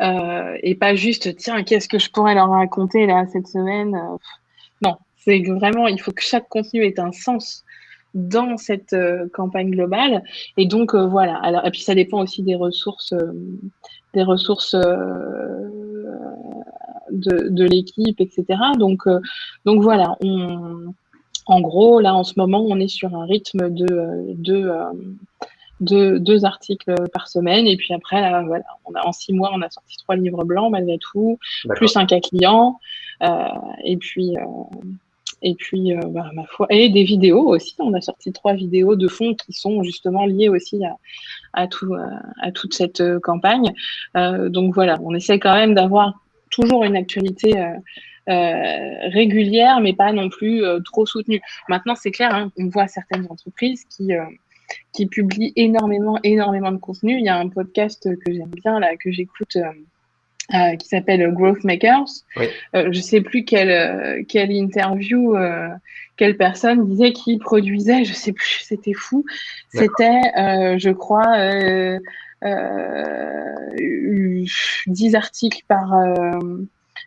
et 0.00 0.74
pas 0.74 0.94
juste, 0.94 1.36
tiens, 1.36 1.62
qu'est-ce 1.62 1.88
que 1.88 1.98
je 1.98 2.10
pourrais 2.10 2.34
leur 2.34 2.50
raconter 2.50 3.06
là 3.06 3.26
cette 3.32 3.46
semaine 3.46 3.96
non, 4.82 4.96
c'est 5.16 5.40
vraiment, 5.42 5.86
il 5.86 6.00
faut 6.00 6.12
que 6.12 6.22
chaque 6.22 6.48
contenu 6.48 6.84
ait 6.84 6.98
un 7.00 7.12
sens 7.12 7.64
dans 8.14 8.56
cette 8.58 8.92
euh, 8.92 9.28
campagne 9.32 9.70
globale. 9.70 10.22
Et 10.56 10.66
donc, 10.66 10.94
euh, 10.94 11.06
voilà. 11.06 11.36
Alors, 11.36 11.64
et 11.66 11.70
puis, 11.70 11.80
ça 11.80 11.94
dépend 11.94 12.20
aussi 12.22 12.42
des 12.42 12.56
ressources, 12.56 13.12
euh, 13.14 13.32
des 14.12 14.22
ressources 14.22 14.74
de, 17.10 17.64
l'équipe, 17.64 18.20
etc. 18.20 18.44
Donc, 18.78 19.04
donc 19.64 19.82
voilà. 19.82 20.16
En 21.46 21.60
gros, 21.60 22.00
là, 22.00 22.14
en 22.14 22.24
ce 22.24 22.34
moment, 22.36 22.62
on 22.68 22.78
est 22.78 22.88
sur 22.88 23.14
un 23.14 23.24
rythme 23.24 23.70
de, 23.70 24.82
deux, 25.82 26.18
deux, 26.18 26.44
articles 26.44 26.94
par 27.12 27.28
semaine. 27.28 27.66
Et 27.66 27.76
puis 27.76 27.92
après, 27.94 28.20
là, 28.20 28.42
voilà, 28.42 28.64
on 28.84 28.94
a, 28.94 29.06
en 29.06 29.12
six 29.12 29.32
mois, 29.32 29.50
on 29.54 29.62
a 29.62 29.70
sorti 29.70 29.96
trois 29.98 30.16
livres 30.16 30.44
blancs 30.44 30.70
malgré 30.70 30.98
tout, 30.98 31.38
plus 31.76 31.96
un 31.96 32.06
cas 32.06 32.20
client. 32.20 32.78
Euh, 33.22 33.48
et 33.84 33.96
puis, 33.96 34.36
euh, 34.36 34.42
et 35.42 35.54
puis, 35.54 35.92
euh, 35.92 36.00
bah, 36.06 36.30
ma 36.34 36.44
foi, 36.46 36.66
et 36.70 36.88
des 36.88 37.04
vidéos 37.04 37.48
aussi. 37.48 37.74
On 37.78 37.94
a 37.94 38.00
sorti 38.00 38.32
trois 38.32 38.54
vidéos 38.54 38.96
de 38.96 39.08
fond 39.08 39.34
qui 39.34 39.52
sont 39.52 39.82
justement 39.82 40.24
liées 40.24 40.48
aussi 40.48 40.84
à, 40.84 40.96
à, 41.52 41.66
tout, 41.66 41.94
à 42.40 42.52
toute 42.52 42.74
cette 42.74 43.02
campagne. 43.20 43.72
donc 44.14 44.74
voilà, 44.74 44.98
on 45.02 45.14
essaie 45.14 45.38
quand 45.38 45.54
même 45.54 45.74
d'avoir 45.74 46.14
toujours 46.50 46.84
une 46.84 46.96
actualité 46.96 47.56
euh, 48.28 49.08
régulière, 49.08 49.80
mais 49.80 49.94
pas 49.94 50.12
non 50.12 50.28
plus 50.28 50.64
euh, 50.64 50.78
trop 50.78 51.04
soutenue. 51.06 51.40
Maintenant, 51.68 51.96
c'est 51.96 52.12
clair, 52.12 52.32
hein, 52.32 52.52
on 52.56 52.68
voit 52.68 52.86
certaines 52.86 53.26
entreprises 53.28 53.84
qui 53.90 54.14
euh, 54.14 54.22
qui 54.92 55.06
publient 55.06 55.52
énormément, 55.56 56.18
énormément 56.22 56.72
de 56.72 56.78
contenu. 56.78 57.18
Il 57.18 57.24
y 57.24 57.28
a 57.28 57.38
un 57.38 57.48
podcast 57.48 58.08
que 58.24 58.32
j'aime 58.32 58.50
bien 58.50 58.78
là, 58.80 58.96
que 58.96 59.10
j'écoute. 59.10 59.56
Euh, 60.54 60.76
qui 60.76 60.88
s'appelle 60.88 61.32
Growth 61.32 61.64
Makers. 61.64 62.08
Oui. 62.36 62.46
Euh, 62.74 62.88
je 62.90 63.00
sais 63.00 63.20
plus 63.22 63.44
quelle, 63.44 64.26
quelle 64.26 64.50
interview, 64.50 65.34
euh, 65.36 65.68
quelle 66.16 66.36
personne 66.36 66.84
disait 66.84 67.12
qui 67.12 67.38
produisait, 67.38 68.04
je 68.04 68.12
sais 68.12 68.32
plus, 68.32 68.60
c'était 68.62 68.92
fou. 68.92 69.24
C'était, 69.72 70.20
je 70.78 70.90
crois, 70.90 71.24
10 74.86 75.14
articles 75.14 75.62
par 75.68 75.94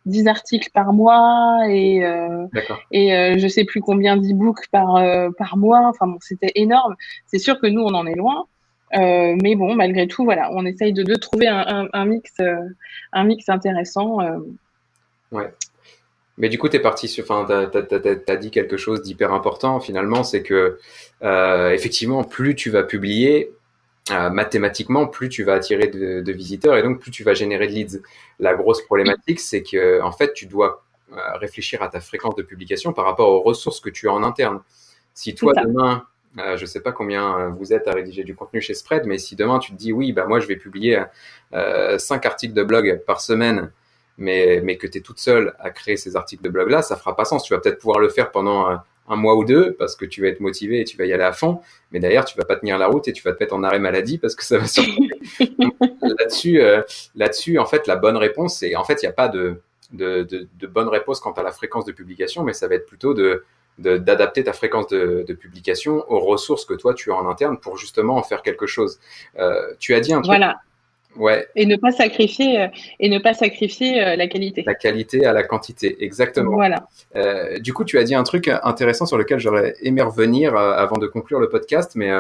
10 0.06 0.28
articles 0.28 0.70
par 0.74 0.94
mois 0.94 1.62
et 1.68 2.06
euh, 2.06 2.46
et 2.92 3.16
euh, 3.16 3.36
je 3.38 3.48
sais 3.48 3.66
plus 3.66 3.82
combien 3.82 4.18
d'e-books 4.18 4.68
par 4.72 4.96
euh, 4.98 5.30
par 5.38 5.58
mois. 5.58 5.88
Enfin 5.88 6.08
bon, 6.08 6.18
c'était 6.22 6.52
énorme. 6.56 6.96
C'est 7.26 7.40
sûr 7.40 7.60
que 7.60 7.68
nous 7.68 7.82
on 7.82 7.94
en 7.94 8.06
est 8.06 8.16
loin, 8.16 8.46
euh, 8.96 9.36
mais 9.42 9.56
bon 9.56 9.76
malgré 9.76 10.08
tout 10.08 10.24
voilà, 10.24 10.50
on 10.54 10.66
essaye 10.66 10.94
de, 10.94 11.04
de 11.04 11.16
trouver 11.16 11.48
un, 11.48 11.66
un, 11.68 11.88
un 11.94 12.06
mix 12.06 12.34
un 13.14 13.24
mix 13.24 13.50
intéressant. 13.50 14.20
Ouais. 15.32 15.52
Mais 16.38 16.50
du 16.50 16.58
coup, 16.58 16.68
tu 16.68 16.76
es 16.76 16.82
parti 16.82 17.08
sur, 17.08 17.24
enfin, 17.24 17.46
tu 17.72 18.32
as, 18.32 18.36
dit 18.36 18.52
quelque 18.52 18.76
chose 18.76 19.02
d'hyper 19.02 19.32
important 19.32 19.80
finalement, 19.80 20.24
c'est 20.24 20.44
que 20.44 20.78
effectivement, 21.22 22.24
plus 22.24 22.56
tu 22.56 22.70
vas 22.70 22.84
publier, 22.84 23.52
euh, 24.12 24.30
mathématiquement, 24.30 25.08
plus 25.08 25.30
tu 25.30 25.44
vas 25.44 25.54
attirer 25.54 25.88
de, 25.88 26.22
de, 26.22 26.32
visiteurs 26.32 26.78
et 26.78 26.84
donc 26.84 27.00
plus 27.00 27.12
tu 27.12 27.24
vas 27.24 27.34
générer 27.34 27.68
de 27.68 27.74
leads. 27.74 28.02
La 28.40 28.54
grosse 28.54 28.84
problématique, 28.84 29.40
c'est 29.40 29.64
que 29.64 30.02
en 30.02 30.12
fait, 30.12 30.34
tu 30.34 30.46
dois 30.46 30.86
euh, 31.12 31.38
réfléchir 31.38 31.82
à 31.82 31.88
ta 31.88 32.00
fréquence 32.00 32.36
de 32.36 32.44
publication 32.44 32.92
par 32.92 33.06
rapport 33.06 33.30
aux 33.30 33.42
ressources 33.42 33.80
que 33.80 33.90
tu 33.90 34.10
as 34.10 34.14
en 34.14 34.24
interne. 34.24 34.62
Si 35.14 35.34
toi 35.34 35.54
demain, 35.54 36.04
euh, 36.40 36.58
je 36.58 36.66
sais 36.66 36.82
pas 36.82 36.92
combien 36.92 37.50
vous 37.50 37.74
êtes 37.74 37.88
à 37.88 37.94
rédiger 37.94 38.24
du 38.24 38.36
contenu 38.36 38.60
chez 38.60 38.74
Spread, 38.74 39.06
mais 39.06 39.18
si 39.18 39.36
demain 39.36 39.60
tu 39.60 39.72
te 39.72 39.78
dis 39.78 39.94
oui, 39.94 40.14
bah 40.14 40.26
moi 40.26 40.40
je 40.40 40.48
vais 40.48 40.56
publier 40.56 41.04
euh, 41.54 41.98
cinq 41.98 42.26
articles 42.26 42.54
de 42.54 42.64
blog 42.64 43.02
par 43.06 43.22
semaine, 43.22 43.72
mais, 44.18 44.62
mais 44.64 44.78
que 44.78 44.88
tu 44.88 44.98
es 44.98 45.02
toute 45.02 45.20
seule 45.20 45.54
à 45.60 45.70
créer 45.70 45.96
ces 45.96 46.16
articles 46.16 46.44
de 46.44 46.50
blog 46.50 46.70
là, 46.70 46.82
ça 46.82 46.96
fera 46.96 47.16
pas 47.16 47.26
sens. 47.26 47.44
Tu 47.44 47.54
vas 47.54 47.60
peut-être 47.60 47.80
pouvoir 47.80 48.00
le 48.00 48.10
faire 48.10 48.32
pendant 48.32 48.80
un 49.08 49.16
mois 49.16 49.36
ou 49.36 49.46
deux 49.46 49.74
parce 49.74 49.96
que 49.96 50.06
tu 50.06 50.22
vas 50.22 50.28
être 50.28 50.40
motivé 50.40 50.82
et 50.82 50.84
tu 50.84 50.98
vas 50.98 51.06
y 51.06 51.14
aller 51.14 51.24
à 51.24 51.34
fond. 51.34 51.60
Mais 51.92 52.00
d'ailleurs, 52.00 52.26
tu 52.26 52.38
vas 52.38 52.46
pas 52.46 52.56
tenir 52.56 52.78
la 52.78 52.88
route 52.88 53.08
et 53.08 53.14
tu 53.14 53.24
vas 53.24 53.34
te 53.34 53.44
mettre 53.44 53.54
en 53.54 53.64
arrêt 53.64 53.80
maladie 53.80 54.18
parce 54.18 54.36
que 54.36 54.44
ça 54.44 54.58
va 54.58 54.66
là-dessus, 56.02 56.62
euh, 56.62 56.82
là-dessus, 57.16 57.60
en 57.60 57.66
fait, 57.66 57.88
la 57.88 57.96
bonne 57.96 58.18
réponse, 58.18 58.58
c'est 58.58 58.76
en 58.76 58.84
fait, 58.84 59.02
il 59.04 59.06
n'y 59.06 59.10
a 59.10 59.14
pas 59.14 59.28
de, 59.28 59.62
de, 59.92 60.24
de, 60.24 60.48
de, 60.60 60.68
bonne 60.68 60.88
réponse 60.88 61.20
quant 61.20 61.34
à 61.34 61.44
la 61.44 61.52
fréquence 61.52 61.86
de 61.86 61.92
publication, 61.92 62.44
mais 62.44 62.54
ça 62.54 62.68
va 62.68 62.76
être 62.76 62.86
plutôt 62.86 63.14
de 63.14 63.44
d'adapter 63.78 64.42
ta 64.46 64.54
fréquence 64.54 64.88
de, 64.88 65.26
de, 65.28 65.34
publication 65.34 66.10
aux 66.10 66.22
ressources 66.22 66.64
que 66.64 66.74
toi 66.74 66.94
tu 66.94 67.12
as 67.12 67.16
en 67.16 67.28
interne 67.28 67.58
pour 67.58 67.76
justement 67.76 68.16
en 68.16 68.24
faire 68.24 68.42
quelque 68.42 68.66
chose. 68.66 69.02
Euh, 69.38 69.74
tu 69.80 69.94
as 69.94 70.00
dit 70.00 70.14
un 70.14 70.22
truc. 70.22 70.28
Voilà. 70.28 70.62
Ouais. 71.18 71.48
Et 71.56 71.66
ne 71.66 71.76
pas 71.76 71.92
sacrifier 71.92 72.62
euh, 72.62 72.68
et 73.00 73.10
ne 73.10 73.20
pas 73.20 73.34
sacrifier 73.34 74.04
euh, 74.04 74.16
la 74.16 74.28
qualité. 74.28 74.64
La 74.66 74.76
qualité 74.76 75.26
à 75.26 75.34
la 75.34 75.44
quantité, 75.44 76.04
exactement. 76.04 76.52
Voilà. 76.52 76.88
Euh, 77.16 77.60
du 77.60 77.74
coup, 77.74 77.86
tu 77.86 77.98
as 77.98 78.04
dit 78.04 78.16
un 78.16 78.24
truc 78.24 78.50
intéressant 78.64 79.06
sur 79.06 79.18
lequel 79.18 79.40
j'aurais 79.40 79.76
aimé 79.82 80.02
revenir 80.02 80.56
avant 80.56 80.98
de 80.98 81.08
conclure 81.08 81.40
le 81.40 81.50
podcast, 81.50 81.94
mais 81.96 82.12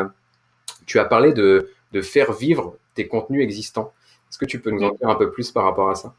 tu 0.85 0.99
as 0.99 1.05
parlé 1.05 1.33
de, 1.33 1.69
de, 1.91 2.01
faire 2.01 2.31
vivre 2.31 2.75
tes 2.93 3.07
contenus 3.07 3.43
existants. 3.43 3.91
Est-ce 4.29 4.37
que 4.37 4.45
tu 4.45 4.59
peux 4.59 4.71
nous 4.71 4.83
en 4.83 4.91
dire 4.91 5.09
un 5.09 5.15
peu 5.15 5.31
plus 5.31 5.51
par 5.51 5.63
rapport 5.63 5.89
à 5.89 5.95
ça? 5.95 6.13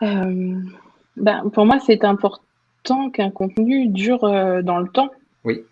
Ben, 0.00 1.50
Pour 1.52 1.66
moi, 1.66 1.78
c'est 1.84 2.04
important 2.04 3.10
qu'un 3.12 3.30
contenu 3.30 3.88
dure 3.88 4.20
dans 4.62 4.78
le 4.78 4.88
temps. 4.88 5.10
Oui. 5.44 5.64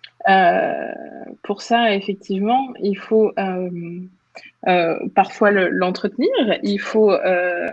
pour 1.43 1.63
ça, 1.63 1.95
effectivement, 1.95 2.73
il 2.81 2.99
faut 2.99 3.33
euh, 4.68 4.99
parfois 5.14 5.51
l'entretenir, 5.51 6.30
il 6.62 6.78
faut, 6.78 7.12
euh, 7.12 7.68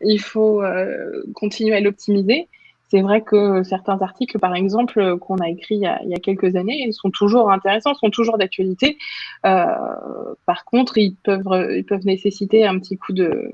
il 0.00 0.20
faut 0.20 0.62
euh, 0.62 1.22
continuer 1.34 1.76
à 1.76 1.80
l'optimiser. 1.80 2.48
C'est 2.90 3.02
vrai 3.02 3.20
que 3.20 3.62
certains 3.64 4.00
articles, 4.00 4.38
par 4.38 4.54
exemple, 4.54 5.18
qu'on 5.18 5.36
a 5.36 5.50
écrits 5.50 5.74
il 5.74 5.82
y 5.82 5.86
a, 5.86 6.00
il 6.04 6.08
y 6.08 6.14
a, 6.14 6.18
quelques 6.18 6.56
années, 6.56 6.90
sont 6.92 7.10
toujours 7.10 7.52
intéressants, 7.52 7.92
sont 7.92 8.08
toujours 8.08 8.38
d'actualité. 8.38 8.96
Par 9.42 10.64
contre, 10.64 10.96
ils 10.96 11.14
peuvent, 11.14 11.68
ils 11.76 11.84
peuvent 11.84 12.06
nécessiter 12.06 12.64
un 12.66 12.78
petit 12.78 12.96
coup 12.96 13.12
de, 13.12 13.50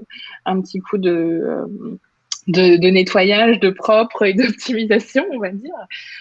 un 0.46 0.60
petit 0.60 0.78
coup 0.78 0.98
de, 0.98 1.66
de, 2.48 2.76
de, 2.76 2.88
nettoyage, 2.88 3.60
de 3.60 3.70
propre 3.70 4.24
et 4.24 4.34
d'optimisation, 4.34 5.24
on 5.32 5.38
va 5.38 5.50
dire. 5.50 5.74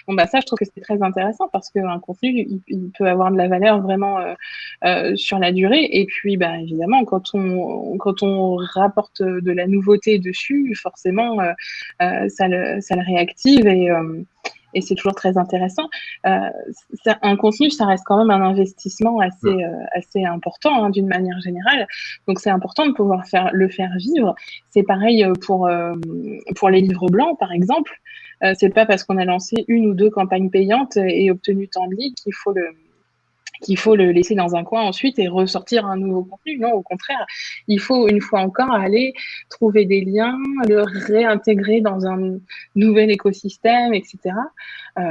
Bon, 0.07 0.13
bah 0.13 0.28
ça, 0.28 0.39
je 0.39 0.45
trouve 0.45 0.59
que 0.59 0.65
c'est 0.65 0.82
très 0.82 1.01
intéressant 1.01 1.49
parce 1.51 1.69
qu'un 1.69 1.99
contenu, 1.99 2.47
il, 2.67 2.91
peut 2.97 3.07
avoir 3.07 3.32
de 3.32 3.38
la 3.38 3.47
valeur 3.47 3.82
vraiment 3.82 4.19
euh, 4.19 4.34
euh, 4.86 5.15
sur 5.15 5.39
la 5.39 5.51
durée. 5.51 5.88
Et 5.91 6.05
puis, 6.05 6.38
bah, 6.38 6.57
évidemment, 6.59 7.05
quand 7.05 7.34
on, 7.34 7.97
quand 7.97 8.24
on 8.24 8.55
rapporte 8.55 9.21
de 9.21 9.51
la 9.51 9.67
nouveauté 9.67 10.19
dessus, 10.19 10.74
forcément, 10.76 11.39
euh, 11.41 11.51
euh 12.01 12.30
ça, 12.30 12.47
le, 12.47 12.82
ça 12.82 12.95
le 12.95 13.03
réactive 13.03 13.67
et 13.67 13.89
euh, 13.89 14.24
et 14.74 14.82
c'est 14.82 14.95
toujours 14.95 15.15
très 15.15 15.38
intéressant. 15.38 15.89
Euh, 16.26 16.49
un 17.21 17.36
contenu, 17.36 17.69
ça 17.69 17.86
reste 17.86 18.03
quand 18.05 18.17
même 18.17 18.32
un 18.32 18.41
investissement 18.41 19.19
assez, 19.19 19.47
euh, 19.47 19.84
assez 19.93 20.24
important 20.24 20.84
hein, 20.84 20.89
d'une 20.89 21.07
manière 21.07 21.39
générale. 21.41 21.88
Donc 22.28 22.39
c'est 22.39 22.49
important 22.49 22.86
de 22.86 22.93
pouvoir 22.93 23.26
faire, 23.28 23.49
le 23.53 23.69
faire 23.69 23.91
vivre. 23.97 24.36
C'est 24.69 24.84
pareil 24.84 25.24
euh, 25.24 25.34
pour, 25.34 25.67
euh, 25.67 25.93
pour 26.55 26.69
les 26.69 26.82
livres 26.82 27.07
blancs, 27.09 27.38
par 27.39 27.51
exemple. 27.51 27.91
Euh, 28.43 28.53
c'est 28.57 28.69
pas 28.69 28.86
parce 28.86 29.03
qu'on 29.03 29.17
a 29.17 29.26
lancé 29.26 29.63
une 29.67 29.88
ou 29.88 29.93
deux 29.93 30.09
campagnes 30.09 30.49
payantes 30.49 30.97
et 30.97 31.32
obtenu 31.32 31.67
tant 31.67 31.88
de 31.88 31.95
leads 31.95 32.15
qu'il 32.21 32.34
faut 32.34 32.51
le 32.51 32.69
qu'il 33.62 33.78
faut 33.78 33.95
le 33.95 34.12
laisser 34.12 34.36
dans 34.36 34.56
un 34.56 34.64
coin 34.64 34.84
ensuite 34.84 35.20
et 35.20 35.28
ressortir 35.28 35.86
un 35.86 35.97
nouveau 35.97 36.24
contenu. 36.24 36.58
Non, 36.58 36.72
au 36.72 36.82
contraire, 36.82 37.26
il 37.68 37.80
faut 37.80 38.08
une 38.08 38.22
fois 38.22 38.39
encore 38.41 38.72
aller 38.72 39.14
trouver 39.49 39.86
des 39.86 40.01
liens, 40.01 40.38
le 40.68 40.82
réintégrer 41.08 41.82
dans 41.82 42.06
un 42.06 42.38
nouvel 42.76 43.12
écosystème, 43.12 43.93
etc. 43.93 44.18
Euh, 44.97 45.01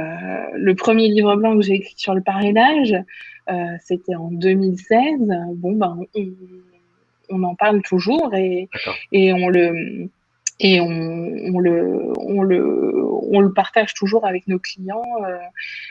le 0.55 0.75
premier 0.75 1.07
livre 1.07 1.35
blanc 1.35 1.55
que 1.55 1.63
j'ai 1.63 1.75
écrit 1.75 1.95
sur 1.97 2.13
le 2.13 2.21
parrainage, 2.21 2.95
euh, 3.49 3.53
c'était 3.81 4.15
en 4.15 4.29
2016. 4.31 5.19
Bon, 5.55 5.73
ben, 5.73 5.97
on, 6.15 6.27
on, 7.29 7.43
en 7.43 7.55
parle 7.55 7.81
toujours 7.81 8.33
et, 8.35 8.69
et 9.11 9.33
on 9.33 9.49
le 9.49 10.09
et 10.63 10.79
on, 10.79 11.59
le, 11.59 12.13
on, 12.17 12.41
le, 12.41 13.05
on 13.31 13.41
le 13.41 13.51
partage 13.51 13.93
toujours 13.93 14.25
avec 14.25 14.47
nos 14.47 14.59
clients, 14.59 15.03
euh, 15.25 15.37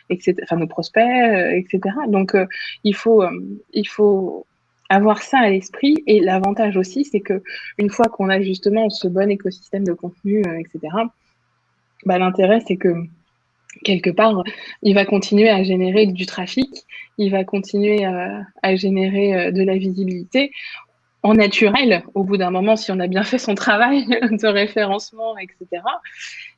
etc., 0.09 0.35
enfin 0.43 0.57
nos 0.57 0.67
prospects, 0.67 1.03
euh, 1.03 1.51
etc. 1.51 1.95
Donc 2.09 2.35
euh, 2.35 2.47
il 2.83 2.97
faut, 2.97 3.23
il 3.75 3.87
faut 3.87 4.47
avoir 4.89 5.23
ça 5.23 5.41
à 5.41 5.51
l'esprit 5.51 6.03
et 6.07 6.21
l'avantage 6.21 6.79
aussi, 6.79 7.05
c'est 7.05 7.21
que 7.21 7.43
une 7.77 7.91
fois 7.91 8.07
qu'on 8.07 8.31
a 8.31 8.41
justement 8.41 8.89
ce 8.89 9.09
bon 9.09 9.31
écosystème 9.31 9.85
de 9.85 9.93
contenu, 9.93 10.41
etc. 10.41 10.95
Bah, 12.07 12.19
l'intérêt 12.19 12.61
c'est 12.67 12.77
que 12.77 12.95
quelque 13.85 14.11
part, 14.11 14.43
il 14.83 14.95
va 14.95 15.05
continuer 15.05 15.51
à 15.51 15.63
générer 15.65 16.07
du 16.07 16.25
trafic, 16.25 16.87
il 17.19 17.31
va 17.31 17.45
continuer 17.45 18.05
à 18.07 18.75
générer 18.77 19.53
de 19.53 19.63
la 19.63 19.77
visibilité 19.77 20.51
en 21.23 21.35
naturel, 21.35 22.03
au 22.15 22.25
bout 22.25 22.37
d'un 22.37 22.51
moment, 22.51 22.75
si 22.77 22.91
on 22.91 22.99
a 22.99 23.07
bien 23.07 23.23
fait 23.23 23.39
son 23.39 23.55
travail 23.55 24.07
de 24.07 24.47
référencement, 24.47 25.37
etc. 25.39 25.83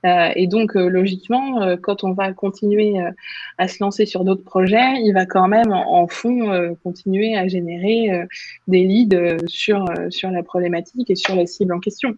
Euh, 0.06 0.30
et 0.36 0.46
donc, 0.46 0.76
euh, 0.76 0.88
logiquement, 0.88 1.62
euh, 1.62 1.76
quand 1.80 2.04
on 2.04 2.12
va 2.12 2.32
continuer 2.32 2.98
euh, 2.98 3.10
à 3.58 3.68
se 3.68 3.82
lancer 3.82 4.06
sur 4.06 4.24
d'autres 4.24 4.44
projets, 4.44 5.00
il 5.02 5.12
va 5.12 5.26
quand 5.26 5.48
même 5.48 5.72
en, 5.72 6.02
en 6.02 6.08
fond 6.08 6.74
continuer 6.82 7.36
à 7.36 7.46
générer 7.48 8.26
des 8.68 8.84
leads 8.84 9.38
sur, 9.46 9.84
sur 10.10 10.30
la 10.30 10.42
problématique 10.42 11.10
et 11.10 11.14
sur 11.14 11.34
la 11.34 11.46
cible 11.46 11.74
en 11.74 11.80
question. 11.80 12.14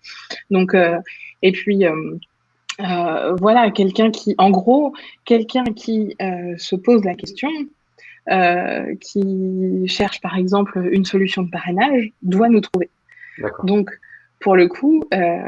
Donc, 0.51 0.75
et 1.43 1.53
puis, 1.53 1.85
voilà, 2.79 3.71
quelqu'un 3.71 4.11
qui, 4.11 4.35
en 4.39 4.51
gros, 4.51 4.95
quelqu'un 5.25 5.65
qui 5.65 6.17
se 6.57 6.77
pose 6.77 7.05
la 7.05 7.15
question, 7.15 7.51
qui 9.01 9.85
cherche 9.87 10.21
par 10.21 10.37
exemple 10.37 10.89
une 10.91 11.05
solution 11.05 11.43
de 11.43 11.51
parrainage 11.51 12.11
doit 12.23 12.49
nous 12.49 12.61
trouver. 12.61 12.91
Donc, 13.65 13.91
pour 14.41 14.55
le 14.55 14.69
coup, 14.69 15.03
euh, 15.15 15.39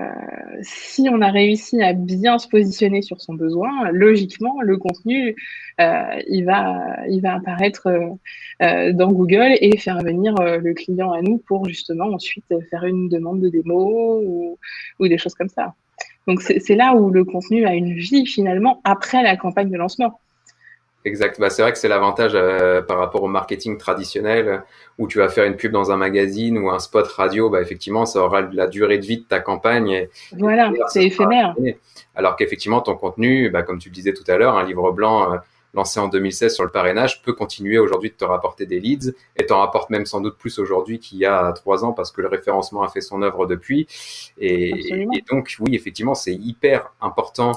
si 0.63 1.09
on 1.13 1.21
a 1.21 1.31
réussi 1.31 1.83
à 1.83 1.93
bien 1.93 2.39
se 2.39 2.49
positionner 2.49 3.03
sur 3.03 3.21
son 3.21 3.35
besoin, 3.35 3.91
logiquement, 3.93 4.61
le 4.63 4.77
contenu, 4.79 5.37
euh, 5.81 6.03
il, 6.27 6.45
va, 6.45 6.97
il 7.09 7.21
va 7.21 7.35
apparaître 7.35 7.89
euh, 8.63 8.93
dans 8.93 9.13
Google 9.13 9.57
et 9.61 9.77
faire 9.77 10.01
venir 10.01 10.35
le 10.35 10.73
client 10.73 11.13
à 11.13 11.21
nous 11.21 11.39
pour 11.39 11.69
justement 11.69 12.07
ensuite 12.07 12.47
faire 12.71 12.85
une 12.85 13.09
demande 13.09 13.41
de 13.41 13.49
démo 13.51 14.23
ou, 14.25 14.59
ou 14.99 15.09
des 15.09 15.19
choses 15.19 15.35
comme 15.35 15.51
ça. 15.51 15.75
Donc 16.27 16.43
c'est 16.43 16.75
là 16.75 16.95
où 16.95 17.11
le 17.11 17.25
contenu 17.25 17.67
a 17.67 17.75
une 17.75 17.95
vie 17.95 18.27
finalement 18.27 18.81
après 18.85 19.23
la 19.23 19.37
campagne 19.37 19.71
de 19.71 19.77
lancement. 19.77 20.19
Exact. 21.09 21.41
Bah, 21.41 21.49
c'est 21.49 21.63
vrai 21.63 21.73
que 21.73 21.79
c'est 21.79 21.89
l'avantage 21.89 22.33
euh, 22.35 22.83
par 22.83 22.99
rapport 22.99 23.23
au 23.23 23.29
marketing 23.29 23.79
traditionnel 23.79 24.63
où 24.99 25.09
tu 25.09 25.19
vas 25.19 25.31
faire 25.31 25.45
une 25.45 25.57
pub 25.57 25.73
dans 25.73 25.91
un 25.91 25.97
magazine 25.97 26.59
ou 26.59 26.71
un 26.71 26.79
spot 26.79 27.07
radio. 27.09 27.49
Bah, 27.49 27.63
effectivement, 27.63 28.05
ça 28.05 28.21
aura 28.21 28.43
la 28.43 28.67
durée 28.67 28.99
de 28.99 29.07
vie 29.07 29.19
de 29.19 29.25
ta 29.25 29.41
campagne. 29.41 30.07
voilà, 30.33 30.71
c'est 30.89 31.07
éphémère. 31.07 31.57
Alors 32.15 32.37
qu'effectivement, 32.37 32.83
ton 32.83 32.95
contenu, 32.95 33.49
bah, 33.49 33.63
comme 33.63 33.79
tu 33.79 33.89
le 33.89 33.95
disais 33.95 34.13
tout 34.13 34.25
à 34.29 34.37
l'heure, 34.37 34.59
un 34.59 34.65
livre 34.65 34.93
blanc 34.93 35.33
euh, 35.33 35.37
lancé 35.73 35.99
en 35.99 36.09
2016 36.09 36.55
sur 36.55 36.65
le 36.65 36.71
parrainage 36.71 37.23
peut 37.23 37.33
continuer 37.33 37.79
aujourd'hui 37.79 38.11
de 38.11 38.15
te 38.15 38.25
rapporter 38.25 38.67
des 38.67 38.81
leads 38.81 39.15
et 39.37 39.47
t'en 39.47 39.61
rapporte 39.61 39.89
même 39.89 40.05
sans 40.05 40.21
doute 40.21 40.37
plus 40.37 40.59
aujourd'hui 40.59 40.99
qu'il 40.99 41.19
y 41.19 41.27
a 41.27 41.53
trois 41.53 41.85
ans 41.85 41.93
parce 41.93 42.13
que 42.13 42.21
le 42.21 42.29
référencement 42.29 42.83
a 42.83 42.89
fait 42.89 43.01
son 43.01 43.23
œuvre 43.23 43.47
depuis. 43.47 43.87
Et, 44.37 44.93
et 44.93 45.25
donc, 45.31 45.57
oui, 45.61 45.75
effectivement, 45.75 46.15
c'est 46.15 46.35
hyper 46.35 46.93
important 47.01 47.53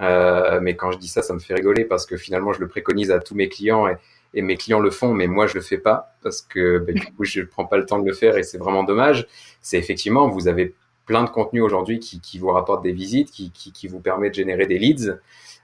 euh, 0.00 0.60
mais 0.60 0.76
quand 0.76 0.92
je 0.92 0.98
dis 0.98 1.08
ça, 1.08 1.22
ça 1.22 1.32
me 1.34 1.38
fait 1.38 1.54
rigoler 1.54 1.84
parce 1.84 2.06
que 2.06 2.16
finalement, 2.16 2.52
je 2.52 2.60
le 2.60 2.68
préconise 2.68 3.10
à 3.10 3.18
tous 3.18 3.34
mes 3.34 3.48
clients 3.48 3.88
et, 3.88 3.96
et 4.34 4.42
mes 4.42 4.56
clients 4.56 4.80
le 4.80 4.90
font, 4.90 5.14
mais 5.14 5.26
moi, 5.26 5.46
je 5.46 5.54
le 5.54 5.60
fais 5.60 5.78
pas 5.78 6.16
parce 6.22 6.42
que 6.42 6.78
ben, 6.78 6.94
du 6.94 7.06
coup, 7.12 7.24
je 7.24 7.42
prends 7.42 7.64
pas 7.64 7.76
le 7.76 7.86
temps 7.86 7.98
de 7.98 8.06
le 8.06 8.14
faire 8.14 8.36
et 8.36 8.42
c'est 8.42 8.58
vraiment 8.58 8.84
dommage. 8.84 9.26
C'est 9.62 9.78
effectivement, 9.78 10.28
vous 10.28 10.48
avez 10.48 10.74
plein 11.06 11.22
de 11.22 11.30
contenus 11.30 11.62
aujourd'hui 11.62 12.00
qui, 12.00 12.20
qui, 12.20 12.38
vous 12.38 12.48
rapportent 12.48 12.82
des 12.82 12.92
visites, 12.92 13.30
qui, 13.30 13.50
qui, 13.52 13.72
qui, 13.72 13.86
vous 13.88 14.00
permet 14.00 14.28
de 14.28 14.34
générer 14.34 14.66
des 14.66 14.78
leads. 14.78 15.18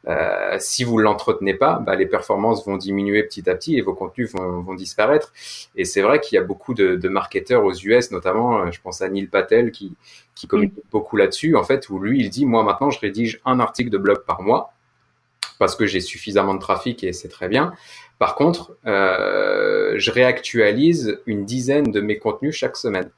Euh, 0.09 0.57
si 0.59 0.85
vous 0.85 0.99
l'entretenez 0.99 1.55
pas, 1.55 1.79
bah, 1.79 1.95
les 1.95 2.07
performances 2.07 2.67
vont 2.67 2.77
diminuer 2.77 3.23
petit 3.23 3.49
à 3.49 3.55
petit 3.55 3.79
et 3.79 3.83
vos 3.83 3.95
contenus 3.95 4.33
vont, 4.33 4.61
vont 4.61 4.75
disparaître. 4.75 5.33
Et 5.77 5.85
c'est 5.85 6.03
vrai 6.03 6.21
qu'il 6.21 6.37
y 6.37 6.39
a 6.39 6.43
beaucoup 6.43 6.75
de, 6.75 6.97
de, 6.97 7.09
marketeurs 7.09 7.65
aux 7.65 7.75
US, 7.75 8.11
notamment, 8.11 8.63
euh, 8.63 8.71
je 8.73 8.81
pense 8.81 9.01
à 9.01 9.09
Neil 9.09 9.27
Patel 9.27 9.71
qui, 9.71 9.95
qui 10.35 10.47
communique 10.47 10.75
beaucoup 10.91 11.17
là-dessus, 11.17 11.57
en 11.57 11.63
fait, 11.63 11.89
où 11.89 11.99
lui, 11.99 12.21
il 12.21 12.31
dit, 12.31 12.47
moi 12.47 12.65
maintenant, 12.65 12.91
je 12.91 12.99
rédige 12.99 13.41
un 13.45 13.61
article 13.61 13.91
de 13.91 13.99
blog 13.99 14.25
par 14.27 14.43
mois 14.43 14.73
parce 15.59 15.77
que 15.77 15.87
j'ai 15.87 16.01
suffisamment 16.01 16.55
de 16.55 16.59
trafic 16.59 17.05
et 17.05 17.13
c'est 17.13 17.29
très 17.29 17.49
bien. 17.49 17.73
Par 18.19 18.35
contre, 18.35 18.77
euh, 18.87 19.95
je 19.97 20.11
réactualise 20.11 21.21
une 21.27 21.45
dizaine 21.45 21.93
de 21.93 22.01
mes 22.01 22.19
contenus 22.19 22.57
chaque 22.57 22.77
semaine 22.77 23.11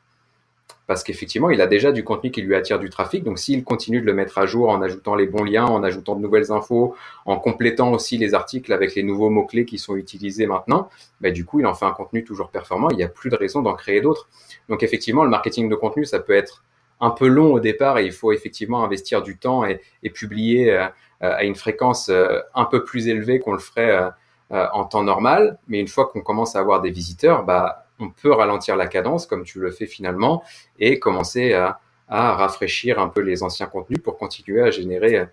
parce 0.86 1.02
qu'effectivement, 1.02 1.50
il 1.50 1.60
a 1.60 1.66
déjà 1.66 1.92
du 1.92 2.04
contenu 2.04 2.30
qui 2.30 2.42
lui 2.42 2.54
attire 2.54 2.78
du 2.78 2.90
trafic. 2.90 3.24
Donc, 3.24 3.38
s'il 3.38 3.64
continue 3.64 4.00
de 4.00 4.06
le 4.06 4.12
mettre 4.12 4.38
à 4.38 4.46
jour 4.46 4.68
en 4.68 4.82
ajoutant 4.82 5.14
les 5.14 5.26
bons 5.26 5.44
liens, 5.44 5.64
en 5.64 5.82
ajoutant 5.82 6.14
de 6.14 6.20
nouvelles 6.20 6.52
infos, 6.52 6.94
en 7.24 7.38
complétant 7.38 7.92
aussi 7.92 8.18
les 8.18 8.34
articles 8.34 8.72
avec 8.72 8.94
les 8.94 9.02
nouveaux 9.02 9.30
mots-clés 9.30 9.64
qui 9.64 9.78
sont 9.78 9.96
utilisés 9.96 10.46
maintenant, 10.46 10.90
bah, 11.20 11.30
du 11.30 11.44
coup, 11.44 11.60
il 11.60 11.66
en 11.66 11.74
fait 11.74 11.86
un 11.86 11.92
contenu 11.92 12.22
toujours 12.22 12.50
performant. 12.50 12.90
Il 12.90 12.96
n'y 12.96 13.02
a 13.02 13.08
plus 13.08 13.30
de 13.30 13.36
raison 13.36 13.62
d'en 13.62 13.74
créer 13.74 14.00
d'autres. 14.00 14.28
Donc, 14.68 14.82
effectivement, 14.82 15.24
le 15.24 15.30
marketing 15.30 15.68
de 15.68 15.74
contenu, 15.74 16.04
ça 16.04 16.18
peut 16.18 16.34
être 16.34 16.64
un 17.00 17.10
peu 17.10 17.28
long 17.28 17.52
au 17.52 17.60
départ 17.60 17.98
et 17.98 18.06
il 18.06 18.12
faut 18.12 18.32
effectivement 18.32 18.84
investir 18.84 19.22
du 19.22 19.36
temps 19.36 19.64
et, 19.64 19.80
et 20.02 20.10
publier 20.10 20.72
euh, 20.72 20.86
à 21.20 21.44
une 21.44 21.54
fréquence 21.54 22.08
euh, 22.08 22.40
un 22.54 22.64
peu 22.64 22.84
plus 22.84 23.08
élevée 23.08 23.40
qu'on 23.40 23.52
le 23.52 23.58
ferait 23.58 24.12
euh, 24.52 24.66
en 24.72 24.84
temps 24.84 25.02
normal. 25.02 25.58
Mais 25.68 25.80
une 25.80 25.88
fois 25.88 26.06
qu'on 26.06 26.20
commence 26.20 26.56
à 26.56 26.60
avoir 26.60 26.80
des 26.80 26.90
visiteurs, 26.90 27.44
bah, 27.44 27.83
on 28.00 28.10
peut 28.10 28.32
ralentir 28.32 28.76
la 28.76 28.86
cadence 28.86 29.26
comme 29.26 29.44
tu 29.44 29.60
le 29.60 29.70
fais 29.70 29.86
finalement 29.86 30.42
et 30.78 30.98
commencer 30.98 31.52
à, 31.52 31.80
rafraîchir 32.06 33.00
un 33.00 33.08
peu 33.08 33.22
les 33.22 33.42
anciens 33.42 33.66
contenus 33.66 34.00
pour 34.00 34.18
continuer 34.18 34.62
à 34.62 34.70
générer 34.70 35.16
euh, 35.16 35.24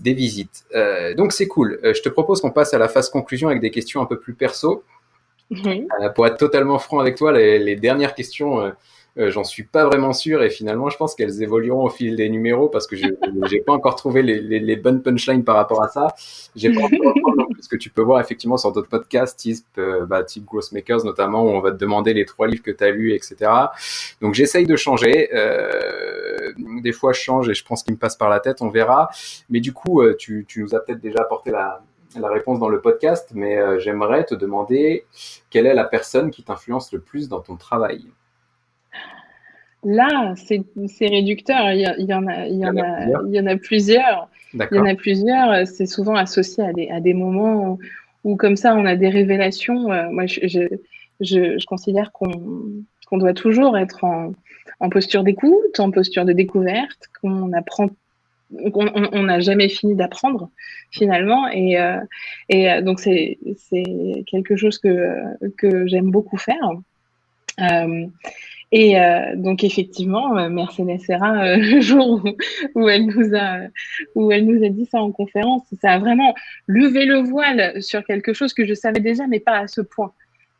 des 0.00 0.14
visites. 0.14 0.64
Euh, 0.74 1.14
donc 1.14 1.32
c'est 1.32 1.46
cool. 1.46 1.78
Euh, 1.84 1.92
je 1.94 2.00
te 2.02 2.08
propose 2.08 2.40
qu'on 2.40 2.50
passe 2.50 2.72
à 2.74 2.78
la 2.78 2.88
phase 2.88 3.10
conclusion 3.10 3.48
avec 3.48 3.60
des 3.60 3.70
questions 3.70 4.00
un 4.00 4.06
peu 4.06 4.18
plus 4.18 4.34
perso. 4.34 4.82
pour 6.14 6.26
être 6.26 6.38
totalement 6.38 6.78
franc 6.78 6.98
avec 6.98 7.16
toi, 7.16 7.32
les 7.32 7.76
dernières 7.76 8.14
questions 8.14 8.72
j'en 9.16 9.44
suis 9.44 9.62
pas 9.62 9.84
vraiment 9.86 10.12
sûr 10.12 10.42
et 10.42 10.50
finalement, 10.50 10.90
je 10.90 10.96
pense 10.96 11.14
qu'elles 11.14 11.42
évolueront 11.42 11.84
au 11.84 11.90
fil 11.90 12.16
des 12.16 12.28
numéros 12.28 12.68
parce 12.68 12.86
que 12.86 12.96
j'ai 12.96 13.10
pas 13.66 13.72
encore 13.72 13.96
trouvé 13.96 14.22
les, 14.22 14.40
les, 14.40 14.58
les, 14.58 14.76
bonnes 14.76 15.02
punchlines 15.02 15.44
par 15.44 15.56
rapport 15.56 15.82
à 15.82 15.88
ça. 15.88 16.08
J'ai 16.54 16.72
pas 16.72 16.82
encore 16.82 17.14
ce 17.66 17.68
que 17.68 17.76
tu 17.76 17.90
peux 17.90 18.02
voir 18.02 18.20
effectivement 18.20 18.56
sur 18.56 18.70
d'autres 18.70 18.88
podcasts, 18.88 19.38
type, 19.38 19.64
euh, 19.78 20.06
bah, 20.06 20.22
type 20.22 20.44
Grossmakers 20.44 21.04
notamment, 21.04 21.42
où 21.42 21.48
on 21.48 21.60
va 21.60 21.72
te 21.72 21.76
demander 21.76 22.14
les 22.14 22.24
trois 22.24 22.46
livres 22.46 22.62
que 22.62 22.70
tu 22.70 22.84
as 22.84 22.90
lus, 22.90 23.12
etc. 23.12 23.50
Donc 24.20 24.34
j'essaye 24.34 24.66
de 24.66 24.76
changer. 24.76 25.28
Euh, 25.34 26.52
des 26.82 26.92
fois, 26.92 27.12
je 27.12 27.20
change 27.20 27.48
et 27.48 27.54
je 27.54 27.64
pense 27.64 27.82
qu'il 27.82 27.94
me 27.94 27.98
passe 27.98 28.16
par 28.16 28.28
la 28.28 28.38
tête, 28.38 28.62
on 28.62 28.68
verra. 28.68 29.10
Mais 29.50 29.60
du 29.60 29.72
coup, 29.72 30.00
euh, 30.00 30.14
tu, 30.16 30.44
tu 30.46 30.62
nous 30.62 30.74
as 30.76 30.80
peut-être 30.80 31.00
déjà 31.00 31.20
apporté 31.20 31.50
la, 31.50 31.82
la 32.16 32.28
réponse 32.28 32.60
dans 32.60 32.68
le 32.68 32.80
podcast, 32.80 33.32
mais 33.34 33.58
euh, 33.58 33.80
j'aimerais 33.80 34.24
te 34.24 34.34
demander 34.34 35.06
quelle 35.50 35.66
est 35.66 35.74
la 35.74 35.84
personne 35.84 36.30
qui 36.30 36.44
t'influence 36.44 36.92
le 36.92 37.00
plus 37.00 37.28
dans 37.28 37.40
ton 37.40 37.56
travail? 37.56 38.06
Là, 39.84 40.34
c'est 40.36 41.06
réducteur. 41.06 41.72
Il 41.72 41.80
y, 41.80 42.14
en 42.14 42.26
a, 42.26 42.46
il 42.46 42.58
y 42.58 42.66
en 42.66 42.76
a, 42.76 43.22
il 43.26 43.34
y 43.34 43.40
en 43.40 43.46
a 43.46 43.56
plusieurs. 43.56 44.28
Il 44.70 44.76
y 44.76 44.80
en 44.80 44.86
a 44.86 44.94
plusieurs. 44.94 45.66
C'est 45.66 45.86
souvent 45.86 46.14
associé 46.14 46.64
à 46.90 47.00
des, 47.00 47.14
moments 47.14 47.78
où, 48.24 48.36
comme 48.36 48.56
ça, 48.56 48.74
on 48.74 48.84
a 48.84 48.96
des 48.96 49.08
révélations. 49.08 49.92
Euh, 49.92 50.08
moi, 50.10 50.26
je, 50.26 51.64
considère 51.66 52.12
qu'on 52.12 53.18
doit 53.18 53.34
toujours 53.34 53.76
être 53.78 54.04
en, 54.04 54.88
posture 54.90 55.22
d'écoute, 55.24 55.78
en 55.78 55.90
posture 55.90 56.24
de 56.24 56.32
découverte, 56.32 57.08
qu'on 57.20 57.52
apprend 57.52 57.88
on 58.52 59.22
n'a 59.24 59.40
jamais 59.40 59.68
fini 59.68 59.94
d'apprendre 59.94 60.50
finalement 60.90 61.48
et, 61.48 61.80
euh, 61.80 61.98
euh, 62.54 62.80
donc 62.82 63.00
c'est 63.00 63.38
quelque 64.26 64.56
chose 64.56 64.78
que, 64.78 65.86
j'aime 65.86 66.10
beaucoup 66.10 66.36
faire. 66.36 66.70
Euh, 67.60 68.06
et 68.72 68.98
euh, 68.98 69.36
donc 69.36 69.62
effectivement, 69.62 70.36
euh, 70.36 70.48
Mercedes 70.48 70.98
Serra, 71.00 71.44
euh, 71.44 71.56
le 71.60 71.80
jour 71.80 72.22
où, 72.74 72.88
elle 72.88 73.06
nous 73.06 73.36
a 73.36 73.60
où 74.14 74.32
elle 74.32 74.44
nous 74.44 74.64
a 74.64 74.68
dit 74.68 74.86
ça 74.86 75.00
en 75.00 75.12
conférence, 75.12 75.62
ça 75.80 75.92
a 75.92 75.98
vraiment 75.98 76.34
levé 76.66 77.04
le 77.04 77.18
voile 77.18 77.80
sur 77.82 78.04
quelque 78.04 78.32
chose 78.32 78.52
que 78.54 78.66
je 78.66 78.74
savais 78.74 79.00
déjà, 79.00 79.26
mais 79.26 79.40
pas 79.40 79.58
à 79.58 79.68
ce 79.68 79.80
point. 79.80 80.12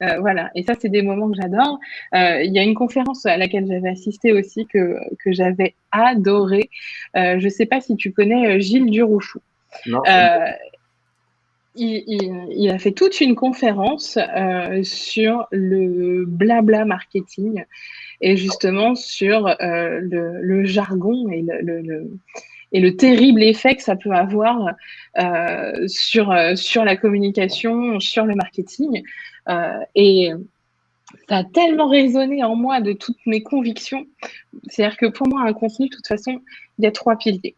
Euh, 0.02 0.20
voilà, 0.20 0.50
et 0.54 0.62
ça 0.62 0.74
c'est 0.78 0.90
des 0.90 1.00
moments 1.00 1.30
que 1.30 1.36
j'adore. 1.40 1.80
Il 2.12 2.52
y 2.52 2.58
a 2.58 2.62
une 2.62 2.74
conférence 2.74 3.24
à 3.26 3.36
laquelle 3.36 3.66
j'avais 3.66 3.88
assisté 3.88 4.32
aussi 4.32 4.66
que 4.66 4.98
que 5.24 5.32
j'avais 5.32 5.74
adoré. 5.90 6.70
je 7.14 7.42
ne 7.42 7.48
sais 7.48 7.66
pas 7.66 7.80
si 7.80 7.96
tu 7.96 8.12
connais 8.12 8.60
Gilles 8.60 8.90
Durouchou. 8.90 9.40
Non, 9.86 10.02
il, 11.76 12.70
a 12.70 12.78
fait 12.78 12.92
toute 12.92 13.20
une 13.20 13.34
conférence 13.34 14.18
euh, 14.18 14.82
sur 14.82 15.46
le 15.50 16.24
blabla 16.26 16.84
marketing 16.84 17.64
et 18.20 18.36
justement 18.36 18.94
sur 18.94 19.46
euh, 19.60 20.00
le, 20.00 20.64
jargon 20.64 21.28
et 21.30 21.42
le, 21.42 22.10
et 22.72 22.80
le 22.80 22.96
terrible 22.96 23.42
effet 23.42 23.76
que 23.76 23.82
ça 23.82 23.96
peut 23.96 24.12
avoir 24.12 24.74
euh, 25.18 25.88
sur, 25.88 26.34
sur 26.56 26.84
la 26.84 26.96
communication, 26.96 28.00
sur 28.00 28.24
le 28.24 28.34
marketing. 28.34 29.02
et 29.94 30.30
ça 31.28 31.38
a 31.38 31.44
tellement 31.44 31.88
résonné 31.88 32.42
en 32.42 32.56
moi 32.56 32.80
de 32.80 32.92
toutes 32.92 33.24
mes 33.26 33.42
convictions. 33.42 34.06
C'est-à-dire 34.68 34.96
que 34.96 35.06
pour 35.06 35.28
moi, 35.28 35.42
un 35.42 35.52
contenu, 35.52 35.88
de 35.88 35.94
toute 35.94 36.06
façon, 36.06 36.40
il 36.78 36.84
y 36.84 36.86
a 36.86 36.90
trois 36.90 37.16
piliers. 37.16 37.54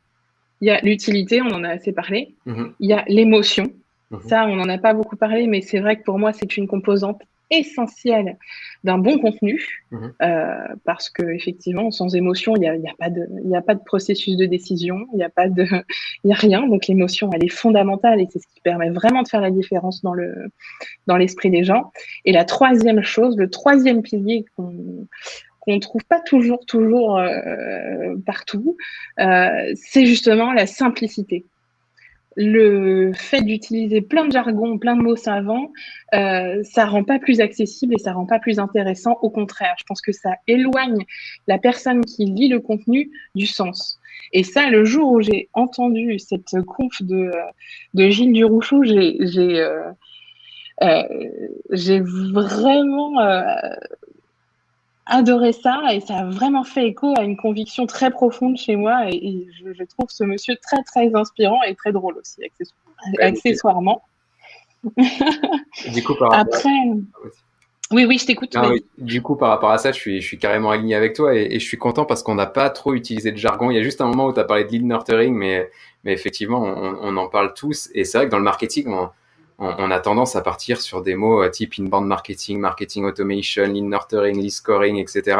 Il 0.60 0.68
y 0.68 0.70
a 0.70 0.80
l'utilité, 0.80 1.40
on 1.40 1.46
en 1.48 1.64
a 1.64 1.70
assez 1.70 1.92
parlé. 1.92 2.34
Mm-hmm. 2.46 2.72
Il 2.80 2.90
y 2.90 2.92
a 2.92 3.04
l'émotion. 3.08 3.72
Mhm. 4.10 4.20
Ça, 4.28 4.46
on 4.46 4.56
n'en 4.56 4.68
a 4.68 4.78
pas 4.78 4.94
beaucoup 4.94 5.16
parlé, 5.16 5.46
mais 5.46 5.60
c'est 5.60 5.80
vrai 5.80 5.96
que 5.96 6.02
pour 6.02 6.18
moi, 6.18 6.32
c'est 6.32 6.56
une 6.56 6.66
composante 6.66 7.20
essentielle 7.50 8.36
d'un 8.84 8.98
bon 8.98 9.18
contenu, 9.18 9.82
mhm. 9.90 10.12
euh, 10.22 10.54
parce 10.84 11.08
que 11.08 11.22
effectivement, 11.22 11.90
sans 11.90 12.14
émotion, 12.14 12.54
il 12.56 12.60
n'y 12.60 12.68
a, 12.68 12.76
y 12.76 12.88
a, 12.88 12.94
pas 12.98 13.10
de, 13.10 13.26
y 13.44 13.56
a 13.56 13.62
pas 13.62 13.74
de 13.74 13.82
processus 13.82 14.36
de 14.36 14.46
décision, 14.46 15.06
il 15.12 15.16
n'y 15.16 15.24
a 15.24 15.30
pas 15.30 15.48
de, 15.48 15.64
il 16.24 16.30
y 16.30 16.32
a 16.32 16.36
rien. 16.36 16.66
Donc 16.66 16.86
l'émotion, 16.86 17.30
elle 17.32 17.44
est 17.44 17.48
fondamentale 17.48 18.20
et 18.20 18.28
c'est 18.30 18.38
ce 18.38 18.46
qui 18.54 18.60
permet 18.60 18.90
vraiment 18.90 19.22
de 19.22 19.28
faire 19.28 19.40
la 19.40 19.50
différence 19.50 20.02
dans 20.02 20.14
le, 20.14 20.50
dans 21.06 21.16
l'esprit 21.16 21.50
des 21.50 21.64
gens. 21.64 21.90
Et 22.24 22.32
la 22.32 22.44
troisième 22.44 23.02
chose, 23.02 23.36
le 23.36 23.48
troisième 23.50 24.02
pilier 24.02 24.44
qu'on 24.56 25.06
qu'on 25.60 25.74
ne 25.74 25.80
trouve 25.80 26.04
pas 26.04 26.20
toujours, 26.20 26.64
toujours 26.64 27.18
euh, 27.18 28.14
partout, 28.24 28.76
euh, 29.18 29.72
c'est 29.74 30.06
justement 30.06 30.52
la 30.54 30.66
simplicité 30.66 31.44
le 32.36 33.12
fait 33.14 33.42
d'utiliser 33.42 34.00
plein 34.00 34.26
de 34.26 34.32
jargon, 34.32 34.78
plein 34.78 34.96
de 34.96 35.02
mots 35.02 35.16
savants, 35.16 35.72
euh, 36.14 36.62
ça 36.62 36.86
rend 36.86 37.04
pas 37.04 37.18
plus 37.18 37.40
accessible 37.40 37.94
et 37.94 37.98
ça 37.98 38.12
rend 38.12 38.26
pas 38.26 38.38
plus 38.38 38.58
intéressant. 38.58 39.18
Au 39.22 39.30
contraire, 39.30 39.74
je 39.78 39.84
pense 39.84 40.00
que 40.00 40.12
ça 40.12 40.34
éloigne 40.46 41.04
la 41.46 41.58
personne 41.58 42.04
qui 42.04 42.26
lit 42.26 42.48
le 42.48 42.60
contenu 42.60 43.10
du 43.34 43.46
sens. 43.46 43.98
Et 44.32 44.44
ça, 44.44 44.68
le 44.70 44.84
jour 44.84 45.12
où 45.12 45.20
j'ai 45.20 45.48
entendu 45.52 46.18
cette 46.18 46.60
conf 46.66 47.02
de, 47.02 47.30
de 47.94 48.08
Gilles 48.08 48.32
Durouchou, 48.32 48.84
j'ai 48.84 49.16
j'ai 49.20 49.60
euh, 49.60 49.90
euh, 50.82 52.04
vraiment 52.32 53.18
adoré 55.08 55.52
ça 55.52 55.82
et 55.92 56.00
ça 56.00 56.18
a 56.18 56.24
vraiment 56.24 56.64
fait 56.64 56.86
écho 56.86 57.14
à 57.16 57.22
une 57.22 57.36
conviction 57.36 57.86
très 57.86 58.10
profonde 58.10 58.56
chez 58.56 58.76
moi 58.76 59.08
et, 59.10 59.48
je, 59.58 59.84
trouve 59.84 60.08
ce 60.08 60.24
monsieur 60.24 60.54
très 60.62 60.82
très 60.82 61.14
inspirant 61.14 61.62
et 61.62 61.74
très 61.74 61.92
drôle 61.92 62.18
aussi 62.18 62.40
accessoirement. 63.20 64.02
Du 65.92 66.04
coup, 66.04 66.14
par 66.14 66.32
Après, 66.32 66.68
ah, 66.70 67.28
oui, 67.90 68.04
oui, 68.04 68.18
je 68.18 68.26
t'écoute. 68.26 68.52
Ah 68.54 68.70
du 68.98 69.22
coup, 69.22 69.34
par 69.34 69.48
rapport 69.48 69.70
à 69.70 69.78
ça, 69.78 69.92
je 69.92 69.98
suis, 69.98 70.20
je 70.20 70.26
suis 70.26 70.38
carrément 70.38 70.70
aligné 70.70 70.94
avec 70.94 71.14
toi 71.14 71.34
et, 71.34 71.58
je 71.58 71.64
suis 71.64 71.78
content 71.78 72.04
parce 72.04 72.22
qu'on 72.22 72.34
n'a 72.34 72.46
pas 72.46 72.70
trop 72.70 72.94
utilisé 72.94 73.32
de 73.32 73.36
jargon. 73.36 73.70
Il 73.70 73.76
y 73.76 73.80
a 73.80 73.82
juste 73.82 74.00
un 74.00 74.06
moment 74.06 74.26
où 74.26 74.32
tu 74.32 74.40
as 74.40 74.44
parlé 74.44 74.64
de 74.64 74.70
lead 74.70 74.84
nurturing, 74.84 75.34
mais, 75.34 75.68
mais 76.04 76.12
effectivement, 76.12 76.62
on, 76.62 76.98
on 77.00 77.16
en 77.16 77.28
parle 77.28 77.54
tous. 77.54 77.90
Et 77.94 78.04
c'est 78.04 78.18
vrai 78.18 78.26
que 78.26 78.30
dans 78.30 78.38
le 78.38 78.44
marketing, 78.44 78.88
on, 78.88 79.10
on, 79.58 79.90
a 79.90 79.98
tendance 80.00 80.36
à 80.36 80.40
partir 80.40 80.80
sur 80.80 81.02
des 81.02 81.16
mots 81.16 81.42
euh, 81.42 81.50
type 81.50 81.74
inbound 81.78 82.06
marketing, 82.06 82.58
marketing 82.58 83.04
automation, 83.04 83.64
lead 83.64 83.84
nurturing, 83.84 84.40
lead 84.40 84.52
scoring, 84.52 84.96
etc. 84.98 85.36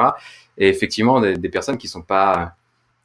Et 0.56 0.68
effectivement, 0.68 1.20
des, 1.20 1.36
des 1.36 1.48
personnes 1.48 1.78
qui 1.78 1.86
sont 1.86 2.02
pas 2.02 2.54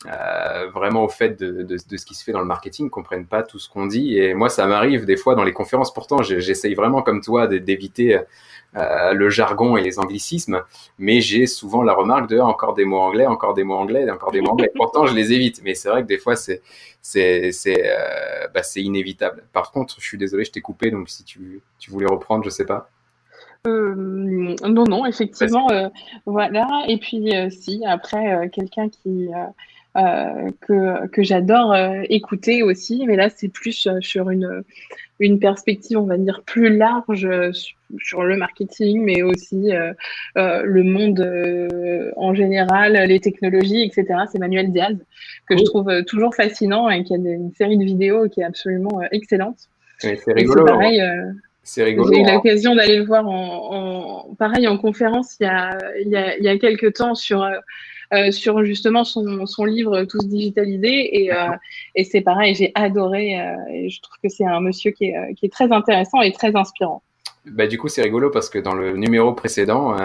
euh, 0.07 0.69
vraiment 0.73 1.03
au 1.03 1.09
fait 1.09 1.39
de, 1.39 1.63
de, 1.63 1.77
de, 1.77 1.97
ce 1.97 2.05
qui 2.05 2.15
se 2.15 2.23
fait 2.23 2.31
dans 2.31 2.39
le 2.39 2.45
marketing, 2.45 2.89
comprennent 2.89 3.27
pas 3.27 3.43
tout 3.43 3.59
ce 3.59 3.69
qu'on 3.69 3.85
dit. 3.85 4.17
Et 4.17 4.33
moi, 4.33 4.49
ça 4.49 4.65
m'arrive 4.65 5.05
des 5.05 5.15
fois 5.15 5.35
dans 5.35 5.43
les 5.43 5.53
conférences. 5.53 5.93
Pourtant, 5.93 6.23
j'essaye 6.23 6.73
vraiment 6.73 7.01
comme 7.01 7.21
toi 7.21 7.47
d'éviter 7.47 8.19
euh, 8.75 9.13
le 9.13 9.29
jargon 9.29 9.77
et 9.77 9.81
les 9.81 9.99
anglicismes, 9.99 10.63
mais 10.97 11.21
j'ai 11.21 11.45
souvent 11.45 11.83
la 11.83 11.93
remarque 11.93 12.27
de 12.29 12.39
encore 12.39 12.73
des 12.73 12.85
mots 12.85 12.99
anglais, 12.99 13.27
encore 13.27 13.53
des 13.53 13.63
mots 13.63 13.75
anglais, 13.75 14.09
encore 14.09 14.31
des 14.31 14.41
mots 14.41 14.51
anglais. 14.51 14.71
Pourtant, 14.75 15.05
je 15.05 15.13
les 15.13 15.31
évite, 15.31 15.61
mais 15.63 15.75
c'est 15.75 15.89
vrai 15.89 16.01
que 16.01 16.07
des 16.07 16.17
fois, 16.17 16.35
c'est 16.35 16.61
c'est 17.01 17.51
c'est 17.51 17.83
euh, 17.85 18.47
bah, 18.53 18.63
c'est 18.63 18.81
inévitable. 18.81 19.43
Par 19.53 19.71
contre, 19.71 19.95
je 19.99 20.05
suis 20.05 20.17
désolé, 20.17 20.43
je 20.43 20.51
t'ai 20.51 20.61
coupé, 20.61 20.89
donc 20.89 21.09
si 21.09 21.23
tu 21.23 21.61
tu 21.77 21.91
voulais 21.91 22.07
reprendre, 22.07 22.43
je 22.43 22.49
sais 22.49 22.65
pas. 22.65 22.89
Euh, 23.67 23.95
non, 23.95 24.83
non, 24.83 25.05
effectivement, 25.05 25.67
voilà. 26.25 26.83
Et 26.87 26.97
puis, 26.97 27.31
si, 27.51 27.85
après, 27.85 28.49
quelqu'un 28.51 28.89
qui, 28.89 29.29
euh, 29.95 30.49
que, 30.61 31.05
que 31.09 31.21
j'adore 31.21 31.71
euh, 31.71 32.01
écouter 32.09 32.63
aussi, 32.63 33.05
mais 33.05 33.15
là 33.15 33.29
c'est 33.29 33.47
plus 33.47 33.85
euh, 33.85 34.01
sur 34.01 34.31
une, 34.31 34.63
une 35.19 35.37
perspective, 35.37 35.99
on 35.99 36.07
va 36.07 36.17
dire, 36.17 36.41
plus 36.47 36.75
large 36.75 37.29
sur 37.99 38.23
le 38.23 38.35
marketing, 38.35 39.03
mais 39.03 39.21
aussi 39.21 39.69
le 40.35 40.81
monde 40.81 42.13
en 42.17 42.33
général, 42.33 42.93
les 43.07 43.19
technologies, 43.19 43.83
etc. 43.83 44.21
C'est 44.31 44.39
Manuel 44.39 44.71
Diaz, 44.71 44.97
que 45.47 45.55
je 45.55 45.63
trouve 45.63 46.03
toujours 46.05 46.33
fascinant 46.33 46.89
et 46.89 47.03
qui 47.03 47.13
a 47.13 47.17
une 47.17 47.53
série 47.53 47.77
de 47.77 47.85
vidéos 47.85 48.27
qui 48.29 48.41
est 48.41 48.45
absolument 48.45 49.03
excellente. 49.11 49.69
c'est 49.99 50.17
rigolo. 50.33 50.65
pareil. 50.65 51.03
C'est 51.61 51.83
rigolo. 51.83 52.11
J'ai 52.11 52.19
eu 52.19 52.25
hein. 52.25 52.33
l'occasion 52.33 52.75
d'aller 52.75 52.97
le 52.97 53.05
voir 53.05 53.27
en, 53.27 54.25
en, 54.27 54.35
pareil 54.35 54.67
en 54.67 54.77
conférence 54.77 55.37
il 55.39 55.43
y 55.43 55.47
a, 55.47 55.77
il 56.01 56.09
y 56.09 56.17
a, 56.17 56.37
il 56.37 56.43
y 56.43 56.49
a 56.49 56.57
quelques 56.57 56.95
temps 56.95 57.15
sur 57.15 57.47
euh, 58.13 58.31
sur 58.31 58.63
justement 58.63 59.03
son, 59.03 59.45
son, 59.45 59.65
livre 59.65 60.03
Tous 60.03 60.27
digitalisés. 60.27 61.23
Et, 61.23 61.33
euh, 61.33 61.49
et 61.95 62.03
c'est 62.03 62.21
pareil, 62.21 62.53
j'ai 62.53 62.71
adoré. 62.75 63.39
Euh, 63.39 63.55
et 63.71 63.89
je 63.89 64.01
trouve 64.01 64.17
que 64.21 64.29
c'est 64.29 64.45
un 64.45 64.59
monsieur 64.59 64.91
qui 64.91 65.05
est, 65.05 65.33
qui 65.35 65.45
est 65.45 65.53
très 65.53 65.71
intéressant 65.71 66.21
et 66.21 66.31
très 66.31 66.55
inspirant. 66.55 67.01
Bah, 67.45 67.67
du 67.67 67.77
coup, 67.77 67.89
c'est 67.89 68.01
rigolo 68.01 68.29
parce 68.29 68.49
que 68.49 68.59
dans 68.59 68.73
le 68.73 68.95
numéro 68.95 69.33
précédent 69.33 69.97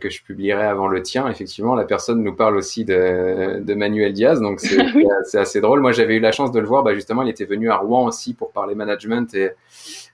que 0.00 0.10
je 0.10 0.20
publierai 0.24 0.64
avant 0.64 0.88
le 0.88 1.00
tien, 1.00 1.28
effectivement, 1.28 1.76
la 1.76 1.84
personne 1.84 2.24
nous 2.24 2.34
parle 2.34 2.56
aussi 2.56 2.84
de, 2.84 3.60
de 3.60 3.74
Manuel 3.74 4.12
Diaz. 4.12 4.40
Donc, 4.40 4.60
c'est 5.24 5.38
assez 5.38 5.60
drôle. 5.60 5.80
Moi, 5.80 5.92
j'avais 5.92 6.16
eu 6.16 6.20
la 6.20 6.32
chance 6.32 6.50
de 6.50 6.58
le 6.58 6.66
voir. 6.66 6.82
Bah, 6.82 6.94
justement, 6.94 7.22
il 7.22 7.28
était 7.28 7.44
venu 7.44 7.70
à 7.70 7.76
Rouen 7.76 8.06
aussi 8.06 8.34
pour 8.34 8.50
parler 8.50 8.74
management 8.74 9.32
et, 9.34 9.50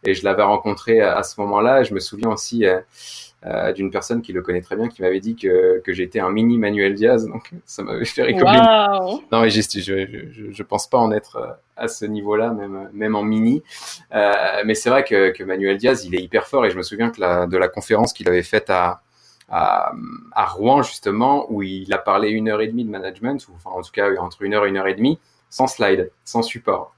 et 0.04 0.12
je 0.12 0.24
l'avais 0.24 0.42
rencontré 0.42 1.00
à, 1.00 1.22
ce 1.22 1.40
moment-là. 1.40 1.84
Je 1.84 1.94
me 1.94 2.00
souviens 2.00 2.30
aussi 2.30 2.66
d'une 3.74 3.90
personne 3.90 4.22
qui 4.22 4.32
le 4.32 4.42
connaît 4.42 4.61
très 4.61 4.74
bien, 4.76 4.88
qui 4.88 5.03
m'avait 5.03 5.20
dit 5.20 5.36
que, 5.36 5.80
que 5.84 5.92
j'étais 5.92 6.18
un 6.18 6.30
mini 6.30 6.59
Manuel 6.59 6.94
Diaz. 6.94 7.26
Donc 7.26 7.51
ça 7.64 7.82
m'avait 7.82 8.05
fait 8.05 8.22
rigoler. 8.22 8.59
Non, 9.30 9.40
mais 9.42 9.51
je, 9.51 9.61
je, 9.61 10.51
je, 10.51 10.62
pense 10.62 10.88
pas 10.88 10.99
en 10.99 11.12
être 11.12 11.36
euh, 11.36 11.53
à 11.76 11.86
ce 11.86 12.05
niveau-là, 12.05 12.51
même, 12.51 12.90
même 12.92 13.14
en 13.14 13.22
mini. 13.22 13.62
Euh, 14.14 14.32
mais 14.64 14.74
c'est 14.74 14.90
vrai 14.90 15.05
que, 15.05 15.30
que 15.30 15.44
Manuel 15.44 15.76
Diaz, 15.78 16.05
il 16.05 16.14
est 16.14 16.22
hyper 16.22 16.49
fort. 16.49 16.66
Et 16.66 16.70
je 16.70 16.76
me 16.76 16.82
souviens 16.82 17.11
que 17.11 17.20
la, 17.20 17.47
de 17.47 17.57
la 17.57 17.68
conférence 17.68 18.12
qu'il 18.12 18.28
avait 18.28 18.42
faite 18.42 18.68
à, 18.68 19.03
à, 19.49 19.92
à, 20.32 20.47
Rouen, 20.47 20.82
justement, 20.82 21.47
où 21.51 21.62
il 21.62 21.92
a 21.92 21.99
parlé 21.99 22.30
une 22.30 22.49
heure 22.49 22.61
et 22.61 22.68
demie 22.68 22.84
de 22.84 22.90
management, 22.90 23.47
ou 23.49 23.53
enfin 23.55 23.70
en 23.70 23.82
tout 23.82 23.92
cas 23.92 24.11
entre 24.18 24.42
une 24.42 24.55
heure 24.55 24.66
et 24.66 24.70
une 24.70 24.76
heure 24.76 24.88
et 24.88 24.94
demie, 24.94 25.18
sans 25.51 25.68
slide, 25.68 26.11
sans 26.24 26.42
support. 26.42 26.94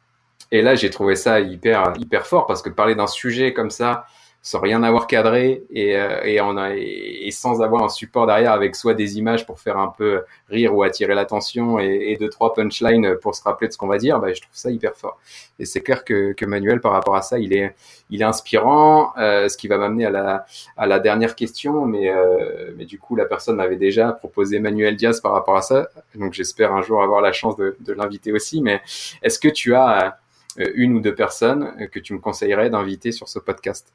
Et 0.51 0.63
là, 0.63 0.75
j'ai 0.75 0.89
trouvé 0.89 1.15
ça 1.15 1.41
hyper, 1.41 1.93
hyper 1.99 2.27
fort 2.27 2.47
parce 2.47 2.63
que 2.63 2.71
parler 2.71 2.95
d'un 2.95 3.07
sujet 3.07 3.53
comme 3.53 3.71
ça, 3.71 4.07
sans 4.49 4.61
rien 4.61 4.83
avoir 4.83 5.07
cadré 5.07 5.63
et, 5.69 5.95
euh, 5.95 6.23
et, 6.25 7.31
sans 7.33 7.61
avoir 7.61 7.85
un 7.85 7.91
support 7.91 8.27
derrière 8.27 8.53
avec 8.53 8.77
soit 8.77 8.95
des 8.95 9.19
images 9.19 9.45
pour 9.45 9.61
faire 9.61 9.77
un 9.77 9.89
peu 9.89 10.23
rire 10.49 10.75
ou 10.75 10.83
attirer 10.83 11.15
l'attention 11.15 11.79
et, 11.79 12.13
et 12.13 12.17
deux 12.17 12.31
trois 12.31 12.55
punchlines 12.55 13.17
pour 13.17 13.35
se 13.35 13.43
rappeler 13.43 13.69
de 13.69 13.75
ce 13.75 13.79
qu'on 13.79 13.89
va 13.89 13.99
dire, 13.99 14.19
bah, 14.21 14.33
je 14.33 14.41
trouve 14.41 14.55
ça 14.55 14.71
hyper 14.71 14.97
fort. 14.97 15.19
Et 15.59 15.67
c'est 15.67 15.83
clair 15.83 16.03
que, 16.03 16.35
Manuel 16.47 16.81
par 16.81 16.93
rapport 16.93 17.15
à 17.15 17.21
ça, 17.21 17.39
il 17.39 17.53
est 17.53 17.75
inspirant, 18.23 19.13
euh, 19.19 19.51
ce 19.51 19.59
qui 19.59 19.69
va 19.69 19.77
m'amener 19.77 20.07
à 20.07 20.87
la 20.87 20.99
dernière 20.99 21.37
question, 21.37 21.85
mais 21.85 22.09
euh, 22.09 22.73
mais 22.79 22.87
du 22.87 22.99
coup 22.99 23.17
la 23.17 23.27
personne 23.27 23.57
m'avait 23.57 23.77
déjà 23.77 24.13
proposé 24.13 24.61
Manuel 24.61 24.97
Diaz 24.97 25.21
par 25.21 25.33
rapport 25.33 25.59
à 25.59 25.63
ça, 25.63 25.89
donc 26.15 26.33
j'espère 26.33 26.73
un 26.73 26.81
jour 26.81 27.03
avoir 27.03 27.21
la 27.21 27.33
chance 27.33 27.57
de 27.57 27.93
l'inviter 27.93 28.33
aussi. 28.33 28.63
Mais 28.63 28.81
est-ce 29.23 29.39
que 29.39 29.49
tu 29.49 29.75
as 29.75 30.19
une 30.57 30.95
ou 30.95 31.01
deux 31.01 31.15
personnes 31.15 31.87
que 31.93 31.99
tu 31.99 32.15
me 32.15 32.19
conseillerais 32.19 32.71
d'inviter 32.71 33.13
sur 33.13 33.29
ce 33.29 33.39
podcast? 33.39 33.93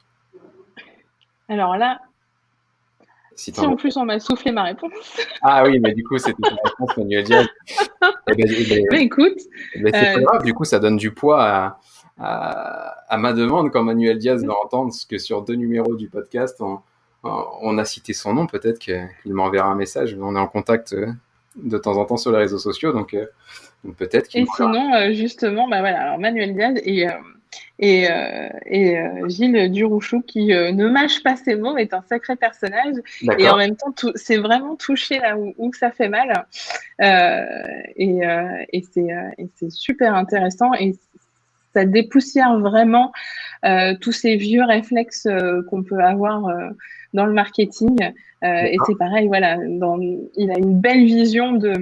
Alors 1.49 1.77
là, 1.77 1.99
si, 3.35 3.53
en 3.59 3.75
plus 3.75 3.97
on 3.97 4.05
m'a 4.05 4.19
soufflé 4.19 4.51
ma 4.51 4.63
réponse. 4.63 4.91
Ah 5.41 5.63
oui, 5.65 5.79
mais 5.79 5.93
du 5.93 6.03
coup, 6.03 6.17
c'était 6.17 6.35
une 6.37 6.57
réponse 6.63 6.97
Manuel 6.97 7.23
Diaz. 7.23 7.47
Eh 8.29 8.35
ben, 8.35 8.47
eh 8.49 8.65
ben, 8.69 8.85
mais 8.91 9.03
écoute. 9.03 9.37
Eh 9.75 9.81
ben, 9.81 9.91
c'est 9.93 10.13
pas 10.13 10.19
euh, 10.19 10.23
grave, 10.23 10.43
du 10.43 10.53
coup, 10.53 10.65
ça 10.65 10.79
donne 10.79 10.97
du 10.97 11.11
poids 11.11 11.77
à, 12.19 13.17
ma 13.17 13.33
demande 13.33 13.71
quand 13.71 13.83
Manuel 13.83 14.17
Diaz 14.17 14.45
va 14.45 14.53
entendre 14.63 14.93
que 15.09 15.17
sur 15.17 15.41
deux 15.41 15.55
numéros 15.55 15.95
du 15.95 16.09
podcast, 16.09 16.61
on, 17.23 17.77
a 17.77 17.85
cité 17.85 18.13
son 18.13 18.33
nom. 18.33 18.47
Peut-être 18.47 18.79
qu'il 18.79 19.09
m'enverra 19.25 19.69
un 19.69 19.75
message. 19.75 20.17
On 20.19 20.35
est 20.35 20.39
en 20.39 20.47
contact 20.47 20.93
euh, 20.93 21.07
de 21.55 21.77
temps 21.77 21.97
en 21.97 22.05
temps 22.05 22.17
sur 22.17 22.31
les 22.31 22.37
réseaux 22.39 22.59
sociaux, 22.59 22.93
donc, 22.93 23.13
euh, 23.13 23.25
peut-être 23.97 24.27
qu'il. 24.29 24.43
Et 24.43 24.47
sinon, 24.55 25.13
justement, 25.13 25.67
bah 25.67 25.79
voilà, 25.79 26.01
alors 26.01 26.19
Manuel 26.19 26.53
Diaz 26.53 26.79
et 26.83 27.07
et, 27.79 28.07
euh, 28.09 28.49
et 28.65 28.97
euh, 28.97 29.27
Gilles 29.27 29.71
Durouchou, 29.71 30.21
qui 30.21 30.53
euh, 30.53 30.71
ne 30.71 30.87
mâche 30.87 31.23
pas 31.23 31.35
ses 31.35 31.55
mots, 31.55 31.75
est 31.77 31.93
un 31.93 32.03
sacré 32.07 32.35
personnage. 32.35 32.95
Et 33.39 33.49
en 33.49 33.57
même 33.57 33.75
temps, 33.75 33.93
c'est 34.15 34.37
vraiment 34.37 34.75
touché 34.75 35.19
là 35.19 35.37
où, 35.37 35.73
ça 35.73 35.91
fait 35.91 36.09
mal. 36.09 36.45
et 36.99 38.19
et 38.71 38.83
c'est 39.55 39.71
super 39.71 40.15
intéressant. 40.15 40.73
Et 40.75 40.95
ça 41.73 41.85
dépoussière 41.85 42.59
vraiment 42.59 43.11
tous 44.01 44.11
ces 44.11 44.35
vieux 44.35 44.63
réflexes 44.63 45.27
qu'on 45.69 45.83
peut 45.83 45.99
avoir 45.99 46.47
dans 47.13 47.25
le 47.25 47.33
marketing. 47.33 48.11
et 48.43 48.77
c'est 48.85 48.97
pareil, 48.97 49.27
voilà, 49.27 49.57
dans, 49.57 49.99
il 49.99 50.51
a 50.51 50.59
une 50.59 50.79
belle 50.79 51.05
vision 51.05 51.53
de 51.53 51.73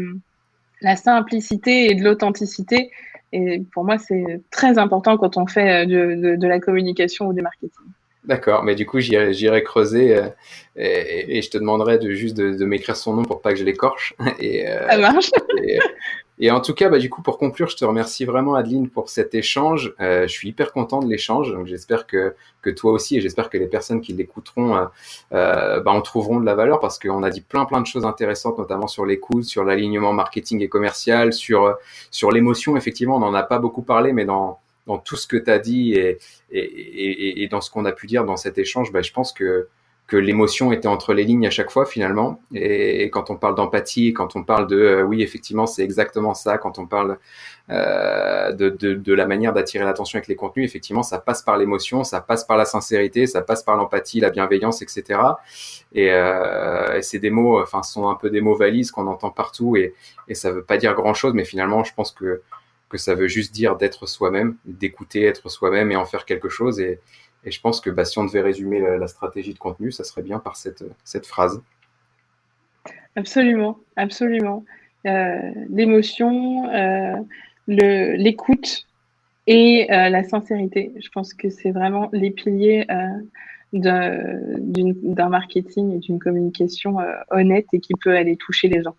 la 0.81 0.95
simplicité 0.95 1.91
et 1.91 1.95
de 1.95 2.03
l'authenticité 2.03 2.91
et 3.33 3.63
pour 3.73 3.83
moi, 3.83 3.97
c'est 3.97 4.41
très 4.51 4.77
important 4.77 5.17
quand 5.17 5.37
on 5.37 5.47
fait 5.47 5.85
euh, 5.85 6.37
de, 6.37 6.47
la 6.47 6.59
communication 6.59 7.27
ou 7.27 7.33
du 7.33 7.41
marketing. 7.41 7.85
D'accord, 8.25 8.63
mais 8.63 8.75
du 8.75 8.85
coup, 8.85 8.99
j'irai 8.99 9.63
creuser 9.63 10.15
euh, 10.15 10.27
et, 10.75 11.41
je 11.41 11.49
te 11.49 11.57
demanderai 11.57 11.97
de 11.97 12.11
juste 12.11 12.37
de, 12.37 12.65
m'écrire 12.65 12.95
son 12.95 13.15
nom 13.15 13.23
pour 13.23 13.41
pas 13.41 13.51
que 13.51 13.57
je 13.57 13.63
l'écorche. 13.63 14.13
Et, 14.39 14.67
euh, 14.67 14.87
Ça 14.89 14.97
marche. 14.97 15.31
Et 15.63 15.79
en 16.49 16.59
tout 16.59 16.73
cas, 16.73 16.89
bah, 16.89 16.97
du 16.97 17.07
coup, 17.07 17.21
pour 17.21 17.37
conclure, 17.37 17.69
je 17.69 17.75
te 17.75 17.85
remercie 17.85 18.25
vraiment, 18.25 18.55
Adeline, 18.55 18.89
pour 18.89 19.09
cet 19.09 19.35
échange. 19.35 19.93
Euh, 20.01 20.23
je 20.23 20.31
suis 20.31 20.49
hyper 20.49 20.71
content 20.71 20.99
de 20.99 21.07
l'échange. 21.07 21.51
Donc, 21.51 21.67
j'espère 21.67 22.07
que, 22.07 22.33
que 22.63 22.71
toi 22.71 22.93
aussi, 22.93 23.17
et 23.17 23.21
j'espère 23.21 23.51
que 23.51 23.59
les 23.59 23.67
personnes 23.67 24.01
qui 24.01 24.13
l'écouteront 24.13 24.75
euh, 24.75 24.85
euh, 25.33 25.81
bah, 25.81 25.91
en 25.91 26.01
trouveront 26.01 26.39
de 26.39 26.45
la 26.45 26.55
valeur 26.55 26.79
parce 26.79 26.97
qu'on 26.97 27.21
a 27.21 27.29
dit 27.29 27.41
plein, 27.41 27.65
plein 27.65 27.79
de 27.79 27.85
choses 27.85 28.05
intéressantes, 28.05 28.57
notamment 28.57 28.87
sur 28.87 29.05
l'écoute, 29.05 29.43
sur 29.43 29.63
l'alignement 29.63 30.13
marketing 30.13 30.61
et 30.61 30.67
commercial, 30.67 31.31
sur, 31.31 31.75
sur 32.09 32.31
l'émotion. 32.31 32.75
Effectivement, 32.75 33.17
on 33.17 33.19
n'en 33.19 33.35
a 33.35 33.43
pas 33.43 33.59
beaucoup 33.59 33.83
parlé, 33.83 34.11
mais 34.11 34.25
dans, 34.25 34.57
dans 34.87 34.97
tout 34.97 35.17
ce 35.17 35.27
que 35.27 35.37
tu 35.37 35.51
as 35.51 35.59
dit 35.59 35.93
et, 35.93 36.17
et, 36.51 36.59
et, 36.59 37.43
et, 37.43 37.47
dans 37.49 37.61
ce 37.61 37.69
qu'on 37.69 37.85
a 37.85 37.91
pu 37.91 38.07
dire 38.07 38.25
dans 38.25 38.37
cet 38.37 38.57
échange, 38.57 38.91
bah, 38.91 39.03
je 39.03 39.11
pense 39.11 39.31
que 39.31 39.67
que 40.11 40.17
l'émotion 40.17 40.73
était 40.73 40.89
entre 40.89 41.13
les 41.13 41.23
lignes 41.23 41.47
à 41.47 41.49
chaque 41.49 41.71
fois 41.71 41.85
finalement. 41.85 42.41
Et, 42.53 43.09
quand 43.11 43.29
on 43.29 43.37
parle 43.37 43.55
d'empathie, 43.55 44.11
quand 44.11 44.35
on 44.35 44.43
parle 44.43 44.67
de 44.67 44.75
euh, 44.75 45.03
oui 45.03 45.21
effectivement 45.21 45.65
c'est 45.65 45.83
exactement 45.83 46.33
ça, 46.33 46.57
quand 46.57 46.79
on 46.79 46.85
parle 46.85 47.17
euh, 47.69 48.51
de, 48.51 48.69
de, 48.69 49.13
la 49.13 49.25
manière 49.25 49.53
d'attirer 49.53 49.85
l'attention 49.85 50.17
avec 50.17 50.27
les 50.27 50.35
contenus, 50.35 50.65
effectivement 50.65 51.01
ça 51.01 51.17
passe 51.17 51.43
par 51.43 51.57
l'émotion, 51.57 52.03
ça 52.03 52.19
passe 52.19 52.43
par 52.43 52.57
la 52.57 52.65
sincérité, 52.65 53.25
ça 53.25 53.41
passe 53.41 53.63
par 53.63 53.77
l'empathie, 53.77 54.19
la 54.19 54.31
bienveillance, 54.31 54.81
etc. 54.81 55.17
Et, 55.93 56.11
euh, 56.11 56.97
et 56.97 57.01
c'est 57.01 57.19
des 57.19 57.29
mots, 57.29 57.61
enfin 57.61 57.81
sont 57.81 58.09
un 58.09 58.15
peu 58.15 58.29
des 58.29 58.41
mots 58.41 58.55
valises 58.55 58.91
qu'on 58.91 59.07
entend 59.07 59.29
partout 59.29 59.77
et, 59.77 59.93
et 60.27 60.35
ça 60.35 60.51
veut 60.51 60.63
pas 60.63 60.75
dire 60.75 60.93
grand 60.93 61.13
chose, 61.13 61.33
mais 61.33 61.45
finalement 61.45 61.85
je 61.85 61.93
pense 61.93 62.11
que 62.11 62.41
que 62.89 62.97
ça 62.97 63.15
veut 63.15 63.29
juste 63.29 63.53
dire 63.53 63.77
d'être 63.77 64.05
soi-même, 64.05 64.57
d'écouter, 64.65 65.23
être 65.23 65.47
soi-même 65.47 65.89
et 65.93 65.95
en 65.95 66.05
faire 66.05 66.25
quelque 66.25 66.49
chose. 66.49 66.81
Et, 66.81 66.99
et 67.43 67.51
je 67.51 67.61
pense 67.61 67.81
que 67.81 67.89
bah, 67.89 68.05
si 68.05 68.19
on 68.19 68.25
devait 68.25 68.41
résumer 68.41 68.79
la, 68.79 69.07
stratégie 69.07 69.53
de 69.53 69.59
contenu, 69.59 69.91
ça 69.91 70.03
serait 70.03 70.21
bien 70.21 70.39
par 70.39 70.55
cette, 70.55 70.83
cette 71.03 71.25
phrase. 71.25 71.61
Absolument, 73.15 73.79
absolument. 73.95 74.63
L'émotion, 75.03 76.69
l'écoute 77.67 78.87
et 79.47 79.87
la 79.89 80.23
sincérité. 80.23 80.93
Je 80.99 81.09
pense 81.09 81.33
que 81.33 81.49
c'est 81.49 81.71
vraiment 81.71 82.09
les 82.13 82.31
piliers 82.31 82.85
d'un 83.73 85.29
marketing 85.29 85.95
et 85.95 85.99
d'une 85.99 86.19
communication 86.19 86.97
honnête 87.31 87.65
et 87.73 87.79
qui 87.79 87.93
peut 88.01 88.15
aller 88.15 88.37
toucher 88.37 88.67
les 88.67 88.83
gens. 88.83 88.95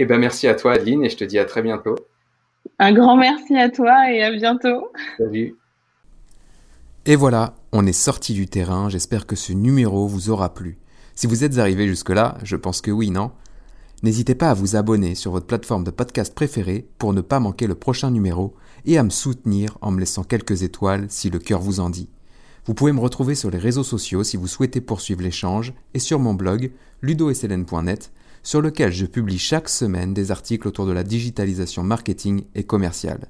Eh 0.00 0.06
ben, 0.06 0.18
merci 0.18 0.46
à 0.46 0.54
toi, 0.54 0.74
Adeline, 0.74 1.04
et 1.04 1.10
je 1.10 1.16
te 1.16 1.24
dis 1.24 1.38
à 1.38 1.44
très 1.44 1.60
bientôt. 1.60 1.96
Un 2.78 2.92
grand 2.92 3.16
merci 3.16 3.56
à 3.56 3.68
toi 3.68 4.10
et 4.12 4.22
à 4.22 4.30
bientôt. 4.30 4.92
Salut. 5.16 5.56
Et 7.10 7.16
voilà, 7.16 7.54
on 7.72 7.86
est 7.86 7.94
sorti 7.94 8.34
du 8.34 8.48
terrain. 8.48 8.90
J'espère 8.90 9.26
que 9.26 9.34
ce 9.34 9.54
numéro 9.54 10.06
vous 10.06 10.28
aura 10.28 10.52
plu. 10.52 10.76
Si 11.14 11.26
vous 11.26 11.42
êtes 11.42 11.56
arrivé 11.56 11.88
jusque-là, 11.88 12.36
je 12.42 12.54
pense 12.54 12.82
que 12.82 12.90
oui, 12.90 13.08
non? 13.08 13.30
N'hésitez 14.02 14.34
pas 14.34 14.50
à 14.50 14.54
vous 14.54 14.76
abonner 14.76 15.14
sur 15.14 15.32
votre 15.32 15.46
plateforme 15.46 15.84
de 15.84 15.90
podcast 15.90 16.34
préférée 16.34 16.86
pour 16.98 17.14
ne 17.14 17.22
pas 17.22 17.40
manquer 17.40 17.66
le 17.66 17.74
prochain 17.74 18.10
numéro 18.10 18.54
et 18.84 18.98
à 18.98 19.02
me 19.02 19.08
soutenir 19.08 19.78
en 19.80 19.90
me 19.90 20.00
laissant 20.00 20.22
quelques 20.22 20.64
étoiles 20.64 21.06
si 21.08 21.30
le 21.30 21.38
cœur 21.38 21.62
vous 21.62 21.80
en 21.80 21.88
dit. 21.88 22.10
Vous 22.66 22.74
pouvez 22.74 22.92
me 22.92 23.00
retrouver 23.00 23.34
sur 23.34 23.50
les 23.50 23.56
réseaux 23.56 23.84
sociaux 23.84 24.22
si 24.22 24.36
vous 24.36 24.46
souhaitez 24.46 24.82
poursuivre 24.82 25.22
l'échange 25.22 25.72
et 25.94 26.00
sur 26.00 26.18
mon 26.18 26.34
blog 26.34 26.72
ludosln.net 27.00 28.12
sur 28.42 28.60
lequel 28.60 28.92
je 28.92 29.06
publie 29.06 29.38
chaque 29.38 29.70
semaine 29.70 30.12
des 30.12 30.30
articles 30.30 30.68
autour 30.68 30.84
de 30.84 30.92
la 30.92 31.04
digitalisation 31.04 31.82
marketing 31.84 32.42
et 32.54 32.64
commerciale. 32.64 33.28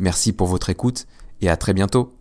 Merci 0.00 0.32
pour 0.32 0.48
votre 0.48 0.68
écoute 0.68 1.06
et 1.40 1.48
à 1.48 1.56
très 1.56 1.74
bientôt. 1.74 2.12